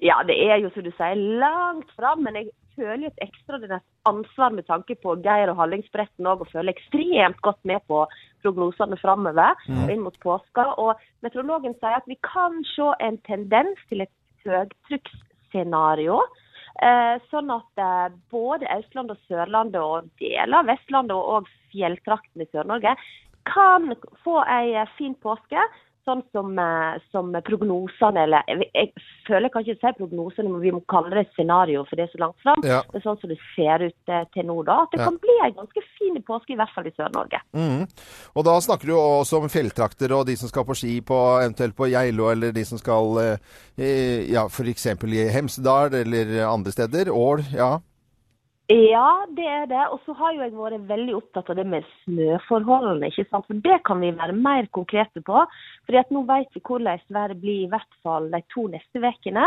Ja, 0.07 0.21
det 0.23 0.35
er 0.39 0.59
jo 0.61 0.69
som 0.71 0.83
du 0.85 0.91
sier 0.93 1.17
langt 1.41 1.89
fram, 1.97 2.21
men 2.23 2.35
jeg 2.37 2.51
føler 2.77 3.07
et 3.09 3.23
ekstraordinært 3.25 3.83
ansvar 4.07 4.53
med 4.53 4.67
tanke 4.69 4.95
på 5.01 5.15
Geir 5.25 5.49
og 5.51 5.57
Hallingsbretten 5.57 6.27
òg, 6.29 6.43
og 6.45 6.51
føler 6.51 6.71
ekstremt 6.71 7.41
godt 7.43 7.59
med 7.67 7.81
på 7.89 8.03
prognosene 8.45 8.99
framover 9.01 9.57
Mm. 9.67 9.89
inn 9.89 10.03
mot 10.05 10.15
påska. 10.23 10.67
Og 10.77 11.01
meteorologen 11.25 11.73
sier 11.81 11.97
at 11.97 12.07
vi 12.07 12.15
kan 12.23 12.61
se 12.75 12.87
en 13.03 13.17
tendens 13.27 13.81
til 13.89 14.05
et 14.05 14.13
høytrykksscenario. 14.45 16.19
Eh, 16.77 17.15
sånn 17.31 17.49
at 17.49 17.81
eh, 17.81 18.15
både 18.31 18.69
Østlandet 18.77 19.17
og 19.17 19.23
Sørlandet 19.27 19.81
og 19.81 20.09
deler 20.21 20.59
av 20.59 20.67
Vestlandet 20.69 21.15
og 21.15 21.41
også 21.41 21.55
fjelltraktene 21.73 22.45
i 22.45 22.51
Sør-Norge 22.53 22.93
kan 23.53 23.91
få 24.23 24.39
ei 24.45 24.73
eh, 24.75 24.95
fin 24.97 25.15
påske. 25.23 25.61
Sånn 26.07 26.21
som, 26.31 26.53
eh, 26.55 27.01
som 27.11 27.33
prognosene, 27.43 28.21
eller 28.23 28.45
jeg, 28.47 28.69
jeg 28.71 29.03
føler 29.27 29.49
jeg 29.49 29.51
kan 29.51 29.65
ikke 29.65 29.81
si 29.81 29.89
prognosene, 29.97 30.51
men 30.53 30.61
vi 30.63 30.71
må 30.71 30.79
kalle 30.87 31.11
det 31.11 31.25
scenario, 31.33 31.81
for 31.83 31.99
det 31.99 32.05
er 32.05 32.13
så 32.13 32.21
langt 32.21 32.37
fram. 32.45 32.63
Ja. 32.63 32.77
Men 32.93 33.03
sånn 33.03 33.17
som 33.19 33.33
det 33.33 33.35
ser 33.57 33.83
ut 33.83 34.13
eh, 34.15 34.23
til 34.31 34.47
nå, 34.47 34.55
da. 34.69 34.77
At 34.85 34.95
det 34.95 35.01
Ja. 35.01 35.09
kan 35.09 35.17
bli 35.25 35.35
ei 35.43 35.51
ganske 35.57 35.83
fin 35.97 36.15
påske, 36.23 36.53
i 36.55 36.59
hvert 36.61 36.71
fall 36.71 36.87
i 36.87 36.93
Sør-Norge. 36.95 37.41
Mm. 37.59 37.83
Og 38.39 38.47
da 38.47 38.55
snakker 38.63 38.87
du 38.87 38.95
også 38.95 39.41
om 39.41 39.51
fjelltrakter 39.51 40.15
og 40.15 40.23
de 40.31 40.37
som 40.39 40.47
skal 40.47 40.63
på 40.63 40.77
ski, 40.79 40.93
på, 41.03 41.19
eventuelt 41.43 41.75
på 41.75 41.91
Geilo, 41.91 42.31
eller 42.31 42.55
de 42.55 42.63
som 42.63 42.79
skal 42.79 43.37
ja, 43.75 44.47
f.eks. 44.47 44.87
i 44.87 45.27
Hemsedal 45.35 45.93
eller 46.05 46.37
andre 46.47 46.71
steder. 46.71 47.11
Ål, 47.11 47.43
ja. 47.51 47.73
Ja, 48.67 49.23
det 49.31 49.45
er 49.47 49.67
det. 49.71 49.83
Og 49.95 50.01
så 50.03 50.11
har 50.19 50.33
jo 50.35 50.41
jeg 50.43 50.51
vært 50.51 50.89
veldig 50.89 51.13
opptatt 51.15 51.51
av 51.53 51.55
det 51.55 51.63
med 51.71 51.85
snøforholdene. 52.01 53.07
ikke 53.07 53.23
sant? 53.29 53.47
For 53.47 53.61
det 53.63 53.77
kan 53.87 54.01
vi 54.03 54.11
være 54.11 54.35
mer 54.35 54.67
konkrete 54.75 55.23
på. 55.23 55.43
Fordi 55.87 55.99
at 56.01 56.11
nå 56.11 56.25
vet 56.27 56.51
vi 56.51 56.59
hvordan 56.67 56.99
været 57.07 57.39
blir 57.39 57.61
i 57.63 57.69
hvert 57.71 57.95
fall 58.03 58.27
de 58.33 58.41
to 58.51 58.67
neste 58.67 58.99
ukene. 58.99 59.45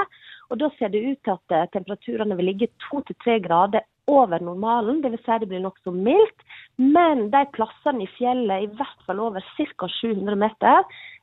Og 0.49 0.63
da 0.63 0.71
ser 0.79 0.89
det 0.89 1.05
ut 1.05 1.21
til 1.21 1.37
at 1.37 1.53
eh, 1.53 1.69
temperaturene 1.77 2.37
vil 2.39 2.49
ligge 2.49 2.73
to 2.89 3.03
til 3.05 3.19
tre 3.21 3.37
grader 3.45 3.85
over 4.09 4.41
normalen. 4.41 5.03
Dvs. 5.05 5.21
Si 5.27 5.39
det 5.43 5.51
blir 5.53 5.61
nokså 5.67 5.93
mildt. 5.93 6.41
Men 6.81 7.29
de 7.29 7.45
plassene 7.53 8.07
i 8.07 8.11
fjellet, 8.17 8.65
i 8.65 8.73
hvert 8.73 9.05
fall 9.05 9.21
over 9.21 9.45
ca. 9.53 9.93
700 10.01 10.41
meter, 10.41 10.81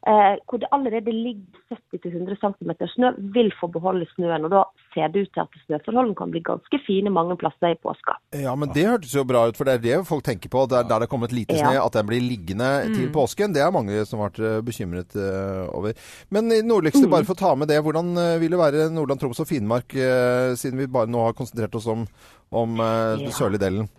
eh, 0.08 0.36
hvor 0.48 0.60
det 0.62 0.70
allerede 0.72 1.12
ligger 1.12 1.78
70-100 1.94 2.38
cm 2.42 2.72
snø, 2.96 3.10
vil 3.36 3.52
få 3.60 3.68
beholde 3.74 4.08
snøen. 4.16 4.46
Og 4.48 4.52
da 4.54 4.64
ser 4.94 5.12
det 5.12 5.26
ut 5.28 5.32
til 5.36 5.44
at 5.44 5.58
snøforholdene 5.66 6.16
kan 6.16 6.32
bli 6.32 6.42
ganske 6.48 6.80
fine 6.88 7.12
mange 7.14 7.36
plasser 7.42 7.76
i 7.76 7.80
påska. 7.84 8.16
Ja, 8.40 8.56
men 8.56 8.72
det 8.76 8.86
hørtes 8.88 9.14
jo 9.16 9.26
bra 9.28 9.46
ut, 9.50 9.58
for 9.60 9.68
det 9.68 9.76
er 9.78 9.84
det 9.84 10.08
folk 10.08 10.24
tenker 10.24 10.50
på. 10.54 10.64
Der, 10.72 10.88
der 10.88 11.04
det 11.04 11.08
er 11.10 11.14
kommet 11.14 11.36
lite 11.36 11.56
Ja. 11.58 11.68
snø, 11.68 11.84
at 11.86 11.94
den 12.00 12.08
blir 12.08 12.22
liggende 12.24 12.72
til 12.96 13.08
Mm. 13.10 13.14
påsken. 13.14 13.54
Det 13.54 13.62
er 13.62 13.72
mange 13.72 14.06
som 14.06 14.20
har 14.20 14.30
vært 14.32 14.40
eh, 14.40 14.62
bekymret 14.62 15.16
uh, 15.16 15.68
over. 15.76 15.94
Men 16.32 16.52
i 16.52 16.62
nordligste, 16.62 17.06
Mm. 17.06 17.12
bare 17.12 17.26
for 17.26 17.34
å 17.36 17.44
ta 17.44 17.56
med 17.56 17.68
det, 17.68 17.82
hvordan 17.84 18.16
eh, 18.18 18.40
vil 18.40 18.52
det 18.52 18.60
være 18.60 18.90
Nordland, 18.92 19.20
Troms 19.20 19.40
og 19.40 19.48
Finnmark, 19.48 19.92
uh, 19.96 20.56
siden 20.56 20.78
vi 20.80 20.88
bare 20.88 21.08
nå 21.12 21.24
har 21.26 21.34
konsentrert 21.34 21.76
oss 21.76 21.88
om, 21.88 22.08
om 22.52 22.80
uh, 22.80 23.18
Ja. 23.20 23.30
sørlige 23.30 23.60
delen? 23.60 23.90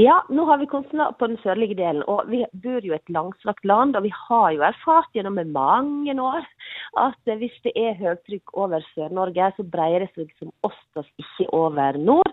Ja, 0.00 0.22
nå 0.32 0.44
har 0.48 0.56
vi 0.58 0.66
kommet 0.66 1.18
på 1.20 1.26
den 1.28 1.36
sørlige 1.42 1.76
delen, 1.76 2.00
og 2.08 2.24
vi 2.32 2.40
bor 2.64 2.80
jo 2.80 2.94
i 2.94 2.96
et 2.96 3.10
langstrakt 3.12 3.64
land. 3.68 3.96
Og 3.96 4.06
vi 4.06 4.12
har 4.16 4.52
jo 4.56 4.64
erfart 4.64 5.10
gjennom 5.12 5.36
mange 5.52 6.14
år 6.16 6.46
at 7.02 7.28
eh, 7.28 7.36
hvis 7.40 7.58
det 7.66 7.74
er 7.76 7.98
høytrykk 8.00 8.54
over 8.56 8.84
Sør-Norge, 8.94 9.50
så 9.56 9.66
breier 9.68 10.06
det 10.06 10.10
seg 10.16 10.32
som 10.40 10.52
oftest 10.64 11.12
ikke 11.20 11.48
over 11.52 11.98
nord. 12.00 12.32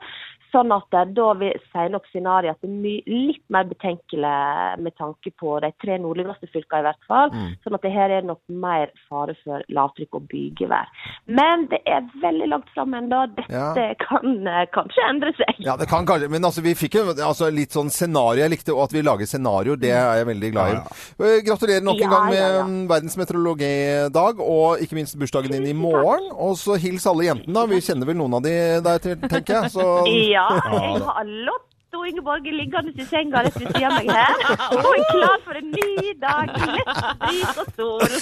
Sånn 0.53 0.71
at 0.73 0.95
eh, 0.97 1.05
da 1.13 1.27
vi 1.37 1.51
sier 1.71 1.89
nok 1.93 2.07
scenarioet 2.09 2.55
at 2.57 2.61
det 2.63 2.69
er 2.69 2.81
my- 2.81 3.03
litt 3.05 3.43
mer 3.53 3.67
betenkelig 3.69 4.79
med 4.81 4.95
tanke 4.97 5.29
på 5.39 5.59
de 5.61 5.69
tre 5.81 5.97
nordligste 6.01 6.49
fylkene 6.53 6.79
i 6.81 6.87
hvert 6.87 7.03
fall. 7.07 7.29
Mm. 7.33 7.51
Sånn 7.63 7.75
at 7.77 7.83
det 7.85 7.91
her 7.93 8.09
er 8.17 8.25
nok 8.25 8.39
mer 8.49 8.89
fare 9.09 9.35
for 9.43 9.61
lavtrykk 9.69 10.17
og 10.17 10.25
bygevær. 10.31 10.89
Men 11.27 11.67
det 11.69 11.81
er 11.85 12.07
veldig 12.23 12.47
langt 12.49 12.69
fram 12.73 12.93
ennå. 12.97 13.21
Dette 13.35 13.53
Ja. 13.53 13.93
kan 14.01 14.47
uh, 14.47 14.65
kanskje 14.73 15.05
endre 15.09 15.33
seg. 15.37 15.53
Ja, 15.65 15.75
det 15.77 15.87
kan 15.91 16.05
kanskje, 16.09 16.29
men 16.33 16.41
altså, 16.43 16.61
vi 16.65 16.73
fikk 16.73 16.97
jo 16.97 17.05
altså, 17.13 17.51
litt 17.53 17.75
sånn 17.75 17.89
scenario. 17.93 18.41
Jeg 18.41 18.49
likte 18.55 18.73
og 18.73 18.83
at 18.87 18.93
vi 18.95 19.01
lager 19.05 19.25
scenarioer, 19.29 19.77
det 19.79 19.91
er 19.93 20.17
jeg 20.21 20.29
veldig 20.31 20.51
glad 20.55 20.73
i. 20.73 20.79
Eh, 21.19 21.37
Gratulerer 21.45 21.83
nok 21.85 22.01
en 22.01 22.09
gang 22.15 22.25
med 22.29 22.39
ja, 22.39 22.49
ja. 22.57 22.65
verdens 22.89 23.17
meteorologidag, 23.19 24.39
og 24.43 24.81
ikke 24.83 24.97
minst 24.97 25.17
bursdagen 25.19 25.51
din 25.53 25.67
i 25.69 25.73
morgen. 25.77 26.29
Og 26.33 26.55
så 26.59 26.77
hils 26.81 27.05
alle 27.09 27.27
jentene, 27.29 27.53
da. 27.53 27.65
Vi 27.69 27.81
kjenner 27.85 28.09
vel 28.09 28.17
noen 28.19 28.37
av 28.39 28.43
de 28.45 28.55
der, 28.85 28.99
tenker 29.27 29.53
jeg. 29.61 29.71
Så, 29.75 29.87
Ja, 30.38 30.38
jeg 30.39 31.01
har 31.09 31.27
Lotto 31.49 32.03
Ingeborg 32.05 32.45
liggende 32.53 32.91
i 33.01 33.05
senga 33.09 33.41
rett 33.45 33.55
ved 33.57 33.71
siden 33.73 33.85
av 33.89 33.95
meg 33.97 34.09
her. 34.13 34.35
Og 34.77 34.89
er 34.93 35.05
klar 35.09 35.39
for 35.45 35.57
en 35.59 35.71
ny 35.73 36.13
dag. 36.21 36.51
Lett 36.75 36.91
bris 37.23 37.57
og 37.63 37.71
sol. 37.79 38.13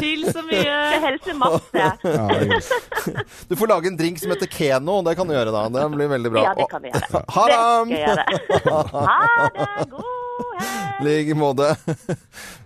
Til 0.00 0.24
så 0.32 0.42
mye. 0.48 0.78
Til 0.94 1.04
helse 1.06 1.34
masse. 1.42 1.84
du 3.50 3.54
får 3.60 3.72
lage 3.74 3.92
en 3.92 3.98
drink 4.00 4.20
som 4.22 4.32
heter 4.32 4.48
Keno. 4.52 5.00
Det 5.06 5.14
kan 5.18 5.28
du 5.28 5.34
gjøre, 5.36 5.52
da. 5.54 5.66
Det 5.76 5.84
blir 5.94 6.08
veldig 6.14 6.32
bra. 6.34 6.46
Ja, 6.48 6.54
det 6.58 6.68
kan 6.72 6.82
vi 6.86 6.92
gjøre. 6.94 7.24
Ha 7.36 7.44
Det 7.46 7.52
det! 7.52 7.60
skal 7.60 7.92
jeg 7.92 8.04
gjøre. 8.08 8.24
Ha 8.96 9.20
det. 9.58 9.88
God 9.92 10.08
I 10.62 11.04
like 11.06 11.34
måte. 11.36 11.68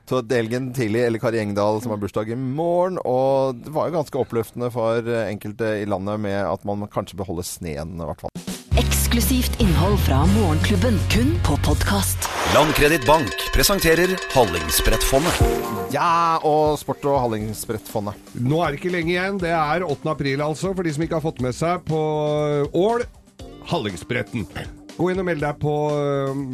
Så 0.06 0.20
Delgen 0.22 0.68
tidlig, 0.76 1.00
eller 1.08 1.18
Kari 1.18 1.40
Engdahl 1.42 1.80
som 1.82 1.90
har 1.90 1.98
bursdag 1.98 2.28
i 2.30 2.36
morgen. 2.38 3.00
Og 3.02 3.58
det 3.66 3.72
var 3.74 3.88
jo 3.90 3.96
ganske 3.98 4.20
oppløftende 4.22 4.70
for 4.70 5.02
enkelte 5.24 5.72
i 5.82 5.88
landet 5.90 6.22
med 6.22 6.38
at 6.46 6.62
man 6.68 6.86
kanskje 6.92 7.18
beholder 7.18 7.42
sneen, 7.48 7.96
i 7.98 8.06
hvert 8.06 8.22
fall. 8.22 8.30
Eksklusivt 8.76 9.60
innhold 9.60 9.98
fra 10.04 10.26
Morgenklubben, 10.26 10.98
kun 11.12 11.30
på 11.46 11.56
podkast. 11.64 12.28
Landkreditt 12.54 13.06
Bank 13.08 13.32
presenterer 13.54 14.12
Hallingsbrettfondet. 14.34 15.38
Ja, 15.94 16.36
og 16.44 16.76
Sport- 16.80 17.06
og 17.08 17.22
Hallingsbrettfondet. 17.24 18.20
Nå 18.36 18.60
er 18.60 18.74
det 18.74 18.82
ikke 18.82 18.92
lenge 18.92 19.14
igjen. 19.14 19.40
Det 19.40 19.52
er 19.56 19.86
8. 19.86 20.12
april, 20.12 20.44
altså, 20.44 20.74
for 20.76 20.84
de 20.84 20.92
som 20.92 21.06
ikke 21.06 21.16
har 21.16 21.24
fått 21.24 21.40
med 21.40 21.56
seg 21.56 21.88
på 21.88 22.00
Ål. 22.76 23.06
Hallingsbretten. 23.72 24.44
Gå 24.96 25.10
inn 25.12 25.20
og 25.20 25.26
meld 25.28 25.42
deg 25.44 25.58
på 25.60 25.72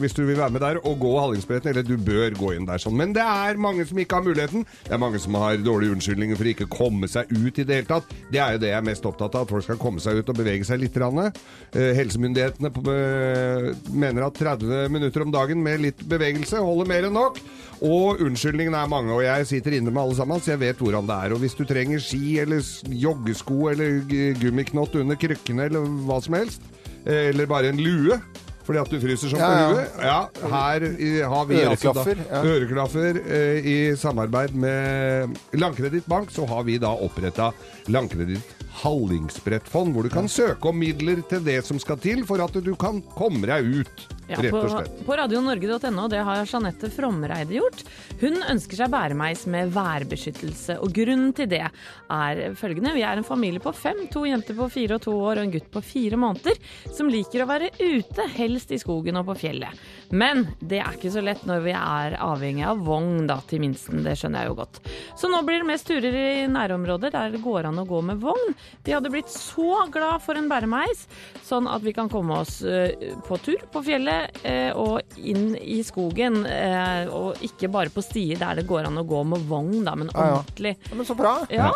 hvis 0.03 0.17
du 0.17 0.25
vil 0.27 0.39
være 0.39 0.55
med 0.55 0.65
der, 0.65 0.81
og 0.83 0.99
gå 1.03 1.13
Hallingsbretten. 1.15 1.71
Eller 1.71 1.87
du 1.87 1.95
bør 1.97 2.35
gå 2.39 2.53
inn 2.57 2.67
der 2.67 2.83
sånn. 2.83 2.97
Men 2.99 3.15
det 3.15 3.23
er 3.23 3.61
mange 3.61 3.87
som 3.89 3.99
ikke 4.03 4.19
har 4.19 4.27
muligheten. 4.27 4.67
Det 4.87 4.95
er 4.97 5.03
mange 5.03 5.21
som 5.23 5.37
har 5.39 5.61
dårlige 5.63 5.95
unnskyldninger 5.95 6.39
for 6.39 6.51
ikke 6.51 6.67
å 6.67 6.73
komme 6.73 7.11
seg 7.11 7.31
ut 7.31 7.61
i 7.63 7.67
det 7.69 7.81
hele 7.81 7.91
tatt. 7.91 8.15
Det 8.33 8.41
er 8.43 8.57
jo 8.57 8.63
det 8.65 8.73
jeg 8.73 8.81
er 8.81 8.89
mest 8.89 9.07
opptatt 9.09 9.39
av, 9.39 9.47
at 9.47 9.55
folk 9.55 9.67
skal 9.67 9.81
komme 9.83 10.03
seg 10.03 10.19
ut 10.19 10.33
og 10.33 10.39
bevege 10.39 10.67
seg 10.67 10.83
litt. 10.83 10.99
Eh, 11.03 11.93
helsemyndighetene 11.97 12.69
øh, 12.69 13.69
mener 13.97 14.27
at 14.27 14.37
30 14.39 14.93
minutter 14.93 15.25
om 15.25 15.33
dagen 15.33 15.63
med 15.65 15.81
litt 15.87 16.03
bevegelse 16.09 16.61
holder 16.63 16.91
mer 16.91 17.09
enn 17.09 17.17
nok. 17.17 17.41
Og 17.83 18.21
unnskyldningene 18.23 18.79
er 18.79 18.91
mange, 18.91 19.15
og 19.15 19.25
jeg 19.25 19.49
sitter 19.51 19.79
inne 19.79 19.91
med 19.91 20.03
alle 20.05 20.19
sammen, 20.19 20.43
så 20.43 20.53
jeg 20.53 20.63
vet 20.63 20.83
hvordan 20.83 21.09
det 21.09 21.17
er. 21.17 21.35
Og 21.35 21.43
hvis 21.43 21.57
du 21.59 21.65
trenger 21.67 22.03
ski 22.03 22.37
eller 22.43 22.63
joggesko 22.87 23.73
eller 23.73 24.03
gummiknott 24.39 24.95
under 25.01 25.19
krykkene 25.19 25.67
eller 25.71 25.89
hva 26.07 26.21
som 26.23 26.39
helst, 26.39 26.69
eh, 27.07 27.31
eller 27.33 27.51
bare 27.51 27.73
en 27.73 27.83
lue 27.83 28.21
fordi 28.67 28.79
at 28.83 28.91
du 28.93 28.99
fryser 29.03 29.33
som 29.33 29.41
Ja, 29.43 29.51
på 29.51 29.75
huet. 29.75 30.01
Ja, 30.03 30.19
her 30.55 30.87
i, 30.93 31.13
har 31.35 31.47
vi 31.49 31.61
Øreklaffer, 31.63 32.19
altså 32.23 32.31
da, 32.31 32.43
øreklaffer 32.55 33.21
eh, 33.27 33.71
i 33.75 33.77
samarbeid 33.99 34.55
med 34.55 35.37
Landkreditt 35.59 36.07
Bank, 36.07 36.31
så 36.31 36.47
har 36.47 36.63
vi 36.69 36.79
da 36.83 36.93
oppretta 36.95 37.51
Landkreditt 37.93 38.62
Hallingsbrettfond, 38.81 39.93
hvor 39.95 40.07
du 40.07 40.11
kan 40.13 40.29
søke 40.33 40.71
om 40.71 40.79
midler 40.81 41.21
til 41.29 41.45
det 41.45 41.61
som 41.67 41.79
skal 41.83 42.01
til 42.03 42.25
for 42.29 42.43
at 42.45 42.57
du 42.65 42.73
kan 42.81 43.03
komme 43.17 43.47
deg 43.49 43.69
ut, 43.83 44.09
Ja, 44.31 44.39
rett 44.41 44.55
og 44.55 44.71
slett. 44.71 45.01
på 45.05 45.17
radionorge.no, 45.19 46.07
det 46.09 46.23
har 46.25 46.47
Jeanette 46.49 46.89
Fromreide 46.95 47.53
gjort. 47.59 47.83
Hun 48.23 48.39
ønsker 48.49 48.79
seg 48.79 48.93
bæremeis 48.93 49.43
med 49.51 49.73
værbeskyttelse, 49.75 50.79
og 50.81 50.93
grunnen 50.95 51.35
til 51.37 51.51
det 51.51 51.61
er 51.67 52.43
følgende. 52.57 52.95
Vi 52.97 53.03
er 53.05 53.21
en 53.21 53.27
familie 53.27 53.61
på 53.61 53.75
fem, 53.77 54.07
to 54.13 54.25
jenter 54.29 54.57
på 54.57 54.71
fire 54.73 54.97
og 54.97 55.05
to 55.05 55.17
år 55.19 55.41
og 55.43 55.45
en 55.49 55.53
gutt 55.57 55.69
på 55.75 55.83
fire 55.85 56.17
måneder, 56.21 56.57
som 56.97 57.11
liker 57.13 57.45
å 57.45 57.49
være 57.51 57.73
ute, 57.83 58.29
helst 58.39 58.73
i 58.73 58.81
skogen 58.81 59.21
og 59.21 59.29
på 59.29 59.37
fjellet. 59.43 59.83
Men 60.13 60.47
det 60.61 60.81
er 60.81 60.97
ikke 60.97 61.13
så 61.13 61.25
lett 61.25 61.45
når 61.49 61.67
vi 61.67 61.77
er 61.77 62.17
avhengig 62.23 62.65
av 62.69 62.81
vogn 62.87 63.27
da, 63.29 63.41
til 63.49 63.63
minsten, 63.65 64.03
det 64.07 64.17
skjønner 64.21 64.47
jeg 64.47 64.53
jo 64.53 64.59
godt. 64.63 64.81
Så 65.19 65.29
nå 65.33 65.43
blir 65.45 65.61
det 65.61 65.69
mest 65.75 65.89
turer 65.91 66.17
i 66.23 66.47
nærområder 66.53 67.13
der 67.13 67.35
det 67.37 67.43
går 67.45 67.69
an 67.69 67.83
å 67.83 67.89
gå 67.89 68.01
med 68.07 68.23
vogn. 68.23 68.55
De 68.85 68.93
hadde 68.97 69.11
blitt 69.13 69.29
så 69.31 69.85
glad 69.95 70.23
for 70.25 70.35
en 70.39 70.49
bæremeis, 70.51 71.07
sånn 71.47 71.69
at 71.71 71.83
vi 71.85 71.93
kan 71.95 72.09
komme 72.11 72.41
oss 72.43 72.63
eh, 72.67 73.13
på 73.29 73.39
tur 73.45 73.61
på 73.73 73.83
fjellet 73.87 74.41
eh, 74.45 74.71
og 74.75 75.01
inn 75.19 75.55
i 75.57 75.81
skogen. 75.87 76.45
eh, 76.47 77.07
og 77.13 77.39
ikke 77.43 77.71
bare 77.71 77.91
på 77.95 78.03
stier 78.03 78.39
der 78.41 78.57
det 78.61 78.67
går 78.67 78.87
an 78.89 78.99
å 78.99 79.05
gå 79.07 79.23
med 79.27 79.47
vogn, 79.49 79.85
da, 79.87 79.95
men 79.95 80.11
Ja, 80.15 80.43
ja. 80.59 80.75
men 80.95 81.07
så 81.07 81.15
bra. 81.17 81.37
Ja, 81.51 81.71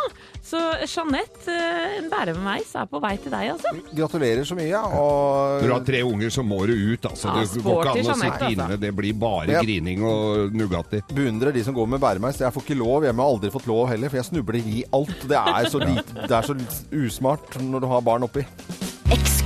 Så 0.46 0.58
Jeanette, 0.86 1.50
en 1.98 2.08
bæremeis 2.10 2.74
er 2.78 2.86
på 2.86 3.00
vei 3.02 3.16
til 3.18 3.32
deg, 3.34 3.48
altså. 3.56 3.72
Gratulerer 3.96 4.44
så 4.46 4.54
mye. 4.54 4.78
Og 4.94 5.62
Når 5.62 5.66
du 5.66 5.72
har 5.74 5.84
tre 5.88 6.02
unger, 6.06 6.30
så 6.30 6.44
må 6.46 6.60
du 6.66 6.72
ut. 6.94 7.06
Altså. 7.10 7.26
Ja, 7.32 7.42
det 7.42 7.62
går 7.64 7.80
ikke 7.82 7.90
an 7.90 7.98
å 7.98 8.14
sitte 8.20 8.30
altså. 8.30 8.50
inne. 8.54 8.76
Det 8.78 8.92
blir 8.94 9.12
bare 9.18 9.50
Ja. 9.56 9.62
grining 9.62 10.04
og 10.06 10.52
Nugatti. 10.54 11.02
beundrer 11.12 11.52
de 11.52 11.64
som 11.64 11.74
går 11.74 11.86
med 11.88 12.00
bæremeis. 12.00 12.38
Jeg 12.38 12.52
får 12.54 12.62
ikke 12.62 12.78
lov 12.78 13.02
hjemme, 13.02 13.22
har 13.22 13.32
aldri 13.34 13.50
fått 13.50 13.66
lov 13.66 13.88
heller, 13.88 14.08
for 14.08 14.16
jeg 14.20 14.28
snubler 14.30 14.60
i 14.62 14.84
alt. 14.92 15.26
Det 15.26 15.36
er 15.36 15.64
så, 15.70 15.78
lite, 15.82 16.14
det 16.28 16.30
er 16.30 16.42
så 16.46 16.54
usmart 16.92 17.56
når 17.62 17.84
du 17.84 17.88
har 17.90 18.04
barn 18.04 18.26
oppi. 18.26 18.44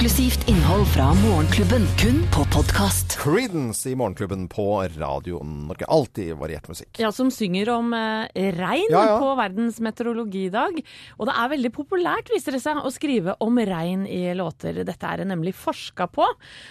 Eksklusivt 0.01 0.49
innhold 0.49 0.87
fra 0.95 1.11
Morgenklubben, 1.13 1.83
kun 2.01 2.23
på 2.33 2.41
podkast. 2.49 3.19
Creedence 3.21 3.85
i 3.91 3.93
Morgenklubben 3.93 4.47
på 4.49 4.65
Radio 4.97 5.43
Norge. 5.45 5.85
Alltid 5.93 6.31
variert 6.41 6.69
musikk. 6.71 6.97
Ja, 7.03 7.11
Som 7.13 7.29
synger 7.29 7.69
om 7.75 7.93
eh, 7.93 8.47
regn 8.57 8.95
Ja, 8.95 9.03
ja. 9.11 9.19
på 9.21 9.35
verdens 9.37 9.77
meteorologidag. 9.85 10.79
Og 11.19 11.29
det 11.29 11.35
er 11.37 11.51
veldig 11.53 11.71
populært, 11.77 12.33
viser 12.33 12.57
det 12.57 12.63
seg, 12.65 12.81
å 12.81 12.89
skrive 12.95 13.35
om 13.45 13.61
regn 13.61 14.07
i 14.09 14.23
låter. 14.39 14.79
Dette 14.89 15.05
er 15.05 15.21
det 15.21 15.27
nemlig 15.29 15.53
forska 15.53 16.07
på. 16.09 16.25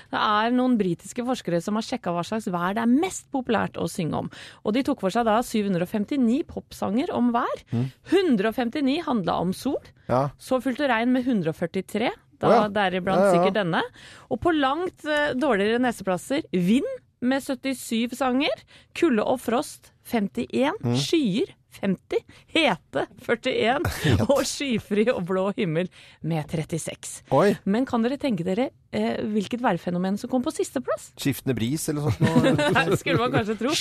Det 0.10 0.24
er 0.26 0.56
noen 0.56 0.80
britiske 0.80 1.22
forskere 1.28 1.60
som 1.62 1.78
har 1.78 1.86
sjekka 1.86 2.16
hva 2.16 2.24
slags 2.26 2.48
vær 2.50 2.74
det 2.80 2.82
er 2.82 2.90
mest 2.90 3.28
populært 3.30 3.78
å 3.78 3.86
synge 3.86 4.24
om. 4.24 4.32
Og 4.66 4.74
de 4.74 4.82
tok 4.88 5.04
for 5.06 5.14
seg 5.14 5.28
da 5.30 5.38
759 5.46 6.48
popsanger 6.50 7.14
om 7.14 7.30
vær. 7.38 7.62
Mm. 7.70 7.86
159 8.10 8.98
handla 9.06 9.38
om 9.46 9.54
sol. 9.54 9.78
Ja. 10.10 10.32
Så 10.42 10.58
fulgte 10.66 10.90
regn 10.90 11.14
med 11.14 11.30
143, 11.30 12.10
da 12.40 12.54
ja. 12.56 12.64
deriblant 12.80 13.22
Ja, 13.22 13.30
ja. 13.30 13.36
sikkert 13.38 13.60
denne. 13.60 13.84
Og 14.32 14.40
på 14.44 14.54
langt 14.56 15.06
uh, 15.08 15.34
dårligere 15.38 15.82
nesteplasser 15.84 16.44
vind 16.56 16.88
med 17.22 17.44
77 17.44 18.16
sanger, 18.16 18.62
kulde 18.96 19.26
og 19.28 19.42
frost 19.44 19.92
51, 20.08 20.78
Mm. 20.80 20.96
skyer 20.96 21.52
50, 21.80 22.24
hete 22.56 23.06
41 23.26 23.86
og 24.34 24.42
skyfri 24.50 25.06
og 25.14 25.22
blå 25.30 25.50
himmel 25.58 25.90
med 26.26 26.50
36. 26.50 27.22
Oi. 27.36 27.54
Men 27.70 27.86
kan 27.90 28.02
dere 28.06 28.18
tenke 28.20 28.44
dere 28.48 28.70
eh, 28.92 29.20
hvilket 29.30 29.62
værfenomen 29.64 30.18
som 30.18 30.32
kom 30.32 30.42
på 30.46 30.52
sisteplass? 30.56 31.12
Skiftende 31.22 31.54
bris 31.58 31.86
eller 31.92 32.06
sånt 32.10 32.24
noe? 32.26 32.98
Skulle 33.00 33.22
man 33.22 33.36
kanskje 33.38 33.56
tro. 33.62 33.74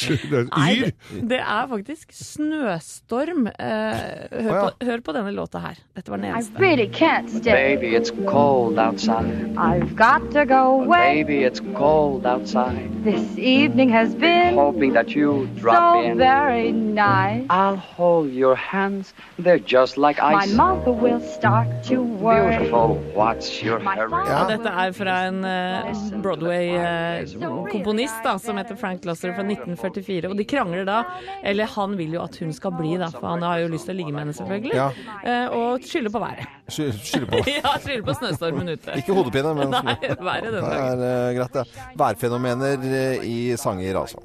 Nei, 0.53 0.75
det, 0.85 1.23
det 1.33 1.41
er 1.41 1.71
faktisk 1.73 2.13
snøstorm. 2.15 3.47
Eh, 3.49 4.03
hør, 4.37 4.51
oh, 4.51 4.53
ja. 4.53 4.61
på, 4.69 4.89
hør 4.91 5.05
på 5.09 5.17
denne 5.17 5.33
låta 5.37 5.63
her. 5.65 5.81
Dette 5.97 6.13
var 6.13 6.21
den 6.21 6.29
I 6.29 6.33
eneste. 6.35 6.61
really 6.61 6.89
can't 6.93 7.33
stay. 7.33 7.75
Baby, 7.77 7.95
it's 7.97 8.13
cold 8.29 8.79
outside. 8.79 9.33
I've 9.57 9.97
got 9.97 10.29
to 10.37 10.45
go 10.45 10.83
away. 10.83 11.23
Baby, 11.25 11.41
it's 11.49 11.65
cold 11.77 12.27
outside. 12.27 12.85
This 13.05 13.25
evening 13.39 13.91
has 13.97 14.15
been 14.15 14.55
Hoping 14.55 14.93
that 14.93 15.15
you 15.17 15.49
drop 15.57 15.97
so 16.03 16.03
in. 16.03 16.19
very 16.19 16.73
nice. 16.73 17.47
I'll 17.49 17.78
hold 17.79 18.33
your 18.33 18.55
hands. 18.57 19.15
They're 19.39 19.59
just 19.67 19.97
like 19.97 20.21
ice. 20.23 20.53
My 20.53 20.57
mother 20.57 20.93
will 20.93 21.21
start 21.21 21.67
to 21.89 22.03
worry. 22.03 22.57
Beautiful. 22.57 22.99
What's 23.15 23.63
your 23.63 23.79
hurry? 23.81 24.11
Ja, 24.29 24.45
dette 24.49 24.69
er 24.69 24.93
fra 24.97 25.19
en 25.29 25.45
uh, 25.45 26.21
Broadway-komponist 26.23 28.25
uh, 28.27 28.37
som 28.43 28.57
heter 28.61 28.77
Frank 28.77 29.05
Loesser 29.05 29.33
fra 29.37 29.43
1944. 29.47 30.29
Og 30.31 30.37
de 30.39 30.45
krangler 30.49 30.85
da, 30.89 31.03
eller 31.47 31.67
han 31.77 31.97
vil 31.99 32.13
jo 32.19 32.23
at 32.25 32.39
hun 32.43 32.53
skal 32.57 32.73
bli, 32.79 32.97
da, 33.01 33.09
for 33.15 33.27
han 33.35 33.43
har 33.47 33.57
jo 33.65 33.69
lyst 33.73 33.87
til 33.89 33.95
å 33.97 33.99
ligge 34.01 34.13
med 34.15 34.21
henne, 34.27 34.35
selvfølgelig. 34.37 34.75
Ja. 34.75 34.89
Uh, 35.23 35.47
og 35.59 35.71
skylder 35.89 36.11
på 36.15 36.21
været. 36.25 36.45
Sky- 36.69 36.93
Skylder 36.99 37.27
på. 37.33 37.37
ja, 37.59 37.73
skylder 37.81 38.05
på 38.11 38.15
snøstormen 38.21 38.69
ute. 38.75 38.91
Ikke 39.01 39.13
hodepine, 39.17 39.51
men 39.57 39.69
Nei, 39.75 39.97
været 40.21 40.43
det 40.49 40.53
den 40.55 40.65
dagen. 40.65 41.03
er 41.03 41.31
eh, 41.31 41.35
greit, 41.39 41.55
det. 41.59 41.65
Værfenomener 41.99 42.79
eh, 42.93 43.17
i 43.29 43.39
sanger, 43.61 43.95
altså. 44.03 44.19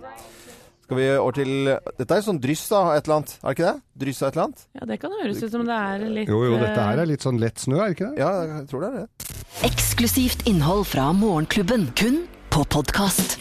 Skal 0.93 1.01
vi 1.01 1.13
over 1.17 1.33
til 1.33 1.69
Dette 1.97 2.13
er 2.13 2.19
jo 2.19 2.25
sånn 2.27 2.39
dryss 2.43 2.67
av 2.77 2.91
et 2.93 3.07
eller 3.07 3.15
annet, 3.15 3.31
er 3.39 3.47
det 3.47 3.53
ikke 3.55 3.65
det? 3.65 3.81
Dryss 4.03 4.19
av 4.21 4.27
et 4.27 4.35
eller 4.35 4.43
annet? 4.43 4.61
Ja, 4.77 4.85
det 4.91 4.97
kan 5.01 5.15
høres 5.17 5.41
ut 5.41 5.55
som 5.55 5.65
det 5.65 5.77
er 5.79 6.03
litt 6.19 6.29
Jo, 6.29 6.43
jo, 6.45 6.59
dette 6.61 6.77
her 6.77 6.93
eh, 6.93 7.01
er 7.01 7.09
litt 7.09 7.25
sånn 7.25 7.41
lett 7.41 7.65
snø, 7.65 7.79
er 7.81 7.89
det 7.89 7.97
ikke 7.97 8.11
det? 8.11 8.21
Ja, 8.21 8.31
jeg 8.51 8.69
tror 8.69 8.85
det 8.85 8.91
er 8.91 8.99
det. 9.01 9.33
Eksklusivt 9.71 10.45
innhold 10.53 10.85
fra 10.93 11.09
Morgenklubben, 11.17 11.89
kun 11.97 12.25
på 12.53 12.67
podkast. 12.77 13.39